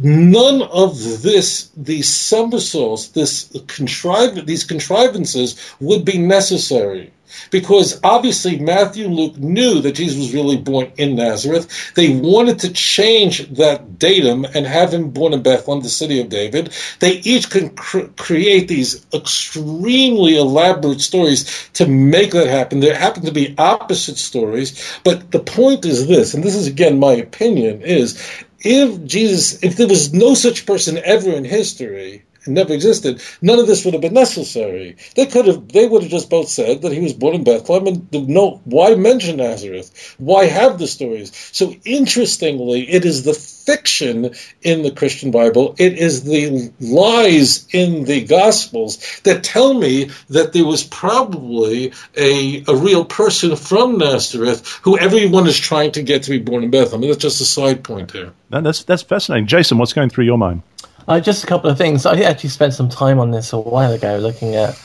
none 0.00 0.62
of 0.62 1.22
this, 1.22 1.70
these 1.76 2.08
somersaults, 2.08 3.08
this 3.08 3.48
contriv- 3.48 4.44
these 4.46 4.64
contrivances 4.64 5.58
would 5.80 6.04
be 6.04 6.18
necessary 6.18 7.12
because 7.50 8.00
obviously 8.02 8.58
Matthew 8.58 9.06
and 9.06 9.14
Luke 9.14 9.36
knew 9.36 9.80
that 9.80 9.92
Jesus 9.92 10.18
was 10.18 10.34
really 10.34 10.56
born 10.56 10.92
in 10.96 11.16
Nazareth. 11.16 11.94
They 11.94 12.16
wanted 12.16 12.60
to 12.60 12.72
change 12.72 13.48
that 13.56 13.98
datum 13.98 14.44
and 14.44 14.66
have 14.66 14.92
him 14.92 15.10
born 15.10 15.32
in 15.32 15.42
Bethlehem, 15.42 15.82
the 15.82 15.88
city 15.88 16.20
of 16.20 16.28
David. 16.28 16.72
They 17.00 17.12
each 17.12 17.50
can 17.50 17.70
cr- 17.70 18.06
create 18.16 18.68
these 18.68 19.06
extremely 19.12 20.36
elaborate 20.36 21.00
stories 21.00 21.70
to 21.74 21.86
make 21.86 22.32
that 22.32 22.48
happen. 22.48 22.80
There 22.80 22.94
happen 22.94 23.24
to 23.24 23.32
be 23.32 23.54
opposite 23.58 24.18
stories, 24.18 25.00
but 25.04 25.30
the 25.30 25.40
point 25.40 25.84
is 25.84 26.06
this, 26.06 26.34
and 26.34 26.42
this 26.42 26.54
is 26.54 26.66
again 26.66 26.98
my 26.98 27.12
opinion, 27.12 27.82
is 27.82 28.20
if 28.60 29.04
Jesus, 29.04 29.62
if 29.62 29.76
there 29.76 29.88
was 29.88 30.12
no 30.12 30.34
such 30.34 30.66
person 30.66 30.98
ever 31.04 31.30
in 31.30 31.44
history, 31.44 32.24
never 32.46 32.72
existed, 32.72 33.22
none 33.40 33.58
of 33.58 33.66
this 33.66 33.84
would 33.84 33.94
have 33.94 34.00
been 34.00 34.14
necessary. 34.14 34.96
They 35.14 35.26
could 35.26 35.46
have, 35.46 35.68
they 35.68 35.86
would 35.86 36.02
have 36.02 36.10
just 36.10 36.30
both 36.30 36.48
said 36.48 36.82
that 36.82 36.92
he 36.92 37.00
was 37.00 37.12
born 37.12 37.34
in 37.34 37.44
Bethlehem, 37.44 37.86
and 37.86 38.28
no, 38.28 38.60
why 38.64 38.94
mention 38.94 39.36
Nazareth? 39.36 40.16
Why 40.18 40.46
have 40.46 40.78
the 40.78 40.86
stories? 40.86 41.32
So 41.52 41.74
interestingly, 41.84 42.90
it 42.90 43.04
is 43.04 43.24
the 43.24 43.34
fiction 43.34 44.34
in 44.62 44.82
the 44.82 44.90
Christian 44.90 45.30
Bible, 45.30 45.74
it 45.78 45.94
is 45.98 46.24
the 46.24 46.72
lies 46.80 47.66
in 47.72 48.04
the 48.04 48.24
Gospels 48.24 49.20
that 49.22 49.44
tell 49.44 49.74
me 49.74 50.10
that 50.28 50.52
there 50.52 50.64
was 50.64 50.82
probably 50.84 51.92
a, 52.16 52.64
a 52.66 52.74
real 52.74 53.04
person 53.04 53.56
from 53.56 53.98
Nazareth 53.98 54.66
who 54.82 54.98
everyone 54.98 55.46
is 55.46 55.58
trying 55.58 55.92
to 55.92 56.02
get 56.02 56.24
to 56.24 56.30
be 56.30 56.38
born 56.38 56.64
in 56.64 56.70
Bethlehem. 56.70 57.08
That's 57.08 57.22
just 57.22 57.40
a 57.40 57.44
side 57.44 57.84
point 57.84 58.12
here. 58.12 58.32
that's 58.50 58.84
that's 58.84 59.02
fascinating, 59.02 59.46
Jason. 59.46 59.78
What's 59.78 59.92
going 59.92 60.10
through 60.10 60.24
your 60.24 60.38
mind? 60.38 60.62
Uh, 61.08 61.20
just 61.20 61.44
a 61.44 61.46
couple 61.46 61.68
of 61.68 61.76
things. 61.76 62.06
I 62.06 62.20
actually 62.20 62.50
spent 62.50 62.74
some 62.74 62.88
time 62.88 63.18
on 63.18 63.30
this 63.30 63.52
a 63.52 63.58
while 63.58 63.92
ago, 63.92 64.18
looking 64.18 64.54
at 64.54 64.80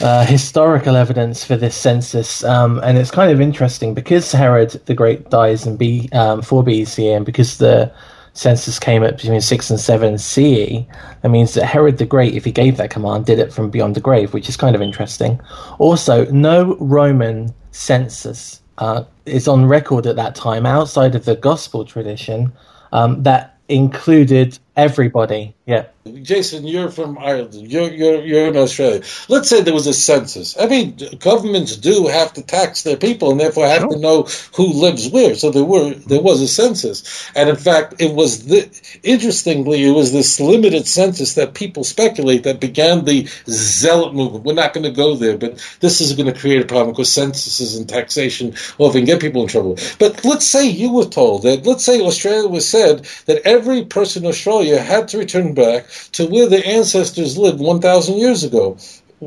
uh, 0.00 0.24
historical 0.24 0.96
evidence 0.96 1.44
for 1.44 1.56
this 1.56 1.76
census, 1.76 2.42
um, 2.44 2.80
and 2.82 2.98
it's 2.98 3.10
kind 3.10 3.30
of 3.30 3.40
interesting 3.40 3.94
because 3.94 4.32
Herod 4.32 4.70
the 4.86 4.94
Great 4.94 5.30
dies 5.30 5.66
in 5.66 5.76
B 5.76 6.08
um, 6.12 6.42
4 6.42 6.64
BC, 6.64 7.16
and 7.16 7.24
because 7.24 7.58
the 7.58 7.92
census 8.34 8.80
came 8.80 9.04
at 9.04 9.16
between 9.16 9.40
six 9.40 9.70
and 9.70 9.78
seven 9.78 10.18
CE. 10.18 10.84
That 11.22 11.30
means 11.30 11.54
that 11.54 11.64
Herod 11.64 11.98
the 11.98 12.06
Great, 12.06 12.34
if 12.34 12.44
he 12.44 12.50
gave 12.50 12.76
that 12.76 12.90
command, 12.90 13.26
did 13.26 13.38
it 13.38 13.52
from 13.52 13.70
beyond 13.70 13.94
the 13.94 14.00
grave, 14.00 14.34
which 14.34 14.48
is 14.48 14.56
kind 14.56 14.74
of 14.74 14.82
interesting. 14.82 15.40
Also, 15.78 16.24
no 16.26 16.76
Roman 16.80 17.54
census 17.70 18.60
uh, 18.78 19.04
is 19.24 19.46
on 19.46 19.66
record 19.66 20.06
at 20.06 20.16
that 20.16 20.34
time 20.34 20.66
outside 20.66 21.14
of 21.14 21.24
the 21.24 21.36
gospel 21.36 21.84
tradition 21.84 22.52
um, 22.92 23.22
that 23.22 23.56
included 23.68 24.58
everybody. 24.76 25.54
Yeah. 25.66 25.86
Jason, 26.22 26.66
you're 26.66 26.90
from 26.90 27.16
Ireland. 27.16 27.54
You're, 27.54 27.90
you're, 27.90 28.22
you're 28.22 28.48
in 28.48 28.56
Australia. 28.56 29.02
Let's 29.30 29.48
say 29.48 29.62
there 29.62 29.72
was 29.72 29.86
a 29.86 29.94
census. 29.94 30.54
I 30.60 30.66
mean, 30.66 30.98
governments 31.18 31.76
do 31.76 32.06
have 32.08 32.34
to 32.34 32.42
tax 32.42 32.82
their 32.82 32.98
people 32.98 33.30
and 33.30 33.40
therefore 33.40 33.66
have 33.66 33.80
sure. 33.80 33.92
to 33.92 33.98
know 33.98 34.28
who 34.54 34.66
lives 34.66 35.08
where. 35.08 35.34
So 35.34 35.50
there 35.50 35.64
were 35.64 35.94
there 35.94 36.20
was 36.20 36.42
a 36.42 36.48
census, 36.48 37.30
and 37.34 37.48
in 37.48 37.56
fact, 37.56 37.94
it 38.00 38.14
was 38.14 38.46
the, 38.46 38.68
interestingly 39.02 39.82
it 39.84 39.92
was 39.92 40.12
this 40.12 40.38
limited 40.38 40.86
census 40.86 41.34
that 41.34 41.54
people 41.54 41.84
speculate 41.84 42.42
that 42.42 42.60
began 42.60 43.06
the 43.06 43.26
zealot 43.48 44.14
movement. 44.14 44.44
We're 44.44 44.52
not 44.52 44.74
going 44.74 44.84
to 44.84 44.90
go 44.90 45.16
there, 45.16 45.38
but 45.38 45.58
this 45.80 46.02
is 46.02 46.12
going 46.12 46.30
to 46.30 46.38
create 46.38 46.62
a 46.62 46.66
problem 46.66 46.90
because 46.90 47.10
censuses 47.10 47.78
and 47.78 47.88
taxation 47.88 48.54
often 48.76 49.06
get 49.06 49.22
people 49.22 49.40
in 49.40 49.48
trouble. 49.48 49.78
But 49.98 50.22
let's 50.22 50.46
say 50.46 50.68
you 50.68 50.92
were 50.92 51.06
told 51.06 51.44
that. 51.44 51.64
Let's 51.64 51.84
say 51.84 52.02
Australia 52.02 52.48
was 52.48 52.68
said 52.68 53.06
that 53.24 53.40
every 53.46 53.86
person 53.86 54.24
in 54.24 54.28
Australia 54.28 54.63
had 54.68 55.08
to 55.08 55.18
return 55.18 55.54
back 55.54 55.86
to 56.12 56.26
where 56.26 56.48
their 56.48 56.66
ancestors 56.66 57.38
lived 57.38 57.60
1,000 57.60 58.16
years 58.16 58.44
ago. 58.44 58.76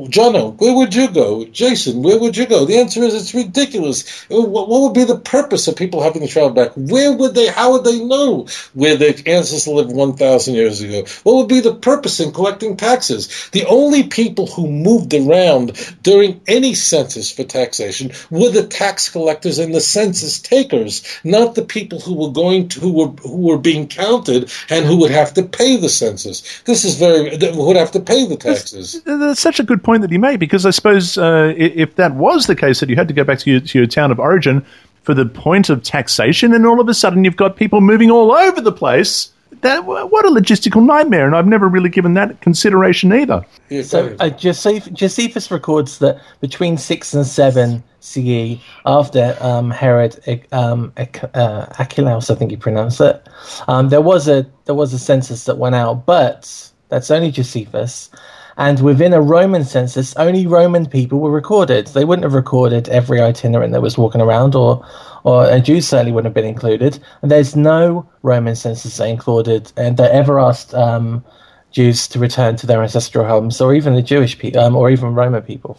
Jono, 0.06 0.58
where 0.58 0.74
would 0.74 0.94
you 0.94 1.10
go? 1.10 1.44
Jason, 1.46 2.02
where 2.02 2.18
would 2.18 2.36
you 2.36 2.46
go? 2.46 2.64
The 2.64 2.78
answer 2.78 3.02
is 3.02 3.14
it's 3.14 3.34
ridiculous. 3.34 4.26
What, 4.28 4.68
would 4.68 4.94
be 4.94 5.04
the 5.04 5.18
purpose 5.18 5.66
of 5.68 5.76
people 5.76 6.02
having 6.02 6.22
to 6.22 6.28
travel 6.28 6.50
back? 6.50 6.72
Where 6.76 7.12
would 7.12 7.34
they, 7.34 7.48
how 7.48 7.72
would 7.72 7.84
they 7.84 8.02
know 8.04 8.46
where 8.74 8.96
their 8.96 9.14
ancestors 9.26 9.66
lived 9.66 9.92
1,000 9.92 10.54
years 10.54 10.80
ago? 10.80 11.04
What 11.24 11.36
would 11.36 11.48
be 11.48 11.60
the 11.60 11.74
purpose 11.74 12.20
in 12.20 12.32
collecting 12.32 12.76
taxes? 12.76 13.48
The 13.52 13.66
only 13.66 14.04
people 14.04 14.46
who 14.46 14.70
moved 14.70 15.12
around 15.14 15.72
during 16.02 16.40
any 16.46 16.74
census 16.74 17.30
for 17.30 17.44
taxation 17.44 18.12
were 18.30 18.50
the 18.50 18.66
tax 18.66 19.08
collectors 19.08 19.58
and 19.58 19.74
the 19.74 19.80
census 19.80 20.38
takers, 20.38 21.02
not 21.24 21.54
the 21.54 21.64
people 21.64 22.00
who 22.00 22.14
were 22.14 22.32
going 22.32 22.68
to, 22.68 22.80
who 22.80 22.92
were, 22.92 23.08
who 23.22 23.48
were 23.48 23.58
being 23.58 23.88
counted 23.88 24.52
and 24.70 24.84
who 24.84 24.98
would 24.98 25.10
have 25.10 25.34
to 25.34 25.42
pay 25.42 25.76
the 25.76 25.88
census. 25.88 26.62
This 26.64 26.84
is 26.84 26.96
very, 26.96 27.36
who 27.36 27.66
would 27.66 27.76
have 27.76 27.92
to 27.92 28.00
pay 28.00 28.26
the 28.26 28.36
taxes. 28.36 29.00
That's, 29.02 29.18
that's 29.18 29.40
such 29.40 29.60
a 29.60 29.64
good 29.64 29.82
point 29.88 30.02
that 30.02 30.10
he 30.10 30.18
made 30.18 30.38
because 30.38 30.66
I 30.66 30.70
suppose 30.70 31.16
uh, 31.16 31.54
if 31.56 31.94
that 31.94 32.14
was 32.14 32.46
the 32.46 32.54
case 32.54 32.80
that 32.80 32.90
you 32.90 32.96
had 32.96 33.08
to 33.08 33.14
go 33.14 33.24
back 33.24 33.38
to 33.38 33.50
your, 33.50 33.60
to 33.60 33.78
your 33.78 33.86
town 33.86 34.10
of 34.10 34.20
origin 34.20 34.62
for 35.02 35.14
the 35.14 35.24
point 35.24 35.70
of 35.70 35.82
taxation, 35.82 36.52
and 36.52 36.66
all 36.66 36.78
of 36.78 36.90
a 36.90 36.92
sudden 36.92 37.24
you've 37.24 37.38
got 37.38 37.56
people 37.56 37.80
moving 37.80 38.10
all 38.10 38.30
over 38.30 38.60
the 38.60 38.70
place. 38.70 39.32
That 39.62 39.86
what 39.86 40.26
a 40.26 40.28
logistical 40.28 40.84
nightmare, 40.84 41.24
and 41.24 41.34
I've 41.34 41.46
never 41.46 41.66
really 41.68 41.88
given 41.88 42.12
that 42.14 42.42
consideration 42.42 43.14
either. 43.14 43.46
so 43.82 44.14
uh, 44.20 44.28
Joseph, 44.28 44.92
Josephus 44.92 45.50
records 45.50 46.00
that 46.00 46.20
between 46.42 46.76
six 46.76 47.14
and 47.14 47.26
seven 47.26 47.82
CE, 48.00 48.60
after 48.84 49.38
um, 49.40 49.70
Herod 49.70 50.20
um, 50.52 50.92
uh, 50.96 51.66
Archelaus, 51.78 52.28
I 52.28 52.34
think 52.34 52.50
you 52.50 52.58
pronounce 52.58 53.00
it, 53.00 53.26
um, 53.68 53.88
there 53.88 54.02
was 54.02 54.28
a 54.28 54.46
there 54.66 54.74
was 54.74 54.92
a 54.92 54.98
census 54.98 55.44
that 55.46 55.56
went 55.56 55.74
out, 55.74 56.04
but 56.04 56.70
that's 56.90 57.10
only 57.10 57.30
Josephus, 57.30 58.10
and 58.58 58.80
within 58.80 59.14
a 59.14 59.20
Roman 59.20 59.64
census, 59.64 60.14
only 60.16 60.46
Roman 60.46 60.86
people 60.86 61.20
were 61.20 61.30
recorded. 61.30 61.86
They 61.86 62.04
wouldn't 62.04 62.24
have 62.24 62.34
recorded 62.34 62.88
every 62.88 63.20
itinerant 63.20 63.72
that 63.72 63.82
was 63.82 63.96
walking 63.96 64.20
around, 64.20 64.56
or 64.56 64.84
or 65.22 65.48
a 65.48 65.60
Jew 65.60 65.80
certainly 65.80 66.10
wouldn't 66.10 66.26
have 66.26 66.42
been 66.42 66.44
included. 66.44 66.98
And 67.22 67.30
there's 67.30 67.54
no 67.54 68.08
Roman 68.22 68.56
census 68.56 68.96
that 68.96 69.08
included, 69.08 69.72
and 69.76 69.96
they 69.96 70.10
ever 70.10 70.40
asked 70.40 70.74
um, 70.74 71.24
Jews 71.70 72.08
to 72.08 72.18
return 72.18 72.56
to 72.56 72.66
their 72.66 72.82
ancestral 72.82 73.24
homes, 73.24 73.60
or 73.60 73.74
even 73.74 73.94
the 73.94 74.02
Jewish 74.02 74.36
people, 74.36 74.60
um, 74.60 74.74
or 74.74 74.90
even 74.90 75.14
Roman 75.14 75.42
people. 75.42 75.78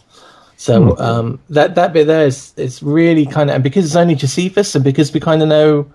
So 0.56 0.98
um, 1.00 1.40
that 1.50 1.76
that 1.76 1.92
bit 1.92 2.08
there 2.08 2.26
is 2.26 2.54
is 2.56 2.82
really 2.82 3.26
kind 3.26 3.50
of 3.50 3.56
and 3.56 3.64
because 3.64 3.86
it's 3.86 3.96
only 3.96 4.16
Josephus 4.16 4.74
and 4.76 4.84
because 4.84 5.14
we 5.14 5.20
kind 5.20 5.42
of 5.42 5.50
know 5.50 5.86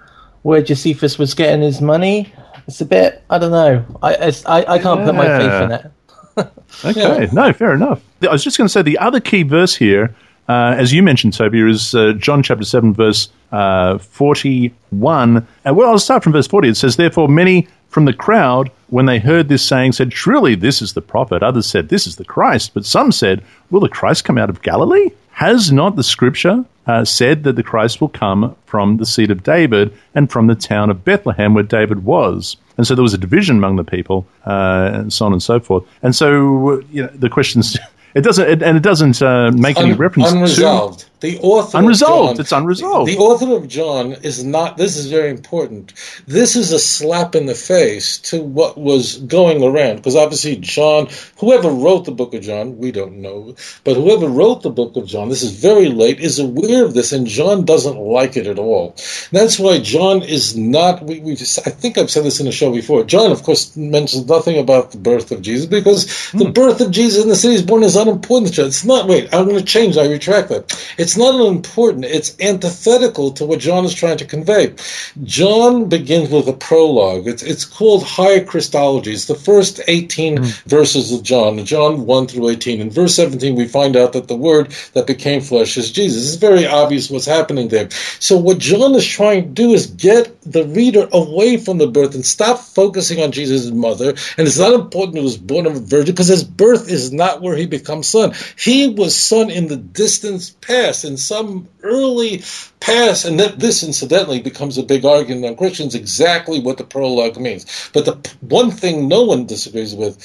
where 0.42 0.60
Josephus 0.60 1.18
was 1.18 1.32
getting 1.32 1.62
his 1.62 1.80
money, 1.80 2.30
it's 2.66 2.82
a 2.82 2.86
bit 2.86 3.22
I 3.30 3.38
don't 3.38 3.52
know. 3.52 3.84
I 4.02 4.14
it's, 4.14 4.44
I, 4.44 4.64
I 4.64 4.78
can't 4.78 5.04
put 5.04 5.14
my 5.14 5.26
faith 5.26 5.62
in 5.62 5.72
it. 5.72 5.90
Okay, 6.84 7.28
no, 7.32 7.52
fair 7.52 7.72
enough. 7.72 8.02
I 8.22 8.32
was 8.32 8.42
just 8.42 8.58
going 8.58 8.66
to 8.66 8.72
say 8.72 8.82
the 8.82 8.98
other 8.98 9.20
key 9.20 9.44
verse 9.44 9.76
here, 9.76 10.14
uh, 10.48 10.74
as 10.76 10.92
you 10.92 11.02
mentioned, 11.02 11.32
Tovia, 11.32 11.70
is 11.70 11.94
uh, 11.94 12.12
John 12.14 12.42
chapter 12.42 12.64
7, 12.64 12.92
verse 12.92 13.28
uh, 13.52 13.98
41. 13.98 15.46
And 15.64 15.76
well, 15.76 15.90
I'll 15.90 15.98
start 15.98 16.22
from 16.24 16.32
verse 16.32 16.46
40. 16.46 16.68
It 16.68 16.76
says, 16.76 16.96
Therefore, 16.96 17.28
many 17.28 17.68
from 17.88 18.04
the 18.04 18.12
crowd, 18.12 18.70
when 18.88 19.06
they 19.06 19.18
heard 19.18 19.48
this 19.48 19.64
saying, 19.64 19.92
said, 19.92 20.12
Surely 20.12 20.54
this 20.54 20.82
is 20.82 20.92
the 20.92 21.00
prophet. 21.00 21.42
Others 21.42 21.66
said, 21.66 21.88
This 21.88 22.06
is 22.06 22.16
the 22.16 22.24
Christ. 22.24 22.74
But 22.74 22.84
some 22.84 23.12
said, 23.12 23.42
Will 23.70 23.80
the 23.80 23.88
Christ 23.88 24.24
come 24.24 24.36
out 24.36 24.50
of 24.50 24.62
Galilee? 24.62 25.10
Has 25.30 25.72
not 25.72 25.96
the 25.96 26.02
scripture 26.02 26.64
uh, 26.86 27.04
said 27.04 27.44
that 27.44 27.56
the 27.56 27.62
Christ 27.62 28.00
will 28.00 28.08
come 28.08 28.54
from 28.66 28.98
the 28.98 29.06
seed 29.06 29.30
of 29.30 29.42
David 29.42 29.96
and 30.14 30.30
from 30.30 30.46
the 30.48 30.54
town 30.54 30.90
of 30.90 31.04
Bethlehem 31.04 31.54
where 31.54 31.64
David 31.64 32.04
was? 32.04 32.56
And 32.76 32.86
so 32.86 32.94
there 32.94 33.02
was 33.02 33.14
a 33.14 33.18
division 33.18 33.56
among 33.56 33.76
the 33.76 33.84
people, 33.84 34.26
uh, 34.46 34.90
and 34.92 35.12
so 35.12 35.26
on 35.26 35.32
and 35.32 35.42
so 35.42 35.60
forth. 35.60 35.84
And 36.02 36.14
so 36.14 36.82
you 36.90 37.02
know, 37.02 37.08
the 37.14 37.28
questions. 37.28 37.78
It 38.14 38.22
doesn't, 38.22 38.48
it, 38.48 38.62
and 38.62 38.76
it 38.76 38.82
doesn't 38.82 39.20
uh, 39.20 39.50
make 39.52 39.76
any 39.76 39.92
Un- 39.92 39.98
reference 39.98 40.30
unresolved. 40.30 41.00
to 41.00 41.06
The 41.20 41.38
author 41.40 41.78
unresolved. 41.78 42.30
Of 42.30 42.36
John, 42.36 42.40
it's 42.40 42.52
unresolved. 42.52 43.10
The 43.10 43.18
author 43.18 43.56
of 43.56 43.66
John 43.66 44.12
is 44.12 44.44
not. 44.44 44.76
This 44.76 44.96
is 44.96 45.06
very 45.10 45.30
important. 45.30 45.94
This 46.26 46.54
is 46.54 46.70
a 46.70 46.78
slap 46.78 47.34
in 47.34 47.46
the 47.46 47.56
face 47.56 48.18
to 48.30 48.42
what 48.42 48.78
was 48.78 49.16
going 49.18 49.64
around, 49.64 49.96
because 49.96 50.14
obviously 50.14 50.56
John, 50.56 51.08
whoever 51.38 51.70
wrote 51.70 52.04
the 52.04 52.12
book 52.12 52.34
of 52.34 52.42
John, 52.42 52.78
we 52.78 52.92
don't 52.92 53.16
know, 53.20 53.56
but 53.82 53.96
whoever 53.96 54.28
wrote 54.28 54.62
the 54.62 54.70
book 54.70 54.96
of 54.96 55.06
John, 55.06 55.28
this 55.28 55.42
is 55.42 55.50
very 55.60 55.88
late, 55.88 56.20
is 56.20 56.38
aware 56.38 56.84
of 56.84 56.94
this, 56.94 57.10
and 57.12 57.26
John 57.26 57.64
doesn't 57.64 57.96
like 57.96 58.36
it 58.36 58.46
at 58.46 58.58
all. 58.60 58.94
That's 59.32 59.58
why 59.58 59.80
John 59.80 60.22
is 60.22 60.56
not. 60.56 61.02
We, 61.02 61.18
we 61.20 61.34
just, 61.34 61.66
I 61.66 61.70
think 61.70 61.98
I've 61.98 62.10
said 62.10 62.24
this 62.24 62.38
in 62.38 62.46
a 62.46 62.52
show 62.52 62.72
before. 62.72 63.02
John, 63.04 63.32
of 63.32 63.42
course, 63.42 63.74
mentions 63.76 64.26
nothing 64.28 64.58
about 64.58 64.92
the 64.92 64.98
birth 64.98 65.32
of 65.32 65.42
Jesus 65.42 65.66
because 65.66 66.30
the 66.32 66.50
birth 66.50 66.80
of 66.80 66.92
Jesus 66.92 67.22
in 67.22 67.28
the 67.28 67.34
city 67.34 67.54
he's 67.54 67.62
born 67.62 67.82
is 68.06 68.12
unimportant. 68.12 68.48
to 68.48 68.52
John. 68.54 68.66
It's 68.66 68.84
not. 68.84 69.08
Wait, 69.08 69.32
I'm 69.32 69.44
going 69.46 69.58
to 69.58 69.64
change. 69.64 69.96
I 69.96 70.06
retract 70.06 70.48
that. 70.50 70.94
It's 70.98 71.16
not 71.16 71.34
unimportant. 71.34 72.04
It's 72.04 72.36
antithetical 72.40 73.32
to 73.32 73.46
what 73.46 73.60
John 73.60 73.84
is 73.84 73.94
trying 73.94 74.18
to 74.18 74.24
convey. 74.24 74.74
John 75.22 75.88
begins 75.88 76.30
with 76.30 76.48
a 76.48 76.52
prologue. 76.52 77.26
It's 77.26 77.42
it's 77.42 77.64
called 77.64 78.04
Higher 78.04 78.44
Christology. 78.44 79.12
It's 79.12 79.26
the 79.26 79.34
first 79.34 79.80
18 79.86 80.36
hmm. 80.36 80.44
verses 80.66 81.12
of 81.12 81.22
John, 81.22 81.64
John 81.64 82.06
1 82.06 82.26
through 82.26 82.48
18. 82.50 82.80
In 82.80 82.90
verse 82.90 83.14
17, 83.16 83.54
we 83.54 83.68
find 83.68 83.96
out 83.96 84.12
that 84.12 84.28
the 84.28 84.36
Word 84.36 84.72
that 84.92 85.06
became 85.06 85.40
flesh 85.40 85.76
is 85.76 85.90
Jesus. 85.90 86.26
It's 86.28 86.40
very 86.40 86.66
obvious 86.66 87.10
what's 87.10 87.26
happening 87.26 87.68
there. 87.68 87.90
So 88.20 88.36
what 88.36 88.58
John 88.58 88.94
is 88.94 89.06
trying 89.06 89.42
to 89.42 89.48
do 89.50 89.72
is 89.72 89.86
get 89.86 90.40
the 90.42 90.64
reader 90.64 91.08
away 91.12 91.56
from 91.56 91.78
the 91.78 91.86
birth 91.86 92.14
and 92.14 92.24
stop 92.24 92.58
focusing 92.58 93.22
on 93.22 93.32
Jesus' 93.32 93.70
mother. 93.70 94.10
And 94.36 94.46
it's 94.46 94.58
not 94.58 94.74
important 94.74 95.18
he 95.18 95.24
was 95.24 95.36
born 95.36 95.66
of 95.66 95.76
a 95.76 95.80
virgin 95.80 96.14
because 96.14 96.28
his 96.28 96.44
birth 96.44 96.88
is 96.88 97.12
not 97.12 97.40
where 97.40 97.56
he 97.56 97.66
becomes 97.66 97.93
son. 98.02 98.34
He 98.58 98.88
was 98.88 99.14
son 99.14 99.50
in 99.50 99.68
the 99.68 99.76
distant 99.76 100.54
past, 100.60 101.04
in 101.04 101.16
some 101.16 101.68
early 101.82 102.42
past, 102.80 103.24
and 103.24 103.38
that 103.40 103.58
this 103.58 103.82
incidentally 103.82 104.40
becomes 104.40 104.78
a 104.78 104.82
big 104.82 105.04
argument 105.04 105.46
on 105.46 105.56
Christians 105.56 105.94
exactly 105.94 106.60
what 106.60 106.78
the 106.78 106.84
prologue 106.84 107.38
means. 107.38 107.90
But 107.92 108.04
the 108.04 108.30
one 108.40 108.70
thing 108.70 109.08
no 109.08 109.22
one 109.22 109.46
disagrees 109.46 109.94
with 109.94 110.18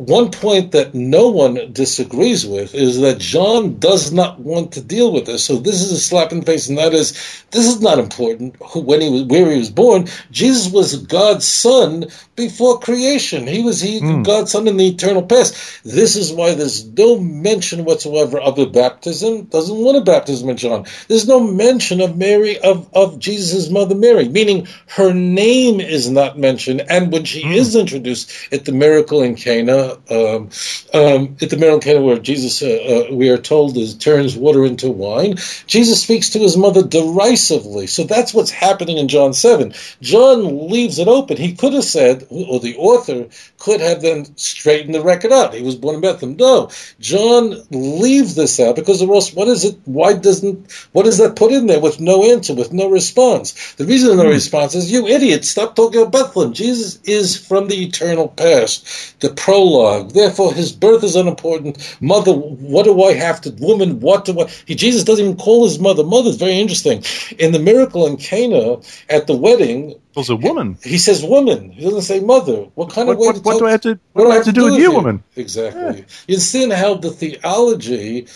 one 0.00 0.30
point 0.30 0.72
that 0.72 0.94
no 0.94 1.28
one 1.28 1.74
disagrees 1.74 2.46
with 2.46 2.74
is 2.74 3.00
that 3.00 3.18
John 3.18 3.78
does 3.78 4.10
not 4.10 4.40
want 4.40 4.72
to 4.72 4.80
deal 4.80 5.12
with 5.12 5.26
this. 5.26 5.44
So 5.44 5.56
this 5.56 5.82
is 5.82 5.92
a 5.92 5.98
slap 5.98 6.32
in 6.32 6.40
the 6.40 6.46
face, 6.46 6.70
and 6.70 6.78
that 6.78 6.94
is 6.94 7.12
this 7.50 7.66
is 7.66 7.82
not 7.82 7.98
important. 7.98 8.56
When 8.74 9.02
he 9.02 9.10
was 9.10 9.24
where 9.24 9.50
he 9.50 9.58
was 9.58 9.68
born, 9.68 10.06
Jesus 10.30 10.72
was 10.72 10.96
God's 10.96 11.46
son 11.46 12.06
before 12.34 12.80
creation. 12.80 13.46
He 13.46 13.62
was 13.62 13.82
he 13.82 13.98
hmm. 13.98 14.22
God's 14.22 14.52
son 14.52 14.68
in 14.68 14.78
the 14.78 14.88
eternal 14.88 15.22
past. 15.22 15.82
This 15.84 16.16
is 16.16 16.32
why 16.32 16.54
there's 16.54 16.86
no 16.86 17.18
mention 17.18 17.84
whatsoever 17.84 18.40
of 18.40 18.58
a 18.58 18.64
baptism. 18.64 19.44
Doesn't 19.44 19.76
want 19.76 19.98
a 19.98 20.00
baptism 20.00 20.48
in 20.48 20.56
John. 20.56 20.86
There's 21.08 21.28
no 21.28 21.40
mention 21.40 22.00
of 22.00 22.16
Mary 22.16 22.58
of 22.58 22.88
of 22.94 23.18
Jesus' 23.18 23.68
mother 23.68 23.94
Mary, 23.94 24.30
meaning 24.30 24.66
her 24.86 25.12
name 25.12 25.78
is 25.78 26.08
not 26.08 26.38
mentioned. 26.38 26.86
And 26.88 27.12
when 27.12 27.26
she 27.26 27.42
hmm. 27.42 27.52
is 27.52 27.76
introduced 27.76 28.48
at 28.50 28.64
the 28.64 28.72
miracle 28.72 29.22
in 29.22 29.34
Cana 29.34 29.89
um, 30.10 30.50
um, 30.94 31.36
at 31.40 31.50
the 31.50 31.56
miracle 31.56 31.80
Cana 31.80 32.00
where 32.00 32.18
Jesus, 32.18 32.62
uh, 32.62 33.08
uh, 33.10 33.14
we 33.14 33.28
are 33.30 33.38
told, 33.38 33.76
is 33.76 33.94
turns 33.94 34.36
water 34.36 34.64
into 34.64 34.90
wine. 34.90 35.36
Jesus 35.66 36.02
speaks 36.02 36.30
to 36.30 36.38
his 36.38 36.56
mother 36.56 36.82
derisively. 36.82 37.86
So 37.86 38.04
that's 38.04 38.34
what's 38.34 38.50
happening 38.50 38.98
in 38.98 39.08
John 39.08 39.32
seven. 39.32 39.72
John 40.00 40.68
leaves 40.68 40.98
it 40.98 41.08
open. 41.08 41.36
He 41.36 41.54
could 41.54 41.72
have 41.72 41.84
said, 41.84 42.26
or 42.30 42.60
the 42.60 42.76
author 42.76 43.28
could 43.58 43.80
have 43.80 44.02
then 44.02 44.36
straightened 44.36 44.94
the 44.94 45.02
record 45.02 45.32
out. 45.32 45.54
He 45.54 45.62
was 45.62 45.76
born 45.76 45.96
in 45.96 46.00
Bethlehem. 46.00 46.36
No, 46.36 46.70
John 47.00 47.62
leaves 47.70 48.34
this 48.34 48.60
out 48.60 48.76
because 48.76 49.02
or 49.02 49.14
else 49.14 49.32
what 49.32 49.48
is 49.48 49.64
it? 49.64 49.78
Why 49.84 50.12
doesn't 50.12 50.72
what 50.92 51.06
is 51.06 51.18
that 51.18 51.36
put 51.36 51.52
in 51.52 51.66
there 51.66 51.80
with 51.80 52.00
no 52.00 52.24
answer, 52.30 52.54
with 52.54 52.72
no 52.72 52.90
response? 52.90 53.74
The 53.74 53.84
reason 53.86 54.16
no 54.16 54.26
response 54.26 54.74
is 54.74 54.90
you 54.90 55.06
idiot. 55.06 55.44
Stop 55.44 55.74
talking 55.76 56.00
about 56.00 56.12
Bethlehem. 56.12 56.52
Jesus 56.52 57.00
is 57.04 57.36
from 57.36 57.68
the 57.68 57.82
eternal 57.82 58.28
past. 58.28 59.20
The 59.20 59.30
prologue. 59.30 59.79
Therefore, 60.02 60.52
his 60.52 60.72
birth 60.72 61.04
is 61.04 61.16
unimportant. 61.16 61.96
Mother, 62.00 62.32
what 62.32 62.84
do 62.84 63.02
I 63.02 63.12
have 63.14 63.40
to? 63.42 63.50
Woman, 63.58 64.00
what 64.00 64.24
do 64.24 64.40
I? 64.40 64.48
He, 64.66 64.74
Jesus 64.74 65.04
doesn't 65.04 65.24
even 65.24 65.36
call 65.36 65.64
his 65.64 65.78
mother 65.78 66.04
mother. 66.04 66.28
It's 66.28 66.38
very 66.38 66.58
interesting. 66.58 67.02
In 67.38 67.52
the 67.52 67.58
miracle 67.58 68.06
in 68.06 68.16
Cana 68.16 68.78
at 69.08 69.26
the 69.26 69.36
wedding, 69.36 70.00
was 70.16 70.28
a 70.30 70.36
woman. 70.36 70.76
he 70.82 70.98
says 70.98 71.22
woman. 71.24 71.70
He 71.70 71.84
doesn't 71.84 72.02
say 72.02 72.20
mother. 72.20 72.66
What 72.74 72.90
kind 72.90 73.08
What, 73.08 73.14
of 73.14 73.18
way 73.20 73.26
what, 73.26 73.36
to 73.36 73.42
what 73.42 73.52
talk- 73.52 73.60
do 73.60 73.66
I 73.66 73.70
have 73.72 73.80
to? 73.82 73.98
What 74.12 74.24
do 74.24 74.30
I 74.30 74.34
have 74.36 74.44
to 74.44 74.52
do 74.52 74.64
with 74.64 74.80
you, 74.80 74.92
woman? 74.92 75.22
Exactly. 75.36 76.04
You 76.26 76.36
see 76.36 76.68
how 76.70 76.94
the 76.94 77.10
theology 77.10 78.26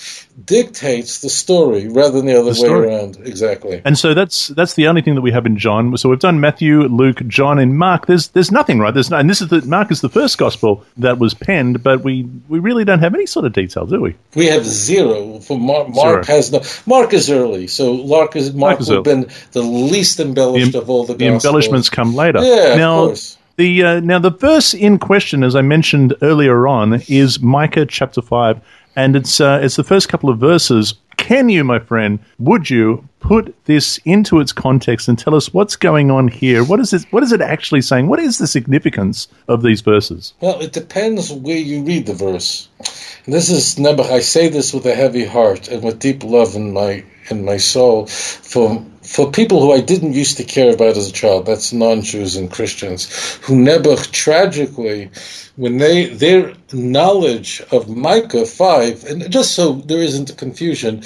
dictates 0.45 1.21
the 1.21 1.31
story 1.31 1.89
rather 1.89 2.13
than 2.19 2.27
the 2.27 2.33
other 2.35 2.53
The 2.53 2.61
way 2.63 2.69
story. 2.69 2.89
around. 2.89 3.19
Exactly. 3.25 3.81
And 3.85 3.97
so 3.99 4.15
that's 4.15 4.49
that's 4.49 4.75
the 4.75 4.87
only 4.89 5.03
thing 5.03 5.15
that 5.15 5.21
we 5.21 5.31
have 5.33 5.47
in 5.47 5.57
John. 5.59 5.97
So 5.97 6.09
we've 6.09 6.19
done 6.19 6.41
Matthew, 6.41 6.83
Luke, 6.83 7.27
John, 7.29 7.59
and 7.59 7.77
Mark. 7.79 8.07
There's 8.07 8.29
there's 8.29 8.51
nothing, 8.51 8.79
right? 8.79 8.93
There's 8.93 9.11
no, 9.11 9.19
and 9.19 9.29
this 9.31 9.41
is 9.41 9.49
the 9.49 9.63
Mark 9.63 9.91
is 9.91 10.01
the 10.01 10.09
first 10.09 10.39
gospel 10.39 10.85
that 10.97 11.19
was 11.19 11.35
penned, 11.35 11.83
but 11.83 12.03
we 12.03 12.29
we 12.49 12.59
really 12.59 12.85
don't 12.85 13.01
have 13.01 13.15
any 13.15 13.27
sort 13.27 13.45
of 13.47 13.53
detail, 13.53 13.87
do 13.87 14.01
we? 14.01 14.15
We 14.35 14.47
have 14.47 14.65
zero. 14.65 15.39
For 15.41 15.59
Mark, 15.59 15.89
Mark 15.91 16.25
Zero. 16.25 16.37
has 16.37 16.53
no. 16.53 16.63
Mark 16.87 17.13
is 17.13 17.31
early, 17.31 17.67
so 17.67 17.95
Mark 18.05 18.37
is 18.37 18.53
Mark, 18.55 18.81
Mark 18.81 18.89
would 18.89 19.05
been 19.05 19.29
the 19.53 19.63
least 19.63 20.21
embellished 20.21 20.73
The, 20.73 20.79
of 20.81 20.91
all 20.91 21.05
the. 21.05 21.15
the 21.15 21.25
Gospels. 21.31 21.43
Embellishments 21.65 21.91
come 21.91 22.15
later. 22.15 22.43
Yeah, 22.43 22.77
now. 22.77 23.15
The 23.57 23.85
uh, 23.85 24.01
now 24.01 24.19
the 24.19 24.33
verse 24.33 24.75
in 24.75 24.99
question, 24.99 25.45
as 25.45 25.55
I 25.55 25.63
mentioned 25.63 26.13
earlier 26.23 26.67
on, 26.67 27.03
is 27.07 27.39
Micah 27.39 27.87
chapter 27.87 28.21
five, 28.21 28.61
and 28.97 29.15
it's 29.15 29.41
uh, 29.41 29.61
it's 29.63 29.77
the 29.77 29.85
first 29.85 30.09
couple 30.09 30.29
of 30.29 30.39
verses. 30.39 30.95
Can 31.19 31.49
you, 31.49 31.63
my 31.63 31.79
friend, 31.79 32.19
would 32.41 32.69
you 32.69 33.09
put 33.25 33.55
this 33.65 33.99
into 34.05 34.39
its 34.39 34.53
context 34.53 35.09
and 35.09 35.19
tell 35.19 35.35
us 35.35 35.55
what's 35.55 35.77
going 35.77 36.11
on 36.11 36.29
here? 36.29 36.63
What 36.63 36.79
is 36.79 36.93
it? 36.93 37.07
What 37.11 37.23
is 37.23 37.33
it 37.33 37.41
actually 37.41 37.81
saying? 37.81 38.07
What 38.07 38.21
is 38.21 38.37
the 38.37 38.47
significance 38.47 39.29
of 39.49 39.63
these 39.63 39.81
verses? 39.81 40.35
Well, 40.41 40.61
it 40.61 40.75
depends 40.75 41.33
where 41.33 41.57
you 41.57 41.83
read 41.83 42.05
the 42.05 42.13
verse. 42.13 42.69
This 43.27 43.49
is 43.49 43.77
Nebuch. 43.77 44.11
I 44.11 44.21
say 44.21 44.49
this 44.49 44.75
with 44.75 44.85
a 44.85 44.95
heavy 44.95 45.25
heart 45.25 45.69
and 45.69 45.83
with 45.83 46.01
deep 46.01 46.23
love 46.23 46.55
in 46.55 46.75
my 46.75 47.03
in 47.31 47.47
my 47.47 47.57
soul 47.57 48.07
for 48.07 48.85
for 49.01 49.31
people 49.31 49.61
who 49.61 49.73
I 49.73 49.81
didn't 49.81 50.13
used 50.13 50.37
to 50.37 50.45
care 50.45 50.75
about 50.75 50.97
as 50.97 51.09
a 51.09 51.13
child. 51.13 51.47
That's 51.47 51.73
non-Jews 51.73 52.37
and 52.37 52.51
Christians 52.51 53.39
who 53.43 53.55
Nebuch 53.55 54.11
tragically, 54.13 55.11
when 55.57 55.79
they 55.79 56.07
their 56.07 56.53
knowledge 56.73 57.63
of 57.71 57.89
Micah 57.89 58.45
five, 58.45 59.05
and 59.05 59.31
just 59.31 59.55
so 59.55 59.73
there 59.73 60.03
isn't 60.03 60.37
confusion, 60.37 61.03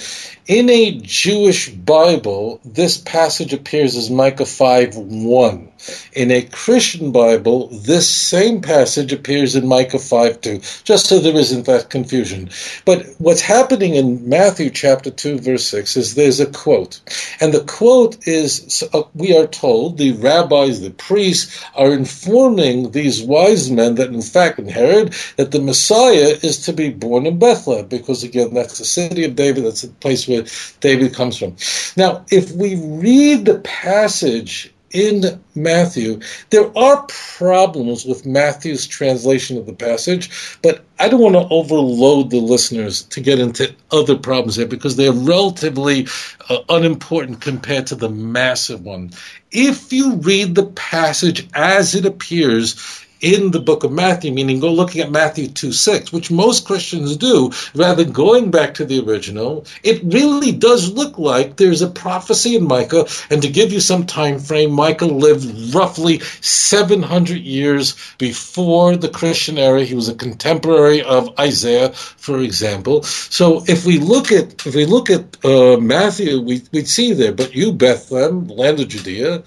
in 0.48 0.70
a 0.70 0.98
Jewish 0.98 1.68
Bible, 1.68 2.60
this 2.64 2.96
passage 2.96 3.52
appears 3.52 3.94
as 3.96 4.10
Micah 4.10 4.46
five 4.46 4.96
one. 4.96 5.67
In 6.12 6.30
a 6.30 6.42
Christian 6.42 7.12
Bible, 7.12 7.68
this 7.68 8.08
same 8.08 8.60
passage 8.60 9.12
appears 9.12 9.54
in 9.54 9.66
Micah 9.66 9.98
5 9.98 10.40
2, 10.40 10.60
just 10.84 11.06
so 11.06 11.18
there 11.18 11.36
isn't 11.36 11.66
that 11.66 11.90
confusion. 11.90 12.50
But 12.84 13.06
what's 13.18 13.40
happening 13.40 13.94
in 13.94 14.28
Matthew 14.28 14.70
chapter 14.70 15.10
2, 15.10 15.38
verse 15.38 15.64
6 15.66 15.96
is 15.96 16.14
there's 16.14 16.40
a 16.40 16.46
quote. 16.46 17.00
And 17.40 17.54
the 17.54 17.64
quote 17.64 18.26
is 18.26 18.82
uh, 18.92 19.02
we 19.14 19.36
are 19.36 19.46
told, 19.46 19.98
the 19.98 20.12
rabbis, 20.12 20.80
the 20.80 20.90
priests, 20.90 21.64
are 21.74 21.92
informing 21.92 22.90
these 22.90 23.22
wise 23.22 23.70
men 23.70 23.94
that 23.96 24.12
in 24.12 24.22
fact 24.22 24.58
in 24.58 24.68
Herod, 24.68 25.14
that 25.36 25.52
the 25.52 25.60
Messiah 25.60 26.36
is 26.42 26.58
to 26.64 26.72
be 26.72 26.90
born 26.90 27.26
in 27.26 27.38
Bethlehem, 27.38 27.86
because 27.86 28.22
again, 28.22 28.52
that's 28.52 28.78
the 28.78 28.84
city 28.84 29.24
of 29.24 29.36
David, 29.36 29.64
that's 29.64 29.82
the 29.82 29.88
place 29.88 30.26
where 30.26 30.44
David 30.80 31.14
comes 31.14 31.36
from. 31.36 31.56
Now, 31.96 32.24
if 32.30 32.50
we 32.52 32.74
read 32.74 33.44
the 33.44 33.60
passage 33.60 34.72
in 34.92 35.42
Matthew. 35.54 36.20
There 36.50 36.76
are 36.76 37.06
problems 37.36 38.04
with 38.04 38.26
Matthew's 38.26 38.86
translation 38.86 39.58
of 39.58 39.66
the 39.66 39.72
passage, 39.72 40.58
but 40.62 40.84
I 40.98 41.08
don't 41.08 41.20
want 41.20 41.34
to 41.34 41.54
overload 41.54 42.30
the 42.30 42.40
listeners 42.40 43.02
to 43.04 43.20
get 43.20 43.38
into 43.38 43.74
other 43.90 44.16
problems 44.16 44.56
there 44.56 44.66
because 44.66 44.96
they're 44.96 45.12
relatively 45.12 46.06
uh, 46.48 46.58
unimportant 46.68 47.40
compared 47.40 47.86
to 47.88 47.94
the 47.94 48.08
massive 48.08 48.84
one. 48.84 49.10
If 49.50 49.92
you 49.92 50.16
read 50.16 50.54
the 50.54 50.66
passage 50.66 51.48
as 51.54 51.94
it 51.94 52.06
appears 52.06 53.06
in 53.20 53.50
the 53.50 53.60
book 53.60 53.84
of 53.84 53.92
Matthew, 53.92 54.32
meaning 54.32 54.60
go 54.60 54.72
looking 54.72 55.00
at 55.00 55.10
Matthew 55.10 55.48
2 55.48 55.72
6, 55.72 56.12
which 56.12 56.30
most 56.30 56.66
Christians 56.66 57.16
do, 57.16 57.50
rather 57.74 58.04
than 58.04 58.12
going 58.12 58.50
back 58.50 58.74
to 58.74 58.84
the 58.84 59.00
original, 59.00 59.64
it 59.82 60.02
really 60.04 60.52
does 60.52 60.92
look 60.92 61.18
like 61.18 61.56
there's 61.56 61.82
a 61.82 61.88
prophecy 61.88 62.56
in 62.56 62.64
Micah. 62.64 63.06
And 63.30 63.42
to 63.42 63.48
give 63.48 63.72
you 63.72 63.80
some 63.80 64.06
time 64.06 64.38
frame, 64.38 64.72
Micah 64.72 65.06
lived 65.06 65.74
roughly 65.74 66.20
700 66.40 67.38
years 67.38 67.94
before 68.18 68.96
the 68.96 69.08
Christian 69.08 69.58
era. 69.58 69.84
He 69.84 69.94
was 69.94 70.08
a 70.08 70.14
contemporary 70.14 71.02
of 71.02 71.38
Isaiah, 71.38 71.90
for 71.90 72.40
example. 72.40 73.02
So 73.02 73.64
if 73.66 73.84
we 73.84 73.98
look 73.98 74.30
at 74.32 74.66
if 74.66 74.74
we 74.74 74.84
look 74.84 75.10
at 75.10 75.44
uh, 75.44 75.76
Matthew, 75.78 76.40
we, 76.40 76.62
we'd 76.72 76.88
see 76.88 77.12
there, 77.12 77.32
but 77.32 77.54
you, 77.54 77.72
Bethlehem, 77.72 78.48
land 78.48 78.80
of 78.80 78.88
Judea, 78.88 79.42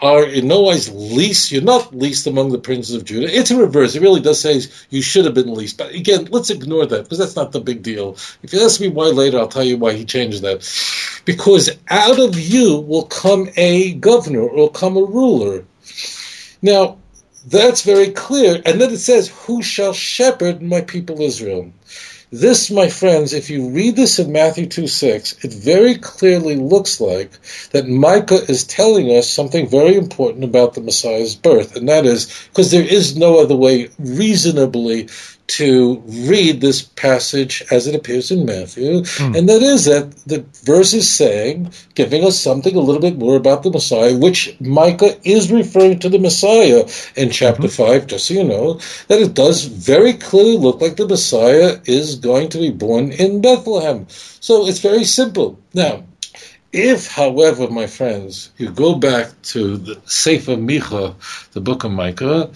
are 0.00 0.24
in 0.24 0.48
no 0.48 0.62
wise 0.62 0.90
least, 0.90 1.52
you're 1.52 1.62
not 1.62 1.94
least 1.94 2.26
among 2.26 2.50
the 2.50 2.58
princes 2.58 2.94
of 2.94 3.04
Judah 3.04 3.13
It's 3.22 3.50
a 3.50 3.56
reverse. 3.56 3.94
It 3.94 4.02
really 4.02 4.20
does 4.20 4.40
say 4.40 4.60
you 4.90 5.02
should 5.02 5.24
have 5.24 5.34
been 5.34 5.54
least. 5.54 5.78
But 5.78 5.94
again, 5.94 6.26
let's 6.30 6.50
ignore 6.50 6.86
that 6.86 7.04
because 7.04 7.18
that's 7.18 7.36
not 7.36 7.52
the 7.52 7.60
big 7.60 7.82
deal. 7.82 8.16
If 8.42 8.52
you 8.52 8.64
ask 8.64 8.80
me 8.80 8.88
why 8.88 9.06
later, 9.06 9.38
I'll 9.38 9.48
tell 9.48 9.64
you 9.64 9.76
why 9.76 9.92
he 9.92 10.04
changed 10.04 10.42
that. 10.42 10.62
Because 11.24 11.70
out 11.88 12.18
of 12.18 12.38
you 12.38 12.78
will 12.80 13.04
come 13.04 13.48
a 13.56 13.94
governor 13.94 14.42
or 14.42 14.70
come 14.70 14.96
a 14.96 15.04
ruler. 15.04 15.64
Now, 16.62 16.98
that's 17.46 17.82
very 17.82 18.10
clear. 18.10 18.62
And 18.64 18.80
then 18.80 18.90
it 18.90 18.98
says, 18.98 19.28
Who 19.44 19.62
shall 19.62 19.92
shepherd 19.92 20.62
my 20.62 20.80
people 20.80 21.20
Israel? 21.20 21.70
This, 22.36 22.68
my 22.68 22.88
friends, 22.88 23.32
if 23.32 23.48
you 23.48 23.68
read 23.68 23.94
this 23.94 24.18
in 24.18 24.32
Matthew 24.32 24.66
2 24.66 24.88
6, 24.88 25.44
it 25.44 25.52
very 25.52 25.94
clearly 25.94 26.56
looks 26.56 27.00
like 27.00 27.30
that 27.70 27.86
Micah 27.86 28.42
is 28.50 28.64
telling 28.64 29.06
us 29.16 29.30
something 29.30 29.68
very 29.68 29.94
important 29.94 30.42
about 30.42 30.74
the 30.74 30.80
Messiah's 30.80 31.36
birth, 31.36 31.76
and 31.76 31.88
that 31.88 32.04
is 32.04 32.26
because 32.48 32.72
there 32.72 32.82
is 32.82 33.16
no 33.16 33.38
other 33.38 33.54
way 33.54 33.88
reasonably 34.00 35.08
to 35.46 36.02
read 36.06 36.60
this 36.60 36.82
passage 36.82 37.62
as 37.70 37.86
it 37.86 37.94
appears 37.94 38.30
in 38.30 38.46
Matthew, 38.46 39.02
mm. 39.02 39.36
and 39.36 39.48
that 39.48 39.62
is 39.62 39.84
that 39.84 40.16
the 40.26 40.44
verse 40.64 40.94
is 40.94 41.10
saying, 41.10 41.72
giving 41.94 42.24
us 42.24 42.40
something 42.40 42.74
a 42.74 42.80
little 42.80 43.00
bit 43.00 43.18
more 43.18 43.36
about 43.36 43.62
the 43.62 43.70
Messiah, 43.70 44.16
which 44.16 44.58
Micah 44.60 45.16
is 45.28 45.52
referring 45.52 45.98
to 45.98 46.08
the 46.08 46.18
Messiah 46.18 46.88
in 47.16 47.30
chapter 47.30 47.68
mm-hmm. 47.68 47.92
5, 48.00 48.06
just 48.06 48.26
so 48.26 48.34
you 48.34 48.44
know, 48.44 48.74
that 49.08 49.20
it 49.20 49.34
does 49.34 49.64
very 49.64 50.14
clearly 50.14 50.56
look 50.56 50.80
like 50.80 50.96
the 50.96 51.08
Messiah 51.08 51.78
is 51.84 52.16
going 52.16 52.48
to 52.50 52.58
be 52.58 52.70
born 52.70 53.12
in 53.12 53.40
Bethlehem. 53.40 54.06
So 54.08 54.66
it's 54.66 54.80
very 54.80 55.04
simple. 55.04 55.60
Now, 55.74 56.04
if, 56.74 57.06
however, 57.06 57.68
my 57.70 57.86
friends, 57.86 58.50
you 58.58 58.68
go 58.68 58.96
back 58.96 59.30
to 59.42 59.76
the 59.76 60.00
Sefer 60.06 60.56
Micha, 60.56 61.14
the 61.52 61.60
book 61.60 61.84
of 61.84 61.92
Micah, 61.92 62.50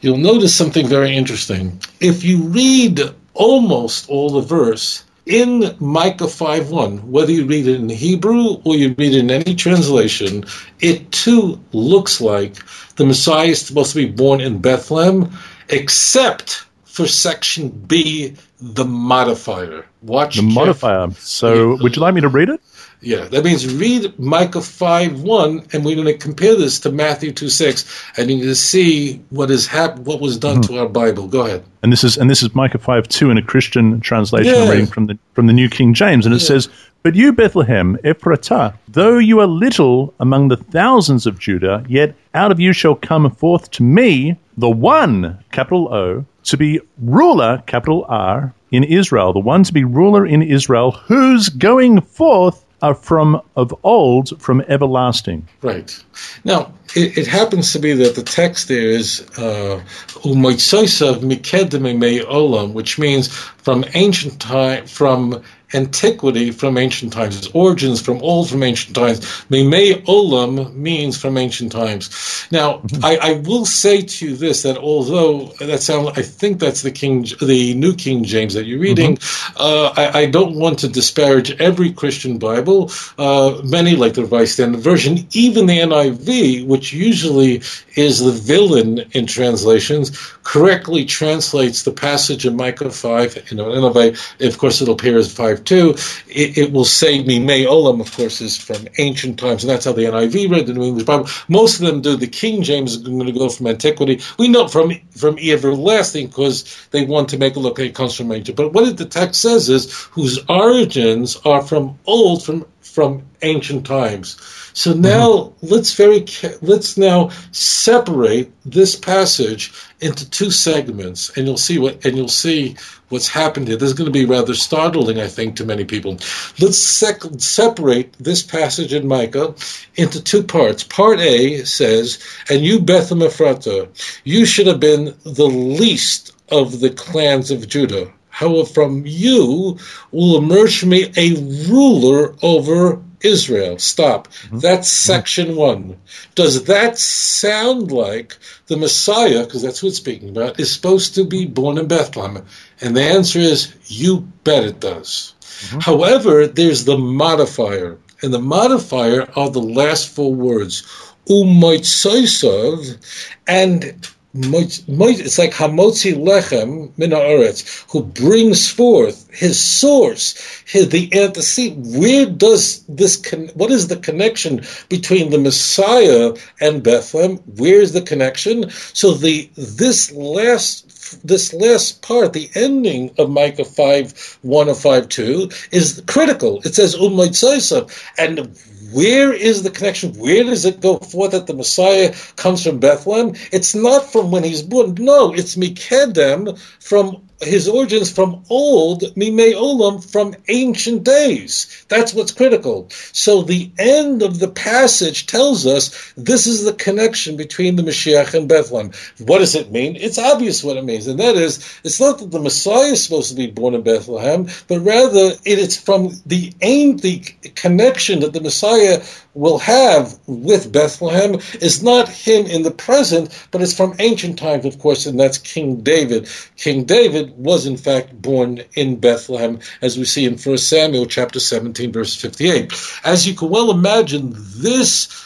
you'll 0.00 0.16
notice 0.16 0.54
something 0.54 0.86
very 0.86 1.16
interesting. 1.16 1.80
If 1.98 2.22
you 2.22 2.44
read 2.44 3.00
almost 3.34 4.08
all 4.08 4.30
the 4.30 4.42
verse 4.42 5.02
in 5.26 5.74
Micah 5.80 6.26
5.1, 6.26 7.02
whether 7.02 7.32
you 7.32 7.46
read 7.46 7.66
it 7.66 7.80
in 7.80 7.88
Hebrew 7.88 8.62
or 8.64 8.76
you 8.76 8.94
read 8.96 9.12
it 9.12 9.18
in 9.18 9.30
any 9.32 9.56
translation, 9.56 10.44
it 10.78 11.10
too 11.10 11.58
looks 11.72 12.20
like 12.20 12.64
the 12.94 13.04
Messiah 13.04 13.48
is 13.48 13.66
supposed 13.66 13.90
to 13.94 14.06
be 14.06 14.06
born 14.06 14.40
in 14.40 14.60
Bethlehem, 14.60 15.32
except 15.68 16.64
for 16.84 17.08
section 17.08 17.70
B, 17.70 18.36
the 18.60 18.84
modifier. 18.84 19.84
Watch 20.00 20.36
the 20.36 20.42
modifier. 20.42 21.10
So, 21.18 21.76
would 21.82 21.96
you 21.96 22.02
like 22.02 22.14
me 22.14 22.20
to 22.20 22.28
read 22.28 22.50
it? 22.50 22.60
Yeah, 23.04 23.26
that 23.26 23.44
means 23.44 23.72
read 23.72 24.18
Micah 24.18 24.62
5 24.62 25.22
1, 25.22 25.66
and 25.72 25.84
we're 25.84 25.94
going 25.94 26.06
to 26.06 26.16
compare 26.16 26.56
this 26.56 26.80
to 26.80 26.90
Matthew 26.90 27.32
2 27.32 27.48
6, 27.48 28.04
and 28.16 28.30
you 28.30 28.44
can 28.44 28.54
see 28.54 29.22
what 29.30 29.50
is 29.50 29.66
hap- 29.66 29.98
what 29.98 30.20
was 30.20 30.38
done 30.38 30.62
mm-hmm. 30.62 30.74
to 30.74 30.80
our 30.80 30.88
Bible. 30.88 31.28
Go 31.28 31.44
ahead. 31.44 31.64
And 31.82 31.92
this 31.92 32.02
is 32.02 32.16
and 32.16 32.30
this 32.30 32.42
is 32.42 32.54
Micah 32.54 32.78
5 32.78 33.08
2 33.08 33.30
in 33.30 33.38
a 33.38 33.42
Christian 33.42 34.00
translation 34.00 34.54
yeah. 34.54 34.70
reading 34.70 34.86
from 34.86 35.06
the 35.06 35.18
from 35.34 35.46
the 35.46 35.52
New 35.52 35.68
King 35.68 35.92
James, 35.92 36.24
and 36.24 36.34
it 36.34 36.40
yeah. 36.40 36.48
says, 36.48 36.68
But 37.02 37.14
you, 37.14 37.32
Bethlehem, 37.32 37.98
Ephrathah, 38.04 38.74
though 38.88 39.18
you 39.18 39.40
are 39.40 39.46
little 39.46 40.14
among 40.18 40.48
the 40.48 40.56
thousands 40.56 41.26
of 41.26 41.38
Judah, 41.38 41.84
yet 41.88 42.14
out 42.32 42.50
of 42.50 42.58
you 42.58 42.72
shall 42.72 42.94
come 42.94 43.30
forth 43.30 43.70
to 43.72 43.82
me 43.82 44.36
the 44.56 44.70
one, 44.70 45.44
capital 45.52 45.92
O, 45.92 46.24
to 46.44 46.56
be 46.56 46.80
ruler, 46.98 47.62
capital 47.66 48.04
R, 48.08 48.54
in 48.70 48.84
Israel, 48.84 49.32
the 49.32 49.38
one 49.38 49.62
to 49.62 49.72
be 49.72 49.84
ruler 49.84 50.26
in 50.26 50.42
Israel, 50.42 50.90
whose 50.90 51.48
going 51.48 52.00
forth 52.00 52.63
are 52.84 52.94
from 52.94 53.40
of 53.56 53.74
old, 53.82 54.38
from 54.42 54.60
everlasting. 54.68 55.48
Right. 55.62 56.04
Now, 56.44 56.74
it, 56.94 57.16
it 57.16 57.26
happens 57.26 57.72
to 57.72 57.78
be 57.78 57.94
that 57.94 58.14
the 58.14 58.22
text 58.22 58.68
there 58.68 58.90
is 58.90 59.22
uh, 59.38 59.82
mikedem 60.22 62.24
olam, 62.24 62.74
which 62.74 62.98
means 62.98 63.28
from 63.28 63.86
ancient 63.94 64.38
time, 64.38 64.86
from 64.86 65.42
antiquity 65.74 66.50
from 66.50 66.78
ancient 66.78 67.12
times. 67.12 67.36
Its 67.36 67.48
origins 67.48 68.00
from 68.00 68.18
old 68.22 68.48
from 68.48 68.62
ancient 68.62 68.94
times. 68.94 69.44
Mimei 69.50 69.94
olam 70.02 70.74
means 70.74 71.16
from 71.16 71.36
ancient 71.36 71.72
times. 71.72 72.46
Now, 72.50 72.78
mm-hmm. 72.78 73.04
I, 73.04 73.18
I, 73.20 73.32
will 73.40 73.66
say 73.66 74.02
to 74.02 74.28
you 74.28 74.36
this: 74.36 74.62
that 74.62 74.78
although 74.78 75.46
that 75.58 75.82
sounds, 75.82 76.16
I 76.16 76.22
think 76.22 76.60
that's 76.60 76.82
the 76.82 76.90
King, 76.90 77.26
the 77.42 77.74
New 77.74 77.94
King 77.94 78.24
James 78.24 78.54
that 78.54 78.64
you're 78.64 78.78
reading. 78.78 79.16
Mm-hmm. 79.16 79.56
Uh, 79.56 79.92
I, 79.96 80.20
I, 80.20 80.26
don't 80.26 80.54
want 80.54 80.78
to 80.80 80.88
disparage 80.88 81.50
every 81.60 81.92
Christian 81.92 82.38
Bible. 82.38 82.90
Uh, 83.18 83.60
many, 83.64 83.96
like 83.96 84.14
the 84.14 84.22
Revised 84.22 84.52
Standard 84.52 84.80
Version, 84.80 85.26
even 85.32 85.66
the 85.66 85.78
NIV, 85.78 86.66
which 86.66 86.92
usually 86.92 87.62
is 87.96 88.20
the 88.20 88.32
villain 88.32 89.00
in 89.12 89.26
translations, 89.26 90.10
correctly 90.42 91.04
translates 91.04 91.82
the 91.82 91.92
passage 91.92 92.46
in 92.46 92.56
Micah 92.56 92.90
five. 92.90 93.36
You 93.50 93.56
know, 93.56 93.66
NIV, 93.66 94.46
of 94.46 94.58
course, 94.58 94.80
it'll 94.80 94.94
appear 94.94 95.18
as 95.18 95.32
five 95.32 95.63
2, 95.66 95.90
it, 96.28 96.58
it 96.58 96.72
will 96.72 96.84
say 96.84 97.22
Mimei 97.22 97.64
Olam, 97.64 98.00
of 98.00 98.14
course, 98.16 98.40
is 98.40 98.56
from 98.56 98.86
ancient 98.98 99.38
times, 99.38 99.64
and 99.64 99.70
that's 99.70 99.84
how 99.84 99.92
the 99.92 100.02
NIV 100.02 100.50
read 100.50 100.66
the 100.66 100.74
New 100.74 100.84
English 100.84 101.04
Bible. 101.04 101.28
Most 101.48 101.80
of 101.80 101.86
them 101.86 102.00
do. 102.02 102.16
The 102.16 102.26
King 102.26 102.62
James 102.62 102.92
is 102.92 102.98
going 102.98 103.26
to 103.26 103.32
go 103.32 103.48
from 103.48 103.66
antiquity. 103.66 104.20
We 104.38 104.48
know 104.48 104.68
from 104.68 104.92
from 105.16 105.38
everlasting 105.38 106.28
because 106.28 106.86
they 106.90 107.04
want 107.04 107.28
to 107.30 107.38
make 107.38 107.56
it 107.56 107.60
look 107.60 107.78
like 107.78 107.88
it 107.88 107.94
comes 107.94 108.14
from 108.14 108.32
ancient. 108.32 108.56
But 108.56 108.72
what 108.72 108.96
the 108.96 109.04
text 109.04 109.40
says 109.40 109.68
is 109.68 109.92
whose 110.12 110.38
origins 110.48 111.36
are 111.44 111.62
from 111.62 111.98
old, 112.06 112.44
from 112.44 112.66
from 112.80 113.24
ancient 113.42 113.86
times. 113.86 114.36
So 114.74 114.92
now 114.92 115.28
mm-hmm. 115.28 115.66
let's 115.68 115.94
very 115.94 116.26
let's 116.60 116.98
now 116.98 117.30
separate 117.52 118.52
this 118.64 118.96
passage 118.96 119.72
into 120.00 120.28
two 120.28 120.50
segments, 120.50 121.30
and 121.36 121.46
you'll 121.46 121.56
see 121.56 121.78
what 121.78 122.04
and 122.04 122.16
you'll 122.16 122.28
see 122.28 122.76
what's 123.08 123.28
happened 123.28 123.68
here. 123.68 123.76
This 123.76 123.90
is 123.90 123.94
going 123.94 124.12
to 124.12 124.18
be 124.18 124.24
rather 124.24 124.52
startling, 124.52 125.20
I 125.20 125.28
think, 125.28 125.54
to 125.56 125.64
many 125.64 125.84
people. 125.84 126.18
Let's 126.58 126.78
sec- 126.78 127.22
separate 127.38 128.14
this 128.18 128.42
passage 128.42 128.92
in 128.92 129.06
Micah 129.06 129.54
into 129.94 130.20
two 130.20 130.42
parts. 130.42 130.82
Part 130.82 131.20
A 131.20 131.64
says, 131.64 132.18
"And 132.50 132.64
you, 132.64 132.80
Bethlehem 132.80 133.28
Ephrathah, 133.28 133.88
you 134.24 134.44
should 134.44 134.66
have 134.66 134.80
been 134.80 135.14
the 135.22 135.46
least 135.46 136.32
of 136.48 136.80
the 136.80 136.90
clans 136.90 137.52
of 137.52 137.68
Judah." 137.68 138.10
However, 138.30 138.68
from 138.68 139.04
you 139.06 139.78
will 140.10 140.36
emerge 140.36 140.84
me 140.84 141.12
a 141.16 141.34
ruler 141.68 142.34
over 142.42 143.00
Israel. 143.24 143.78
Stop. 143.78 144.28
Mm-hmm. 144.28 144.58
That's 144.58 144.88
mm-hmm. 144.88 145.12
section 145.12 145.56
one. 145.56 145.98
Does 146.34 146.64
that 146.64 146.98
sound 146.98 147.90
like 147.90 148.36
the 148.66 148.76
Messiah, 148.76 149.44
because 149.44 149.62
that's 149.62 149.82
what 149.82 149.90
it's 149.90 149.98
speaking 149.98 150.30
about, 150.30 150.60
is 150.60 150.70
supposed 150.72 151.14
to 151.16 151.24
be 151.24 151.46
born 151.46 151.78
in 151.78 151.88
Bethlehem? 151.88 152.44
And 152.80 152.96
the 152.96 153.02
answer 153.02 153.38
is, 153.38 153.74
you 153.86 154.20
bet 154.44 154.64
it 154.64 154.80
does. 154.80 155.34
Mm-hmm. 155.40 155.80
However, 155.80 156.46
there's 156.46 156.84
the 156.84 156.98
modifier, 156.98 157.98
and 158.22 158.32
the 158.32 158.40
modifier 158.40 159.28
are 159.36 159.50
the 159.50 159.62
last 159.62 160.08
four 160.08 160.34
words, 160.34 160.82
umoitsoisov, 161.28 162.98
and 163.46 164.08
it's 164.36 165.38
like 165.38 165.52
Hamotzi 165.52 166.14
Lechem 166.14 166.90
Min 166.98 167.12
Ha'aretz, 167.12 167.84
who 167.90 168.02
brings 168.02 168.68
forth 168.68 169.30
his 169.32 169.58
source, 169.58 170.34
his, 170.66 170.88
the 170.88 171.08
antecedent. 171.14 171.86
Where 171.96 172.26
does 172.26 172.84
this, 172.86 173.16
con- 173.16 173.50
what 173.54 173.70
is 173.70 173.88
the 173.88 173.96
connection 173.96 174.62
between 174.88 175.30
the 175.30 175.38
Messiah 175.38 176.34
and 176.60 176.82
Bethlehem? 176.82 177.36
Where's 177.56 177.92
the 177.92 178.02
connection? 178.02 178.70
So 178.70 179.12
the, 179.12 179.48
this 179.56 180.10
last, 180.12 181.26
this 181.26 181.52
last 181.54 182.02
part, 182.02 182.32
the 182.32 182.50
ending 182.54 183.14
of 183.18 183.30
Micah 183.30 183.64
5, 183.64 184.38
1 184.42 184.68
or 184.68 184.74
5, 184.74 185.08
2, 185.08 185.48
is 185.70 186.02
critical. 186.06 186.60
It 186.64 186.74
says, 186.74 186.96
Umaytsaisa. 186.96 187.88
And 188.18 188.58
where 188.94 189.32
is 189.32 189.62
the 189.62 189.70
connection? 189.70 190.14
Where 190.14 190.44
does 190.44 190.64
it 190.64 190.80
go 190.80 190.98
forth 190.98 191.32
that 191.32 191.46
the 191.46 191.54
Messiah 191.54 192.14
comes 192.36 192.64
from 192.64 192.78
Bethlehem? 192.78 193.34
It's 193.50 193.74
not 193.74 194.12
from 194.12 194.30
when 194.30 194.44
he's 194.44 194.62
born. 194.62 194.94
No, 194.94 195.34
it's 195.34 195.56
Mikedem 195.56 196.58
from 196.80 197.23
his 197.40 197.68
origins 197.68 198.10
from 198.10 198.44
old, 198.48 199.02
mime 199.16 199.52
olam, 199.54 200.04
from 200.10 200.34
ancient 200.48 201.04
days. 201.04 201.84
That's 201.88 202.14
what's 202.14 202.32
critical. 202.32 202.88
So 203.12 203.42
the 203.42 203.70
end 203.78 204.22
of 204.22 204.38
the 204.38 204.48
passage 204.48 205.26
tells 205.26 205.66
us 205.66 206.12
this 206.16 206.46
is 206.46 206.64
the 206.64 206.72
connection 206.72 207.36
between 207.36 207.76
the 207.76 207.82
Mashiach 207.82 208.34
and 208.34 208.48
Bethlehem. 208.48 208.92
What 209.18 209.38
does 209.38 209.54
it 209.54 209.72
mean? 209.72 209.96
It's 209.96 210.18
obvious 210.18 210.62
what 210.64 210.76
it 210.76 210.84
means, 210.84 211.06
and 211.06 211.20
that 211.20 211.36
is, 211.36 211.80
it's 211.84 212.00
not 212.00 212.18
that 212.18 212.30
the 212.30 212.40
Messiah 212.40 212.92
is 212.92 213.04
supposed 213.04 213.30
to 213.30 213.36
be 213.36 213.46
born 213.50 213.74
in 213.74 213.82
Bethlehem, 213.82 214.46
but 214.68 214.80
rather 214.80 215.32
it 215.44 215.58
is 215.58 215.78
from 215.78 216.10
the 216.26 216.52
aim, 216.60 216.96
the 216.98 217.20
connection 217.54 218.20
that 218.20 218.32
the 218.32 218.40
Messiah 218.40 219.02
will 219.34 219.58
have 219.58 220.18
with 220.26 220.72
Bethlehem 220.72 221.34
is 221.60 221.82
not 221.82 222.08
him 222.08 222.46
in 222.46 222.62
the 222.62 222.70
present, 222.70 223.46
but 223.50 223.60
it's 223.60 223.76
from 223.76 223.94
ancient 223.98 224.38
times, 224.38 224.64
of 224.64 224.78
course, 224.78 225.06
and 225.06 225.18
that's 225.18 225.38
King 225.38 225.80
David. 225.82 226.28
King 226.56 226.84
David 226.84 227.36
was 227.36 227.66
in 227.66 227.76
fact 227.76 228.20
born 228.20 228.62
in 228.74 228.96
Bethlehem, 228.96 229.58
as 229.82 229.98
we 229.98 230.04
see 230.04 230.24
in 230.24 230.38
1 230.38 230.58
Samuel 230.58 231.06
chapter 231.06 231.40
17, 231.40 231.92
verse 231.92 232.14
58. 232.16 232.72
As 233.04 233.26
you 233.26 233.34
can 233.34 233.50
well 233.50 233.70
imagine, 233.70 234.34
this 234.34 235.24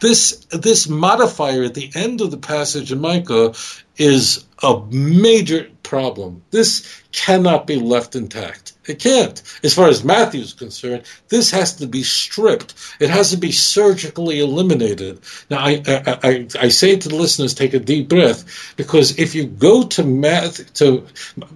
this 0.00 0.46
this 0.50 0.88
modifier 0.88 1.64
at 1.64 1.74
the 1.74 1.90
end 1.94 2.20
of 2.20 2.30
the 2.30 2.36
passage 2.38 2.92
in 2.92 3.00
Micah 3.00 3.54
is 3.96 4.44
a 4.62 4.80
major 4.90 5.68
problem. 5.82 6.42
This 6.50 7.02
cannot 7.12 7.66
be 7.66 7.76
left 7.76 8.14
intact. 8.14 8.74
It 8.88 9.00
can't. 9.00 9.42
As 9.62 9.74
far 9.74 9.88
as 9.88 10.02
Matthew 10.02 10.40
is 10.40 10.54
concerned, 10.54 11.02
this 11.28 11.50
has 11.50 11.74
to 11.76 11.86
be 11.86 12.02
stripped. 12.02 12.74
It 13.00 13.10
has 13.10 13.30
to 13.30 13.36
be 13.36 13.52
surgically 13.52 14.40
eliminated. 14.40 15.20
Now, 15.50 15.58
I, 15.58 15.82
I, 15.86 16.18
I, 16.22 16.48
I 16.58 16.68
say 16.68 16.96
to 16.96 17.08
the 17.08 17.16
listeners, 17.16 17.54
take 17.54 17.74
a 17.74 17.78
deep 17.78 18.08
breath, 18.08 18.74
because 18.76 19.18
if 19.18 19.34
you 19.34 19.44
go 19.44 19.84
to 19.88 20.04
Math, 20.04 20.72
to 20.74 21.06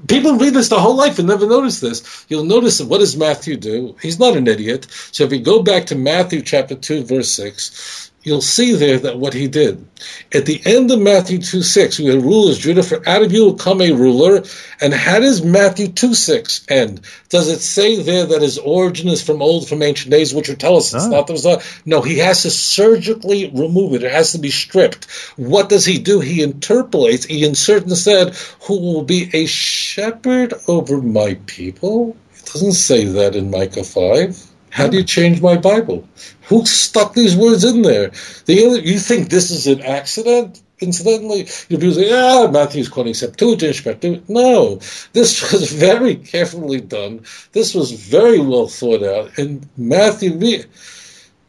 people 0.08 0.36
read 0.36 0.54
this 0.54 0.68
the 0.68 0.78
whole 0.78 0.94
life 0.94 1.18
and 1.18 1.26
never 1.26 1.46
notice 1.46 1.80
this. 1.80 2.26
You'll 2.28 2.44
notice 2.44 2.78
that 2.78 2.88
what 2.88 2.98
does 2.98 3.16
Matthew 3.16 3.56
do? 3.56 3.96
He's 4.02 4.18
not 4.18 4.36
an 4.36 4.46
idiot. 4.46 4.86
So 4.90 5.24
if 5.24 5.32
you 5.32 5.40
go 5.40 5.62
back 5.62 5.86
to 5.86 5.96
Matthew 5.96 6.42
chapter 6.42 6.74
two, 6.74 7.02
verse 7.02 7.30
six, 7.30 8.11
you'll 8.22 8.40
see 8.40 8.74
there 8.74 8.98
that 9.00 9.18
what 9.18 9.34
he 9.34 9.48
did. 9.48 9.86
At 10.32 10.46
the 10.46 10.60
end 10.64 10.90
of 10.90 11.00
Matthew 11.00 11.38
2 11.38 11.62
6, 11.62 11.98
we 11.98 12.06
had 12.06 12.22
rulers, 12.22 12.58
Judah, 12.58 12.82
for 12.82 13.06
out 13.08 13.22
of 13.22 13.32
you 13.32 13.44
will 13.44 13.54
come 13.54 13.80
a 13.80 13.92
ruler. 13.92 14.42
And 14.80 14.92
how 14.92 15.20
does 15.20 15.42
Matthew 15.42 15.88
2 15.88 16.14
6 16.14 16.66
end? 16.68 17.00
Does 17.28 17.48
it 17.48 17.60
say 17.60 18.02
there 18.02 18.26
that 18.26 18.42
his 18.42 18.58
origin 18.58 19.08
is 19.08 19.22
from 19.22 19.42
old, 19.42 19.68
from 19.68 19.82
ancient 19.82 20.10
days, 20.10 20.34
which 20.34 20.48
would 20.48 20.60
tell 20.60 20.76
us 20.76 20.94
it's 20.94 21.04
oh. 21.04 21.10
not 21.10 21.26
the 21.26 21.34
Messiah? 21.34 21.60
No, 21.84 22.00
he 22.02 22.18
has 22.18 22.42
to 22.42 22.50
surgically 22.50 23.50
remove 23.50 23.94
it. 23.94 24.02
It 24.02 24.12
has 24.12 24.32
to 24.32 24.38
be 24.38 24.50
stripped. 24.50 25.10
What 25.36 25.68
does 25.68 25.84
he 25.84 25.98
do? 25.98 26.20
He 26.20 26.42
interpolates, 26.42 27.24
he 27.24 27.44
inserts 27.44 27.86
instead, 27.86 28.34
who 28.62 28.80
will 28.80 29.04
be 29.04 29.30
a 29.32 29.46
shepherd 29.46 30.54
over 30.68 31.00
my 31.00 31.34
people. 31.46 32.16
It 32.36 32.46
doesn't 32.46 32.72
say 32.72 33.04
that 33.04 33.36
in 33.36 33.50
Micah 33.50 33.84
5. 33.84 34.51
How 34.72 34.88
do 34.88 34.96
you 34.96 35.04
change 35.04 35.42
my 35.42 35.58
Bible? 35.58 36.08
Who 36.44 36.64
stuck 36.64 37.12
these 37.12 37.36
words 37.36 37.62
in 37.62 37.82
there? 37.82 38.10
The 38.46 38.66
other, 38.66 38.78
you 38.80 38.98
think 38.98 39.28
this 39.28 39.50
is 39.50 39.66
an 39.66 39.82
accident? 39.82 40.62
Incidentally, 40.80 41.46
you'll 41.68 41.78
be 41.78 41.92
saying, 41.92 42.12
"Ah, 42.12 42.50
Matthew's 42.50 42.88
quoting 42.88 43.12
Septuagint." 43.12 44.28
No, 44.30 44.80
this 45.12 45.52
was 45.52 45.70
very 45.70 46.16
carefully 46.16 46.80
done. 46.80 47.20
This 47.52 47.74
was 47.74 47.92
very 47.92 48.40
well 48.40 48.66
thought 48.66 49.02
out, 49.02 49.36
and 49.36 49.68
Matthew. 49.76 50.64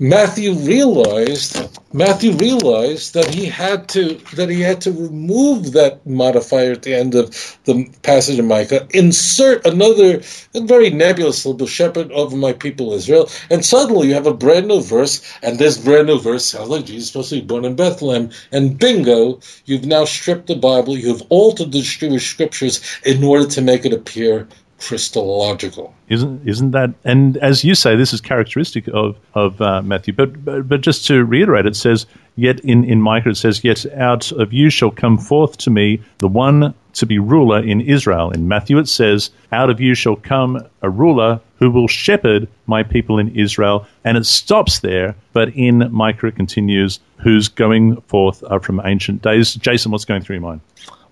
Matthew 0.03 0.51
realized 0.55 1.57
Matthew 1.93 2.33
realized 2.33 3.13
that 3.13 3.33
he 3.33 3.45
had 3.45 3.87
to 3.89 4.15
that 4.35 4.49
he 4.49 4.59
had 4.59 4.81
to 4.81 4.91
remove 4.91 5.71
that 5.71 6.05
modifier 6.05 6.73
at 6.73 6.81
the 6.81 6.93
end 6.93 7.15
of 7.15 7.57
the 7.63 7.89
passage 8.01 8.37
of 8.37 8.43
Micah, 8.43 8.85
insert 8.93 9.65
another 9.65 10.21
very 10.55 10.89
nebulous 10.89 11.45
little 11.45 11.67
shepherd 11.67 12.11
over 12.11 12.35
my 12.35 12.51
people 12.51 12.91
Israel, 12.91 13.29
and 13.49 13.63
suddenly 13.63 14.09
you 14.09 14.13
have 14.13 14.27
a 14.27 14.33
brand 14.33 14.67
new 14.67 14.81
verse, 14.81 15.21
and 15.41 15.57
this 15.57 15.77
brand 15.77 16.07
new 16.07 16.19
verse 16.19 16.47
sounds 16.47 16.69
like 16.69 16.85
Jesus 16.85 17.07
supposed 17.07 17.29
to 17.29 17.35
be 17.35 17.41
born 17.41 17.63
in 17.63 17.75
Bethlehem, 17.75 18.31
and 18.51 18.77
bingo, 18.77 19.39
you've 19.63 19.85
now 19.85 20.03
stripped 20.03 20.47
the 20.47 20.55
Bible, 20.55 20.97
you've 20.97 21.23
altered 21.29 21.71
the 21.71 21.81
Jewish 21.81 22.29
scriptures 22.29 22.81
in 23.05 23.23
order 23.23 23.47
to 23.47 23.61
make 23.61 23.85
it 23.85 23.93
appear 23.93 24.49
Christological. 24.83 25.93
Isn't 26.09 26.45
isn't 26.47 26.71
that? 26.71 26.93
And 27.05 27.37
as 27.37 27.63
you 27.63 27.73
say, 27.73 27.95
this 27.95 28.11
is 28.11 28.19
characteristic 28.19 28.87
of 28.89 29.17
of 29.33 29.61
uh, 29.61 29.81
Matthew. 29.81 30.13
But, 30.13 30.43
but 30.43 30.67
but 30.67 30.81
just 30.81 31.07
to 31.07 31.23
reiterate, 31.23 31.65
it 31.65 31.77
says, 31.77 32.05
"Yet 32.35 32.59
in 32.59 32.83
in 32.83 33.01
Micah 33.01 33.29
it 33.29 33.37
says, 33.37 33.63
Yet 33.63 33.85
out 33.95 34.31
of 34.33 34.51
you 34.51 34.69
shall 34.69 34.91
come 34.91 35.17
forth 35.17 35.57
to 35.59 35.69
me 35.69 36.01
the 36.17 36.27
one 36.27 36.73
to 36.93 37.05
be 37.05 37.17
ruler 37.17 37.63
in 37.63 37.79
Israel." 37.79 38.31
In 38.31 38.49
Matthew 38.49 38.77
it 38.77 38.89
says, 38.89 39.29
"Out 39.53 39.69
of 39.69 39.79
you 39.79 39.95
shall 39.95 40.17
come 40.17 40.61
a 40.81 40.89
ruler 40.89 41.39
who 41.59 41.71
will 41.71 41.87
shepherd 41.87 42.49
my 42.67 42.83
people 42.83 43.17
in 43.19 43.29
Israel." 43.29 43.87
And 44.03 44.17
it 44.17 44.25
stops 44.25 44.79
there. 44.79 45.15
But 45.31 45.55
in 45.55 45.87
Micah 45.91 46.27
it 46.27 46.35
continues, 46.35 46.99
"Who's 47.17 47.47
going 47.47 48.01
forth 48.01 48.43
are 48.49 48.59
from 48.59 48.81
ancient 48.83 49.21
days." 49.21 49.55
Jason, 49.55 49.91
what's 49.91 50.05
going 50.05 50.23
through 50.23 50.35
your 50.35 50.43
mind? 50.43 50.59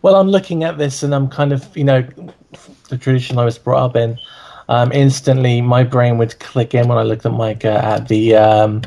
Well, 0.01 0.15
I'm 0.15 0.29
looking 0.29 0.63
at 0.63 0.77
this 0.77 1.03
and 1.03 1.13
I'm 1.13 1.29
kind 1.29 1.53
of, 1.53 1.77
you 1.77 1.83
know, 1.83 2.03
the 2.91 2.97
tradition 2.97 3.39
I 3.39 3.45
was 3.45 3.57
brought 3.57 3.83
up 3.83 3.95
in. 3.95 4.19
Um, 4.69 4.91
instantly, 4.91 5.61
my 5.61 5.83
brain 5.83 6.17
would 6.17 6.39
click 6.39 6.75
in 6.75 6.87
when 6.87 6.97
I 6.97 7.03
looked 7.03 7.25
at 7.25 7.31
Micah 7.31 7.83
at 7.83 8.07
the 8.07 8.35
um, 8.35 8.81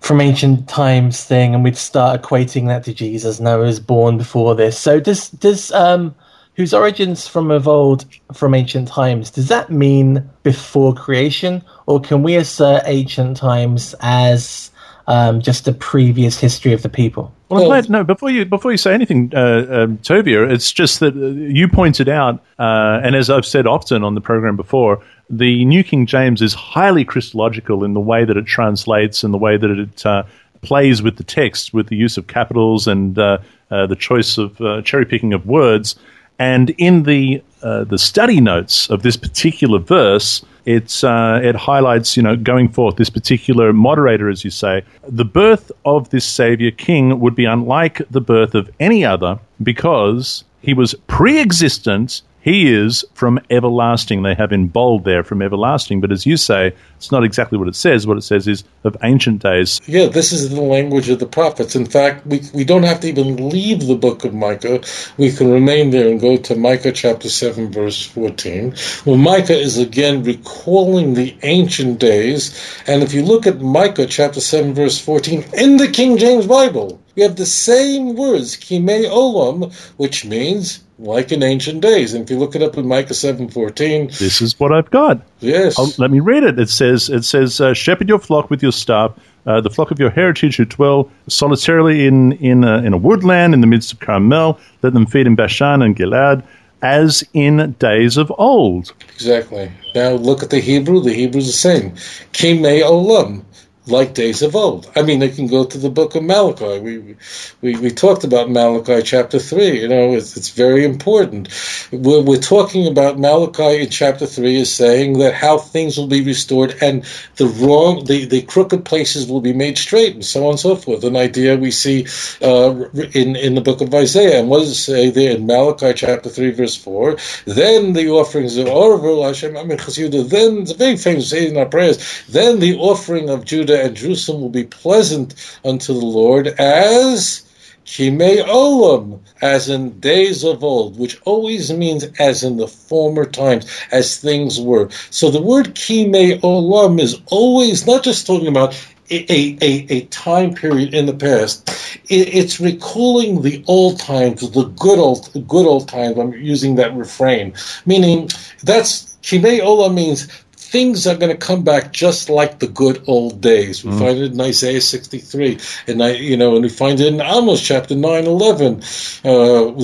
from 0.00 0.20
ancient 0.20 0.68
times 0.68 1.24
thing, 1.24 1.54
and 1.54 1.64
we'd 1.64 1.76
start 1.76 2.22
equating 2.22 2.68
that 2.68 2.84
to 2.84 2.94
Jesus. 2.94 3.40
Noah 3.40 3.64
was 3.64 3.80
born 3.80 4.16
before 4.16 4.54
this. 4.54 4.78
So, 4.78 5.00
does 5.00 5.30
does 5.30 5.72
um, 5.72 6.14
whose 6.56 6.72
origins 6.72 7.26
from 7.26 7.50
of 7.50 7.66
old, 7.66 8.06
from 8.32 8.54
ancient 8.54 8.88
times, 8.88 9.30
does 9.30 9.48
that 9.48 9.70
mean 9.70 10.30
before 10.44 10.94
creation, 10.94 11.62
or 11.86 12.00
can 12.00 12.22
we 12.22 12.36
assert 12.36 12.82
ancient 12.86 13.36
times 13.36 13.94
as 14.00 14.70
um, 15.06 15.40
just 15.40 15.64
the 15.64 15.72
previous 15.72 16.38
history 16.38 16.72
of 16.72 16.82
the 16.82 16.88
people. 16.88 17.34
Well, 17.48 17.62
I'm 17.62 17.66
glad. 17.66 17.90
No, 17.90 18.04
before 18.04 18.30
you 18.30 18.44
before 18.46 18.70
you 18.70 18.78
say 18.78 18.94
anything, 18.94 19.30
uh, 19.34 19.66
um, 19.70 19.98
Tovia, 19.98 20.50
it's 20.50 20.72
just 20.72 21.00
that 21.00 21.14
uh, 21.14 21.26
you 21.26 21.68
pointed 21.68 22.08
out, 22.08 22.42
uh, 22.58 23.00
and 23.02 23.14
as 23.14 23.28
I've 23.28 23.44
said 23.44 23.66
often 23.66 24.02
on 24.02 24.14
the 24.14 24.20
program 24.20 24.56
before, 24.56 25.02
the 25.28 25.64
New 25.66 25.84
King 25.84 26.06
James 26.06 26.40
is 26.40 26.54
highly 26.54 27.04
Christological 27.04 27.84
in 27.84 27.92
the 27.92 28.00
way 28.00 28.24
that 28.24 28.36
it 28.36 28.46
translates 28.46 29.22
and 29.22 29.34
the 29.34 29.38
way 29.38 29.58
that 29.58 29.70
it 29.70 30.06
uh, 30.06 30.22
plays 30.62 31.02
with 31.02 31.16
the 31.16 31.24
text, 31.24 31.74
with 31.74 31.88
the 31.88 31.96
use 31.96 32.16
of 32.16 32.26
capitals 32.26 32.86
and 32.86 33.18
uh, 33.18 33.38
uh, 33.70 33.86
the 33.86 33.96
choice 33.96 34.38
of 34.38 34.56
cherry 34.84 35.04
picking 35.04 35.34
of 35.34 35.46
words. 35.46 35.96
And 36.38 36.70
in 36.70 37.04
the 37.04 37.42
the 37.64 37.98
study 37.98 38.40
notes 38.40 38.90
of 38.90 39.02
this 39.02 39.16
particular 39.16 39.78
verse, 39.78 40.44
it's 40.66 41.02
uh, 41.04 41.40
it 41.42 41.56
highlights 41.56 42.16
you 42.16 42.22
know 42.22 42.36
going 42.36 42.68
forth 42.68 42.96
this 42.96 43.10
particular 43.10 43.72
moderator, 43.72 44.28
as 44.28 44.44
you 44.44 44.50
say, 44.50 44.82
the 45.08 45.24
birth 45.24 45.72
of 45.84 46.10
this 46.10 46.24
savior 46.24 46.70
king 46.70 47.20
would 47.20 47.34
be 47.34 47.44
unlike 47.44 48.02
the 48.10 48.20
birth 48.20 48.54
of 48.54 48.70
any 48.80 49.04
other 49.04 49.38
because 49.62 50.44
he 50.62 50.74
was 50.74 50.94
pre-existent 51.06 52.22
he 52.44 52.70
is 52.70 53.06
from 53.14 53.40
everlasting. 53.48 54.22
They 54.22 54.34
have 54.34 54.52
in 54.52 54.68
bold 54.68 55.04
there 55.04 55.24
from 55.24 55.40
everlasting. 55.40 56.02
But 56.02 56.12
as 56.12 56.26
you 56.26 56.36
say, 56.36 56.74
it's 56.96 57.10
not 57.10 57.24
exactly 57.24 57.56
what 57.56 57.68
it 57.68 57.74
says. 57.74 58.06
What 58.06 58.18
it 58.18 58.22
says 58.22 58.46
is 58.46 58.64
of 58.84 58.94
ancient 59.02 59.42
days. 59.42 59.80
Yeah, 59.86 60.08
this 60.08 60.30
is 60.30 60.50
the 60.50 60.60
language 60.60 61.08
of 61.08 61.20
the 61.20 61.26
prophets. 61.26 61.74
In 61.74 61.86
fact, 61.86 62.26
we, 62.26 62.42
we 62.52 62.62
don't 62.62 62.82
have 62.82 63.00
to 63.00 63.08
even 63.08 63.48
leave 63.48 63.86
the 63.86 63.94
book 63.94 64.26
of 64.26 64.34
Micah. 64.34 64.82
We 65.16 65.32
can 65.32 65.50
remain 65.50 65.88
there 65.88 66.06
and 66.06 66.20
go 66.20 66.36
to 66.36 66.54
Micah 66.54 66.92
chapter 66.92 67.30
7, 67.30 67.72
verse 67.72 68.04
14. 68.04 68.74
Well, 69.06 69.16
Micah 69.16 69.58
is 69.58 69.78
again 69.78 70.22
recalling 70.22 71.14
the 71.14 71.34
ancient 71.44 71.98
days. 71.98 72.52
And 72.86 73.02
if 73.02 73.14
you 73.14 73.22
look 73.22 73.46
at 73.46 73.62
Micah 73.62 74.06
chapter 74.06 74.42
7, 74.42 74.74
verse 74.74 75.00
14 75.00 75.46
in 75.54 75.78
the 75.78 75.88
King 75.88 76.18
James 76.18 76.46
Bible, 76.46 77.00
we 77.16 77.22
have 77.22 77.36
the 77.36 77.46
same 77.46 78.16
words, 78.16 78.54
kime 78.56 79.08
olam, 79.08 79.72
which 79.96 80.26
means 80.26 80.83
like 80.98 81.32
in 81.32 81.42
ancient 81.42 81.80
days. 81.80 82.14
And 82.14 82.24
if 82.24 82.30
you 82.30 82.38
look 82.38 82.54
it 82.54 82.62
up 82.62 82.76
in 82.76 82.86
Micah 82.86 83.14
seven 83.14 83.48
fourteen, 83.48 84.08
this 84.08 84.40
is 84.40 84.58
what 84.58 84.72
I've 84.72 84.90
got. 84.90 85.20
Yes, 85.40 85.78
I'll, 85.78 85.92
let 85.98 86.10
me 86.10 86.20
read 86.20 86.44
it. 86.44 86.58
It 86.58 86.70
says, 86.70 87.08
"It 87.08 87.24
says, 87.24 87.60
uh, 87.60 87.74
shepherd 87.74 88.08
your 88.08 88.18
flock 88.18 88.50
with 88.50 88.62
your 88.62 88.72
staff." 88.72 89.12
Uh, 89.46 89.60
the 89.60 89.68
flock 89.68 89.90
of 89.90 89.98
your 89.98 90.08
heritage 90.08 90.56
who 90.56 90.64
dwell 90.64 91.10
solitarily 91.28 92.06
in 92.06 92.32
in 92.32 92.64
a, 92.64 92.78
in 92.78 92.94
a 92.94 92.96
woodland 92.96 93.52
in 93.52 93.60
the 93.60 93.66
midst 93.66 93.92
of 93.92 94.00
Carmel, 94.00 94.58
let 94.82 94.94
them 94.94 95.04
feed 95.04 95.26
in 95.26 95.34
Bashan 95.34 95.82
and 95.82 95.94
Gilead, 95.94 96.42
as 96.80 97.22
in 97.34 97.72
days 97.78 98.16
of 98.16 98.32
old. 98.38 98.94
Exactly. 99.14 99.70
Now 99.94 100.12
look 100.12 100.42
at 100.42 100.48
the 100.48 100.60
Hebrew. 100.60 101.00
The 101.00 101.12
Hebrew 101.12 101.40
is 101.40 101.46
the 101.46 101.52
same. 101.52 101.90
Kime 102.32 102.82
olam 102.82 103.44
like 103.86 104.14
days 104.14 104.40
of 104.40 104.56
old. 104.56 104.90
I 104.96 105.02
mean, 105.02 105.18
they 105.18 105.28
can 105.28 105.46
go 105.46 105.64
to 105.64 105.78
the 105.78 105.90
book 105.90 106.14
of 106.14 106.22
Malachi. 106.22 106.80
We 106.80 107.16
we, 107.60 107.76
we 107.76 107.90
talked 107.90 108.24
about 108.24 108.50
Malachi 108.50 109.02
chapter 109.02 109.38
three. 109.38 109.82
You 109.82 109.88
know, 109.88 110.14
it's, 110.14 110.36
it's 110.36 110.50
very 110.50 110.84
important. 110.84 111.48
We're, 111.92 112.22
we're 112.22 112.40
talking 112.40 112.86
about 112.86 113.18
Malachi 113.18 113.82
in 113.82 113.90
chapter 113.90 114.26
three 114.26 114.56
is 114.56 114.72
saying 114.72 115.18
that 115.18 115.34
how 115.34 115.58
things 115.58 115.98
will 115.98 116.06
be 116.06 116.24
restored 116.24 116.74
and 116.80 117.04
the 117.36 117.46
wrong, 117.46 118.04
the, 118.04 118.24
the 118.24 118.42
crooked 118.42 118.84
places 118.84 119.28
will 119.28 119.40
be 119.42 119.52
made 119.52 119.76
straight, 119.76 120.14
and 120.14 120.24
so 120.24 120.44
on 120.44 120.50
and 120.52 120.60
so 120.60 120.76
forth. 120.76 121.04
An 121.04 121.16
idea 121.16 121.56
we 121.56 121.70
see 121.70 122.06
uh, 122.40 122.74
in 123.12 123.36
in 123.36 123.54
the 123.54 123.60
book 123.60 123.80
of 123.80 123.94
Isaiah. 123.94 124.40
And 124.40 124.48
what 124.48 124.60
does 124.60 124.70
it 124.70 124.74
say 124.74 125.10
there 125.10 125.36
in 125.36 125.46
Malachi 125.46 125.92
chapter 125.94 126.30
three, 126.30 126.52
verse 126.52 126.76
four? 126.76 127.16
Then 127.44 127.92
the 127.92 128.08
offerings 128.08 128.56
of 128.56 128.66
Orville 128.66 129.24
Hashem, 129.24 129.56
I 129.56 129.64
mean, 129.64 129.78
then 129.78 130.70
a 130.70 130.74
very 130.74 130.96
famous 130.96 131.30
saying 131.30 131.50
in 131.50 131.56
our 131.56 131.66
prayers. 131.66 132.24
Then 132.28 132.60
the 132.60 132.76
offering 132.78 133.28
of 133.28 133.44
Judah 133.44 133.73
And 133.82 133.96
Jerusalem 133.96 134.40
will 134.40 134.48
be 134.48 134.64
pleasant 134.64 135.34
unto 135.64 135.92
the 135.92 136.04
Lord 136.04 136.48
as 136.58 137.44
Kime 137.84 138.42
Olam, 138.44 139.20
as 139.42 139.68
in 139.68 140.00
days 140.00 140.42
of 140.42 140.64
old, 140.64 140.98
which 140.98 141.20
always 141.24 141.72
means 141.72 142.04
as 142.18 142.42
in 142.42 142.56
the 142.56 142.68
former 142.68 143.26
times, 143.26 143.66
as 143.92 144.16
things 144.16 144.60
were. 144.60 144.88
So 145.10 145.30
the 145.30 145.42
word 145.42 145.74
Kime 145.74 146.40
Olam 146.40 147.00
is 147.00 147.20
always 147.26 147.86
not 147.86 148.02
just 148.02 148.26
talking 148.26 148.48
about 148.48 148.74
a, 149.10 149.58
a, 149.60 149.86
a 149.90 150.00
time 150.06 150.54
period 150.54 150.94
in 150.94 151.06
the 151.06 151.14
past. 151.14 151.68
It, 152.08 152.34
it's 152.34 152.58
recalling 152.58 153.42
the 153.42 153.62
old 153.66 153.98
times, 153.98 154.40
the 154.40 154.64
good 154.64 154.98
old 154.98 155.30
good 155.46 155.66
old 155.66 155.88
times. 155.88 156.18
I'm 156.18 156.32
using 156.32 156.76
that 156.76 156.94
refrain, 156.96 157.54
meaning 157.84 158.30
that's 158.62 159.14
Kime 159.22 159.60
Olam 159.60 159.94
means 159.94 160.28
things 160.64 161.06
are 161.06 161.16
going 161.16 161.30
to 161.30 161.46
come 161.46 161.62
back 161.62 161.92
just 161.92 162.28
like 162.28 162.58
the 162.58 162.66
good 162.66 163.04
old 163.06 163.40
days. 163.40 163.84
We 163.84 163.92
mm. 163.92 163.98
find 163.98 164.18
it 164.18 164.32
in 164.32 164.40
Isaiah 164.40 164.80
63, 164.80 165.58
and 165.86 166.02
I, 166.02 166.12
you 166.12 166.36
know, 166.36 166.54
and 166.54 166.62
we 166.62 166.68
find 166.68 166.98
it 167.00 167.12
in 167.12 167.20
Amos 167.20 167.60
chapter 167.60 167.94
9, 167.94 168.24
11, 168.24 168.74
uh, 168.76 168.80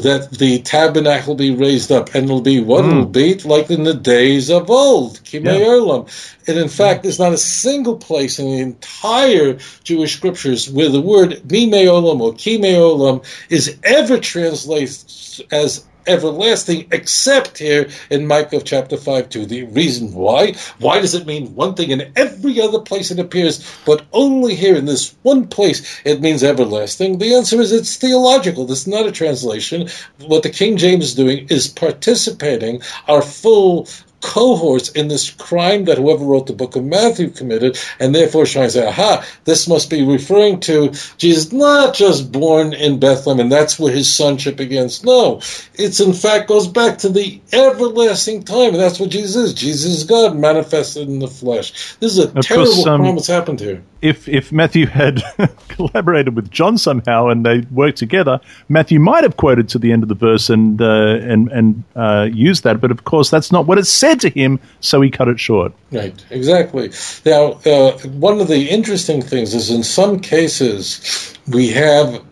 that 0.00 0.28
the 0.32 0.60
tabernacle 0.62 1.34
will 1.34 1.38
be 1.38 1.54
raised 1.54 1.92
up, 1.92 2.14
and 2.14 2.24
it'll 2.24 2.40
be 2.40 2.60
what 2.60 2.84
mm. 2.84 2.90
it'll 2.90 3.06
be 3.06 3.34
like 3.40 3.70
in 3.70 3.84
the 3.84 3.94
days 3.94 4.50
of 4.50 4.70
old, 4.70 5.20
Kimei 5.20 5.60
yeah. 5.60 6.12
And 6.48 6.58
in 6.58 6.68
fact, 6.68 7.02
there's 7.02 7.18
not 7.18 7.32
a 7.32 7.38
single 7.38 7.96
place 7.96 8.38
in 8.38 8.46
the 8.46 8.58
entire 8.58 9.58
Jewish 9.84 10.16
scriptures 10.16 10.70
where 10.70 10.88
the 10.88 11.00
word 11.00 11.30
Mime 11.50 11.86
Olam 11.86 12.20
or 12.20 12.32
Kime 12.32 12.74
Olam 12.74 13.24
is 13.48 13.78
ever 13.84 14.18
translated 14.18 15.12
as 15.52 15.84
everlasting, 16.06 16.88
except 16.92 17.58
here 17.58 17.88
in 18.10 18.26
Micah 18.26 18.60
chapter 18.60 18.96
5 18.96 19.28
2. 19.28 19.46
The 19.46 19.64
reason 19.64 20.12
why? 20.12 20.54
Why 20.78 21.00
does 21.00 21.14
it 21.14 21.26
mean 21.26 21.54
one 21.54 21.74
thing 21.74 21.90
in 21.90 22.12
every 22.16 22.60
other 22.60 22.80
place 22.80 23.10
it 23.10 23.18
appears, 23.18 23.64
but 23.84 24.04
only 24.12 24.54
here 24.54 24.76
in 24.76 24.86
this 24.86 25.14
one 25.22 25.46
place 25.46 26.00
it 26.04 26.20
means 26.20 26.42
everlasting? 26.42 27.18
The 27.18 27.34
answer 27.34 27.60
is 27.60 27.72
it's 27.72 27.96
theological. 27.96 28.66
This 28.66 28.82
is 28.82 28.86
not 28.86 29.06
a 29.06 29.12
translation. 29.12 29.88
What 30.26 30.42
the 30.42 30.50
King 30.50 30.76
James 30.76 31.04
is 31.04 31.14
doing 31.14 31.46
is 31.48 31.68
participating 31.68 32.82
our 33.08 33.22
full 33.22 33.88
cohorts 34.20 34.90
in 34.90 35.08
this 35.08 35.30
crime 35.30 35.84
that 35.84 35.98
whoever 35.98 36.24
wrote 36.24 36.46
the 36.46 36.52
book 36.52 36.76
of 36.76 36.84
Matthew 36.84 37.30
committed, 37.30 37.78
and 37.98 38.14
therefore 38.14 38.46
trying 38.46 38.66
to 38.66 38.70
say, 38.70 38.86
aha, 38.86 39.24
this 39.44 39.68
must 39.68 39.90
be 39.90 40.04
referring 40.04 40.60
to 40.60 40.92
Jesus 41.18 41.52
not 41.52 41.94
just 41.94 42.30
born 42.32 42.72
in 42.72 42.98
Bethlehem, 42.98 43.40
and 43.40 43.52
that's 43.52 43.78
where 43.78 43.92
his 43.92 44.12
sonship 44.12 44.56
begins. 44.56 45.04
No, 45.04 45.40
it's 45.74 46.00
in 46.00 46.12
fact 46.12 46.48
goes 46.48 46.68
back 46.68 46.98
to 46.98 47.08
the 47.08 47.40
everlasting 47.52 48.42
time, 48.42 48.70
and 48.70 48.80
that's 48.80 49.00
what 49.00 49.10
Jesus 49.10 49.36
is. 49.36 49.54
Jesus 49.54 49.92
is 49.92 50.04
God 50.04 50.36
manifested 50.36 51.08
in 51.08 51.18
the 51.18 51.28
flesh. 51.28 51.96
This 52.00 52.12
is 52.12 52.18
a 52.18 52.38
of 52.38 52.44
terrible 52.44 52.72
course, 52.72 52.86
um, 52.86 53.00
crime 53.00 53.14
that's 53.16 53.26
happened 53.26 53.60
here. 53.60 53.82
If 54.02 54.28
if 54.28 54.52
Matthew 54.52 54.86
had 54.86 55.22
collaborated 55.68 56.34
with 56.36 56.50
John 56.50 56.78
somehow 56.78 57.28
and 57.28 57.44
they 57.44 57.60
worked 57.70 57.98
together, 57.98 58.40
Matthew 58.68 58.98
might 59.00 59.24
have 59.24 59.36
quoted 59.36 59.68
to 59.70 59.78
the 59.78 59.92
end 59.92 60.02
of 60.02 60.08
the 60.08 60.14
verse 60.14 60.50
and 60.50 60.80
uh, 60.80 61.18
and 61.22 61.48
and 61.50 61.84
uh, 61.96 62.28
used 62.32 62.64
that, 62.64 62.80
but 62.80 62.90
of 62.90 63.04
course 63.04 63.30
that's 63.30 63.52
not 63.52 63.66
what 63.66 63.78
it 63.78 63.86
said 63.86 64.20
to 64.20 64.30
him, 64.30 64.58
so 64.80 65.00
he 65.00 65.10
cut 65.10 65.28
it 65.28 65.38
short. 65.38 65.72
Right, 65.92 66.24
exactly. 66.30 66.90
Now, 67.26 67.60
uh, 67.66 67.98
one 68.08 68.40
of 68.40 68.48
the 68.48 68.68
interesting 68.68 69.22
things 69.22 69.54
is 69.54 69.70
in 69.70 69.82
some 69.82 70.20
cases 70.20 71.34
we 71.48 71.68
have 71.68 72.24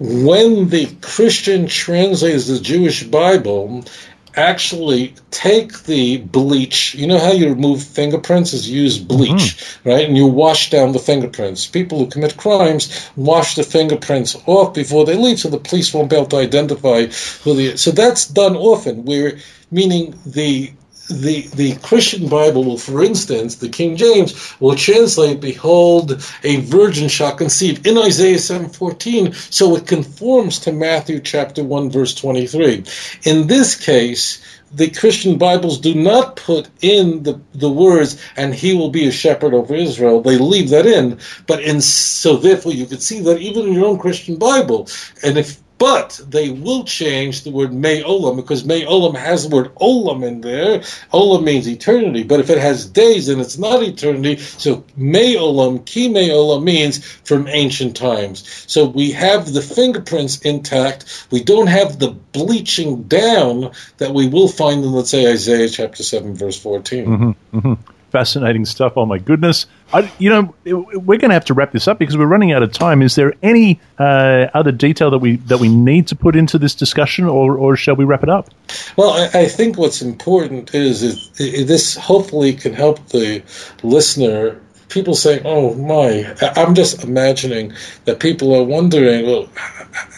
when 0.00 0.70
the 0.70 0.86
Christian 1.02 1.66
translates 1.66 2.46
the 2.46 2.58
Jewish 2.58 3.04
Bible, 3.04 3.84
actually 4.36 5.14
take 5.30 5.82
the 5.84 6.18
bleach. 6.18 6.94
You 6.94 7.06
know 7.06 7.18
how 7.18 7.32
you 7.32 7.48
remove 7.48 7.82
fingerprints 7.82 8.52
is 8.52 8.68
use 8.68 8.98
bleach, 8.98 9.56
mm-hmm. 9.56 9.88
right? 9.88 10.06
And 10.06 10.16
you 10.16 10.26
wash 10.26 10.70
down 10.70 10.92
the 10.92 10.98
fingerprints. 10.98 11.66
People 11.66 11.98
who 11.98 12.06
commit 12.06 12.36
crimes 12.36 13.10
wash 13.16 13.54
the 13.54 13.62
fingerprints 13.62 14.36
off 14.46 14.74
before 14.74 15.04
they 15.04 15.16
leave, 15.16 15.40
so 15.40 15.48
the 15.48 15.58
police 15.58 15.92
won't 15.92 16.10
be 16.10 16.16
able 16.16 16.26
to 16.26 16.36
identify 16.36 17.06
who 17.42 17.54
the. 17.54 17.76
So 17.76 17.90
that's 17.90 18.26
done 18.26 18.56
often. 18.56 19.04
Where 19.04 19.38
meaning 19.70 20.18
the 20.26 20.72
the, 21.10 21.42
the 21.54 21.76
Christian 21.76 22.28
Bible 22.28 22.64
will, 22.64 22.78
for 22.78 23.04
instance, 23.04 23.56
the 23.56 23.68
King 23.68 23.96
James 23.96 24.54
will 24.60 24.76
translate, 24.76 25.40
"Behold, 25.40 26.22
a 26.44 26.56
virgin 26.56 27.08
shall 27.08 27.34
conceive" 27.34 27.86
in 27.86 27.98
Isaiah 27.98 28.38
seven 28.38 28.68
fourteen, 28.68 29.32
so 29.32 29.76
it 29.76 29.86
conforms 29.86 30.58
to 30.60 30.72
Matthew 30.72 31.20
chapter 31.20 31.62
one 31.62 31.90
verse 31.90 32.14
twenty 32.14 32.46
three. 32.46 32.84
In 33.24 33.46
this 33.46 33.74
case, 33.74 34.42
the 34.72 34.88
Christian 34.90 35.36
Bibles 35.36 35.80
do 35.80 35.94
not 35.94 36.36
put 36.36 36.68
in 36.80 37.24
the, 37.24 37.40
the 37.54 37.68
words, 37.70 38.22
and 38.36 38.54
he 38.54 38.72
will 38.72 38.90
be 38.90 39.08
a 39.08 39.12
shepherd 39.12 39.52
over 39.52 39.74
Israel. 39.74 40.20
They 40.20 40.38
leave 40.38 40.70
that 40.70 40.86
in. 40.86 41.18
But 41.48 41.60
in, 41.62 41.80
so 41.80 42.36
therefore 42.36 42.72
you 42.72 42.86
could 42.86 43.02
see 43.02 43.20
that 43.22 43.40
even 43.40 43.66
in 43.66 43.72
your 43.74 43.86
own 43.86 43.98
Christian 43.98 44.36
Bible. 44.36 44.88
And 45.24 45.36
if 45.38 45.60
but 45.80 46.20
they 46.28 46.50
will 46.50 46.84
change 46.84 47.42
the 47.42 47.50
word 47.50 47.72
may 47.72 48.02
olam 48.02 48.36
because 48.36 48.66
may 48.66 48.84
olam 48.84 49.16
has 49.16 49.48
the 49.48 49.56
word 49.56 49.74
olam 49.76 50.22
in 50.22 50.42
there. 50.42 50.80
Olam 51.10 51.42
means 51.42 51.66
eternity, 51.66 52.22
but 52.22 52.38
if 52.38 52.50
it 52.50 52.58
has 52.58 52.84
days, 52.84 53.28
then 53.28 53.40
it's 53.40 53.56
not 53.56 53.82
eternity. 53.82 54.36
So 54.36 54.84
may 54.94 55.36
olam, 55.36 55.82
ki 55.86 56.10
may 56.10 56.28
olam 56.28 56.64
means 56.64 57.02
from 57.24 57.48
ancient 57.48 57.96
times. 57.96 58.46
So 58.70 58.84
we 58.84 59.12
have 59.12 59.50
the 59.50 59.62
fingerprints 59.62 60.38
intact. 60.42 61.26
We 61.30 61.42
don't 61.42 61.68
have 61.68 61.98
the 61.98 62.10
bleaching 62.10 63.04
down 63.04 63.72
that 63.96 64.12
we 64.12 64.28
will 64.28 64.48
find 64.48 64.84
in, 64.84 64.92
let's 64.92 65.10
say, 65.10 65.32
Isaiah 65.32 65.70
chapter 65.70 66.02
7, 66.02 66.34
verse 66.34 66.60
14. 66.60 67.06
Mm-hmm, 67.06 67.58
mm-hmm 67.58 67.90
fascinating 68.10 68.64
stuff. 68.64 68.94
Oh 68.96 69.06
my 69.06 69.18
goodness! 69.18 69.66
I, 69.92 70.10
you 70.18 70.30
know, 70.30 70.54
we're 70.64 71.18
going 71.18 71.30
to 71.30 71.34
have 71.34 71.44
to 71.46 71.54
wrap 71.54 71.72
this 71.72 71.88
up 71.88 71.98
because 71.98 72.16
we're 72.16 72.26
running 72.26 72.52
out 72.52 72.62
of 72.62 72.72
time. 72.72 73.02
Is 73.02 73.14
there 73.14 73.34
any 73.42 73.80
uh, 73.98 74.46
other 74.54 74.72
detail 74.72 75.10
that 75.10 75.18
we 75.18 75.36
that 75.36 75.58
we 75.58 75.68
need 75.68 76.08
to 76.08 76.16
put 76.16 76.36
into 76.36 76.58
this 76.58 76.74
discussion, 76.74 77.24
or, 77.24 77.56
or 77.56 77.76
shall 77.76 77.96
we 77.96 78.04
wrap 78.04 78.22
it 78.22 78.28
up? 78.28 78.50
Well, 78.96 79.10
I, 79.10 79.40
I 79.40 79.48
think 79.48 79.78
what's 79.78 80.02
important 80.02 80.74
is 80.74 81.02
it, 81.38 81.66
this 81.66 81.96
hopefully 81.96 82.54
can 82.54 82.72
help 82.72 83.04
the 83.08 83.42
listener 83.82 84.60
people 84.90 85.14
saying, 85.14 85.42
"Oh 85.44 85.74
my," 85.74 86.34
I'm 86.56 86.74
just 86.74 87.04
imagining 87.04 87.72
that 88.04 88.20
people 88.20 88.54
are 88.54 88.64
wondering, 88.64 89.26
"Well, 89.26 89.48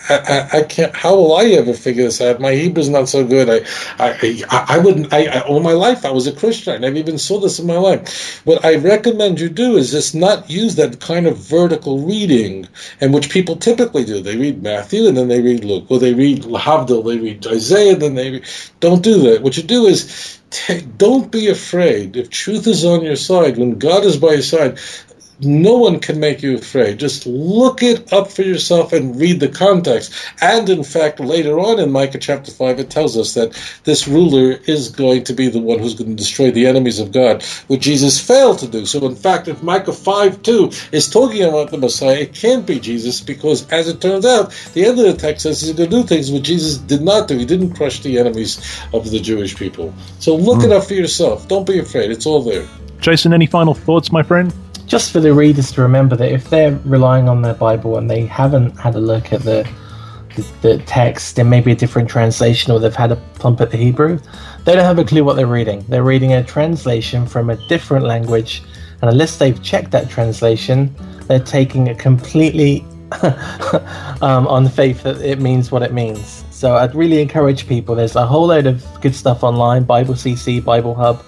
I, 0.09 0.14
I, 0.14 0.59
I, 0.59 0.62
can't. 0.64 0.95
How 0.95 1.14
will 1.14 1.37
I 1.37 1.45
ever 1.45 1.73
figure 1.73 2.05
this 2.05 2.20
out? 2.20 2.41
My 2.41 2.53
Hebrew's 2.53 2.89
not 2.89 3.09
so 3.09 3.25
good. 3.25 3.49
I, 3.49 3.66
I, 4.05 4.66
I, 4.68 4.79
wouldn't. 4.79 5.12
I, 5.12 5.41
all 5.41 5.61
my 5.61 5.73
life 5.73 6.05
I 6.05 6.11
was 6.11 6.27
a 6.27 6.33
Christian. 6.33 6.75
I 6.75 6.79
never 6.79 6.97
even 6.97 7.18
saw 7.18 7.39
this 7.39 7.59
in 7.59 7.66
my 7.66 7.77
life. 7.77 8.41
What 8.45 8.64
I 8.64 8.77
recommend 8.77 9.41
you 9.41 9.49
do 9.49 9.77
is 9.77 9.93
just 9.93 10.14
not 10.14 10.51
use 10.51 10.75
that 10.77 11.01
kind 11.01 11.27
of 11.27 11.39
vertical 11.39 12.01
reading, 12.01 12.66
and 13.01 13.14
which 13.14 13.31
people 13.31 13.57
typically 13.57 14.05
do. 14.05 14.20
They 14.20 14.37
read 14.37 14.62
Matthew 14.62 15.07
and 15.07 15.16
then 15.16 15.29
they 15.29 15.41
read 15.41 15.64
Luke, 15.64 15.87
or 15.89 15.99
they 15.99 16.14
read 16.14 16.43
Lahavdil, 16.43 17.05
they 17.05 17.18
read 17.18 17.47
Isaiah, 17.47 17.97
then 17.97 18.14
they 18.14 18.31
read, 18.33 18.45
don't 18.81 19.03
do 19.03 19.18
that. 19.31 19.43
What 19.43 19.57
you 19.57 19.62
do 19.62 19.87
is 19.87 20.41
don't 20.99 21.31
be 21.31 21.49
afraid. 21.49 22.17
If 22.17 22.31
truth 22.31 22.67
is 22.67 22.85
on 22.85 23.05
your 23.05 23.17
side, 23.17 23.59
when 23.59 23.79
God 23.79 24.05
is 24.05 24.17
by 24.17 24.35
your 24.35 24.43
side, 24.43 24.79
no 25.41 25.76
one 25.76 25.99
can 25.99 26.20
make 26.20 26.43
you 26.43 26.57
afraid. 26.57 26.99
Just 26.99 27.26
look 27.26 27.83
it 27.83 28.12
up 28.12 28.30
for 28.30 28.43
yourself 28.43 28.93
and 28.93 29.18
read 29.18 29.41
the 29.41 29.49
context. 29.49 30.12
And 30.41 30.68
in 30.68 30.85
fact, 30.85 31.20
later 31.20 31.59
on 31.59 31.80
in 31.80 31.91
Micah 31.91 32.18
chapter 32.18 32.51
5, 32.51 32.78
it 32.78 32.91
tells 32.91 33.16
us 33.16 33.35
that 33.35 33.59
this 33.85 34.07
ruler 34.07 34.59
is 34.66 34.91
going 34.91 35.24
to 35.24 35.33
be 35.33 35.49
the 35.49 35.61
one 35.61 35.78
who's 35.78 35.95
going 35.95 36.11
to 36.11 36.16
destroy 36.16 36.51
the 36.51 36.66
enemies 36.66 37.01
of 37.01 37.12
God, 37.12 37.43
which 37.66 37.83
Jesus 37.83 38.20
failed 38.20 38.59
to 38.61 38.68
do. 38.68 38.87
So, 38.87 39.05
in 39.07 39.16
fact, 39.16 39.49
if 39.49 39.62
Micah 39.62 39.93
5 39.93 40.43
2 40.43 40.70
is 40.93 41.11
talking 41.11 41.43
about 41.43 41.70
the 41.70 41.78
Messiah, 41.78 42.20
it 42.20 42.35
can't 42.35 42.66
be 42.66 42.78
Jesus 42.78 43.20
because, 43.20 43.68
as 43.70 43.89
it 43.89 44.01
turns 44.01 44.26
out, 44.26 44.51
the 44.74 44.85
end 44.85 44.99
of 44.99 45.07
the 45.07 45.16
text 45.16 45.43
says 45.43 45.61
he's 45.61 45.72
going 45.72 45.91
to 45.91 45.97
do 45.97 46.07
things 46.07 46.30
which 46.30 46.45
Jesus 46.45 46.78
did 46.78 47.03
not 47.03 47.28
do. 47.28 47.39
He 47.39 47.47
didn't 47.47 47.74
crush 47.74 48.01
the 48.01 48.18
enemies 48.18 48.59
of 48.93 49.11
the 49.11 49.20
Jewish 49.20 49.57
people. 49.57 49.93
So, 50.18 50.37
look 50.37 50.61
mm. 50.61 50.66
it 50.66 50.72
up 50.72 50.85
for 50.85 50.95
yourself. 50.95 51.49
Don't 51.49 51.66
be 51.66 51.78
afraid. 51.78 52.11
It's 52.11 52.26
all 52.26 52.43
there. 52.43 52.66
Jason, 53.01 53.33
any 53.33 53.47
final 53.47 53.74
thoughts, 53.74 54.12
my 54.12 54.22
friend? 54.22 54.53
Just 54.93 55.11
for 55.11 55.20
the 55.20 55.32
readers 55.32 55.72
to 55.72 55.80
remember 55.80 56.14
that 56.14 56.30
if 56.30 56.51
they're 56.51 56.78
relying 56.84 57.26
on 57.26 57.40
their 57.40 57.55
Bible 57.55 57.97
and 57.97 58.11
they 58.11 58.26
haven't 58.26 58.78
had 58.78 58.95
a 58.95 59.01
look 59.01 59.32
at 59.32 59.40
the 59.40 59.66
the, 60.36 60.43
the 60.61 60.78
text 60.84 61.38
in 61.38 61.49
maybe 61.49 61.72
a 61.72 61.74
different 61.74 62.11
translation 62.11 62.70
or 62.70 62.78
they've 62.78 62.95
had 62.95 63.11
a 63.11 63.16
plump 63.36 63.62
at 63.62 63.70
the 63.70 63.78
Hebrew, 63.78 64.18
they 64.66 64.74
don't 64.74 64.84
have 64.84 64.99
a 64.99 65.05
clue 65.05 65.24
what 65.24 65.36
they're 65.36 65.47
reading. 65.47 65.82
They're 65.88 66.03
reading 66.03 66.34
a 66.34 66.45
translation 66.45 67.26
from 67.26 67.49
a 67.49 67.57
different 67.68 68.05
language 68.05 68.62
And 69.01 69.11
unless 69.11 69.38
they've 69.38 69.61
checked 69.62 69.93
that 69.93 70.11
translation, 70.11 70.95
they're 71.26 71.40
taking 71.40 71.86
it 71.86 71.99
completely 71.99 72.84
um, 74.20 74.47
on 74.47 74.68
faith 74.68 75.05
that 75.05 75.22
it 75.22 75.40
means 75.40 75.72
what 75.72 75.82
it 75.82 75.95
means. 75.95 76.45
So 76.51 76.76
I'd 76.76 76.95
really 76.95 77.22
encourage 77.22 77.66
people. 77.66 77.95
There's 77.95 78.16
a 78.16 78.26
whole 78.26 78.49
load 78.49 78.66
of 78.66 78.84
good 79.01 79.14
stuff 79.14 79.43
online, 79.43 79.84
Bible 79.84 80.14
CC, 80.14 80.62
Bible 80.62 80.95
Hub, 80.95 81.24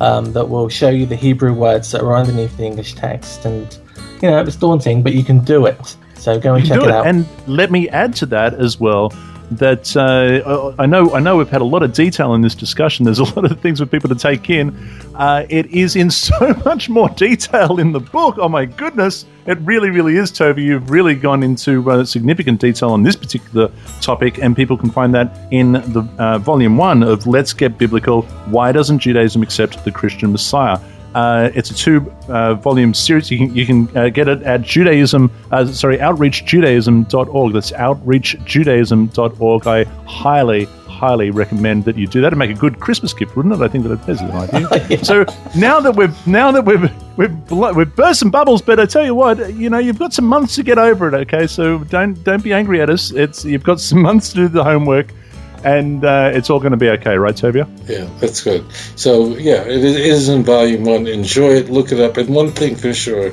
um, 0.00 0.32
that 0.32 0.48
will 0.48 0.68
show 0.68 0.90
you 0.90 1.06
the 1.06 1.16
Hebrew 1.16 1.52
words 1.52 1.90
that 1.92 2.02
are 2.02 2.14
underneath 2.14 2.56
the 2.56 2.64
English 2.64 2.94
text. 2.94 3.44
And 3.44 3.78
you 4.22 4.30
know 4.30 4.40
it's 4.40 4.56
daunting, 4.56 5.02
but 5.02 5.14
you 5.14 5.24
can 5.24 5.40
do 5.44 5.66
it. 5.66 5.96
So 6.16 6.38
go 6.40 6.54
and 6.54 6.66
check 6.66 6.78
it, 6.78 6.84
it 6.84 6.90
out. 6.90 7.06
And 7.06 7.26
let 7.46 7.70
me 7.70 7.88
add 7.90 8.14
to 8.16 8.26
that 8.26 8.54
as 8.54 8.80
well 8.80 9.12
that 9.50 9.96
uh, 9.96 10.74
I 10.78 10.86
know 10.86 11.12
I 11.14 11.20
know 11.20 11.36
we've 11.36 11.48
had 11.48 11.60
a 11.60 11.64
lot 11.64 11.82
of 11.82 11.92
detail 11.92 12.34
in 12.34 12.40
this 12.40 12.54
discussion. 12.54 13.04
There's 13.04 13.18
a 13.18 13.24
lot 13.24 13.50
of 13.50 13.60
things 13.60 13.80
for 13.80 13.86
people 13.86 14.08
to 14.08 14.14
take 14.14 14.50
in. 14.50 14.76
Uh, 15.14 15.46
it 15.48 15.66
is 15.66 15.96
in 15.96 16.10
so 16.24 16.54
much 16.64 16.88
more 16.88 17.08
detail 17.10 17.78
in 17.78 17.92
the 17.92 18.00
book. 18.00 18.36
Oh 18.38 18.48
my 18.48 18.64
goodness, 18.64 19.26
it 19.46 19.58
really, 19.60 19.90
really 19.90 20.16
is, 20.16 20.32
Tovia. 20.32 20.64
You've 20.64 20.90
really 20.90 21.14
gone 21.14 21.42
into 21.42 21.90
uh, 21.90 22.04
significant 22.04 22.60
detail 22.60 22.90
on 22.90 23.02
this 23.02 23.16
particular 23.16 23.70
topic, 24.00 24.38
and 24.38 24.56
people 24.56 24.76
can 24.76 24.90
find 24.90 25.14
that 25.14 25.48
in 25.50 25.72
the 25.72 26.08
uh, 26.18 26.38
volume 26.38 26.76
one 26.76 27.02
of 27.02 27.26
Let's 27.26 27.52
Get 27.52 27.78
Biblical. 27.78 28.22
Why 28.46 28.72
doesn't 28.72 29.00
Judaism 29.00 29.42
accept 29.42 29.84
the 29.84 29.92
Christian 29.92 30.32
Messiah? 30.32 30.78
Uh, 31.14 31.50
it's 31.54 31.70
a 31.70 31.74
two 31.74 32.12
uh, 32.28 32.54
volume 32.54 32.92
series. 32.92 33.30
You 33.30 33.38
can, 33.38 33.54
you 33.54 33.64
can 33.64 33.96
uh, 33.96 34.08
get 34.08 34.26
it 34.28 34.42
at 34.42 34.62
Judaism, 34.62 35.30
uh, 35.52 35.64
sorry, 35.66 35.98
outreachjudaism.org. 35.98 37.52
That's 37.52 37.70
outreachjudaism.org. 37.70 39.66
I 39.66 39.84
highly, 40.06 40.64
highly 40.64 41.30
recommend 41.30 41.84
that 41.84 41.96
you 41.96 42.08
do 42.08 42.20
that. 42.20 42.28
It'd 42.28 42.38
make 42.38 42.50
a 42.50 42.54
good 42.54 42.80
Christmas 42.80 43.14
gift, 43.14 43.36
wouldn't 43.36 43.54
it? 43.54 43.60
I 43.60 43.68
think 43.68 43.84
that 43.84 43.92
it 43.92 44.08
is 44.08 44.20
an 44.20 44.32
idea. 44.32 44.86
yeah. 44.90 45.02
So 45.02 45.24
now 45.56 45.78
that 45.80 45.94
we've 45.94 46.26
now 46.26 46.50
that 46.50 46.64
we've 46.64 46.90
we've 47.16 47.50
we've 47.76 47.94
burst 47.94 48.18
some 48.18 48.30
bubbles, 48.32 48.60
but 48.60 48.80
I 48.80 48.86
tell 48.86 49.04
you 49.04 49.14
what, 49.14 49.54
you 49.54 49.70
know, 49.70 49.78
you've 49.78 49.98
got 49.98 50.12
some 50.12 50.24
months 50.24 50.56
to 50.56 50.64
get 50.64 50.78
over 50.78 51.06
it. 51.08 51.14
Okay, 51.14 51.46
so 51.46 51.78
don't 51.84 52.22
don't 52.24 52.42
be 52.42 52.52
angry 52.52 52.80
at 52.80 52.90
us. 52.90 53.12
It's 53.12 53.44
you've 53.44 53.64
got 53.64 53.78
some 53.80 54.02
months 54.02 54.30
to 54.30 54.34
do 54.36 54.48
the 54.48 54.64
homework 54.64 55.12
and 55.64 56.04
uh, 56.04 56.30
it's 56.32 56.50
all 56.50 56.60
going 56.60 56.72
to 56.72 56.76
be 56.76 56.88
okay, 56.90 57.16
right, 57.16 57.34
Tovia? 57.34 57.66
Yeah, 57.88 58.08
that's 58.20 58.42
good. 58.42 58.64
So, 58.96 59.36
yeah, 59.36 59.62
it 59.62 59.82
is 59.82 60.28
in 60.28 60.44
volume 60.44 60.84
one. 60.84 61.06
Enjoy 61.06 61.50
it, 61.50 61.70
look 61.70 61.90
it 61.92 62.00
up. 62.00 62.16
And 62.16 62.28
one 62.34 62.52
thing 62.52 62.76
for 62.76 62.92
sure 62.92 63.30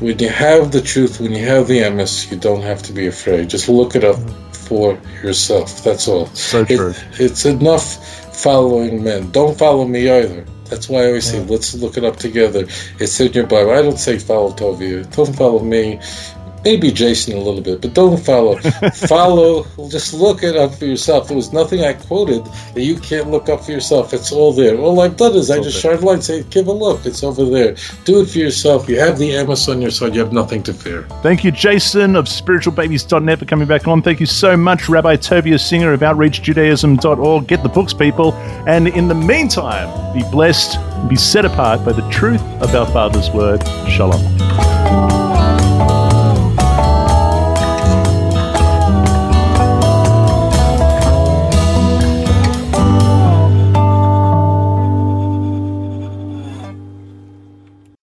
when 0.00 0.18
you 0.18 0.28
have 0.28 0.72
the 0.72 0.80
truth, 0.80 1.20
when 1.20 1.32
you 1.32 1.44
have 1.46 1.68
the 1.68 1.80
emes, 1.80 2.30
you 2.30 2.38
don't 2.38 2.62
have 2.62 2.82
to 2.84 2.92
be 2.92 3.06
afraid. 3.06 3.50
Just 3.50 3.68
look 3.68 3.94
it 3.96 4.04
up 4.04 4.18
for 4.52 4.98
yourself. 5.22 5.82
That's 5.84 6.08
all. 6.08 6.26
So 6.26 6.64
true. 6.64 6.90
It, 6.90 7.20
it's 7.20 7.44
enough 7.44 8.34
following 8.36 9.02
men. 9.02 9.30
Don't 9.30 9.58
follow 9.58 9.86
me 9.86 10.10
either. 10.10 10.44
That's 10.64 10.88
why 10.88 11.02
I 11.02 11.06
always 11.08 11.30
say, 11.30 11.44
let's 11.44 11.74
look 11.74 11.98
it 11.98 12.04
up 12.04 12.16
together. 12.16 12.66
It's 12.98 13.20
in 13.20 13.32
your 13.34 13.46
Bible. 13.46 13.72
I 13.72 13.82
don't 13.82 13.98
say 13.98 14.18
follow 14.18 14.52
Tovia. 14.52 15.04
Don't 15.14 15.36
follow 15.36 15.58
me 15.62 16.00
maybe 16.64 16.90
Jason 16.90 17.34
a 17.34 17.40
little 17.40 17.60
bit, 17.60 17.80
but 17.80 17.94
don't 17.94 18.18
follow. 18.18 18.56
follow, 18.94 19.66
just 19.88 20.14
look 20.14 20.42
it 20.42 20.56
up 20.56 20.74
for 20.74 20.86
yourself. 20.86 21.28
There 21.28 21.36
was 21.36 21.52
nothing 21.52 21.82
I 21.84 21.94
quoted 21.94 22.44
that 22.74 22.82
you 22.82 22.98
can't 22.98 23.30
look 23.30 23.48
up 23.48 23.64
for 23.64 23.72
yourself. 23.72 24.12
It's 24.12 24.32
all 24.32 24.52
there. 24.52 24.78
All 24.78 25.00
I've 25.00 25.16
done 25.16 25.34
is 25.34 25.50
I 25.50 25.60
just 25.60 25.80
shine 25.80 26.00
light, 26.00 26.22
say, 26.22 26.42
give 26.44 26.66
a 26.66 26.72
look. 26.72 27.04
It's 27.06 27.22
over 27.22 27.44
there. 27.44 27.76
Do 28.04 28.20
it 28.20 28.26
for 28.26 28.38
yourself. 28.38 28.88
You 28.88 28.98
have 28.98 29.18
the 29.18 29.30
emes 29.30 29.68
on 29.68 29.80
your 29.80 29.90
side. 29.90 30.14
You 30.14 30.20
have 30.20 30.32
nothing 30.32 30.62
to 30.64 30.74
fear. 30.74 31.02
Thank 31.22 31.44
you, 31.44 31.50
Jason 31.50 32.16
of 32.16 32.26
spiritualbabies.net 32.26 33.38
for 33.38 33.44
coming 33.44 33.68
back 33.68 33.88
on. 33.88 34.02
Thank 34.02 34.20
you 34.20 34.26
so 34.26 34.56
much, 34.56 34.88
Rabbi 34.88 35.16
Tovia 35.16 35.60
Singer 35.60 35.92
of 35.92 36.00
OutreachJudaism.org. 36.00 37.46
Get 37.46 37.62
the 37.62 37.68
books, 37.68 37.92
people. 37.92 38.32
And 38.66 38.88
in 38.88 39.08
the 39.08 39.14
meantime, 39.14 40.12
be 40.14 40.22
blessed 40.30 40.76
and 40.76 41.08
be 41.08 41.16
set 41.16 41.44
apart 41.44 41.84
by 41.84 41.92
the 41.92 42.08
truth 42.10 42.42
of 42.60 42.74
our 42.74 42.86
Father's 42.86 43.30
Word. 43.30 43.62
Shalom. 43.88 45.21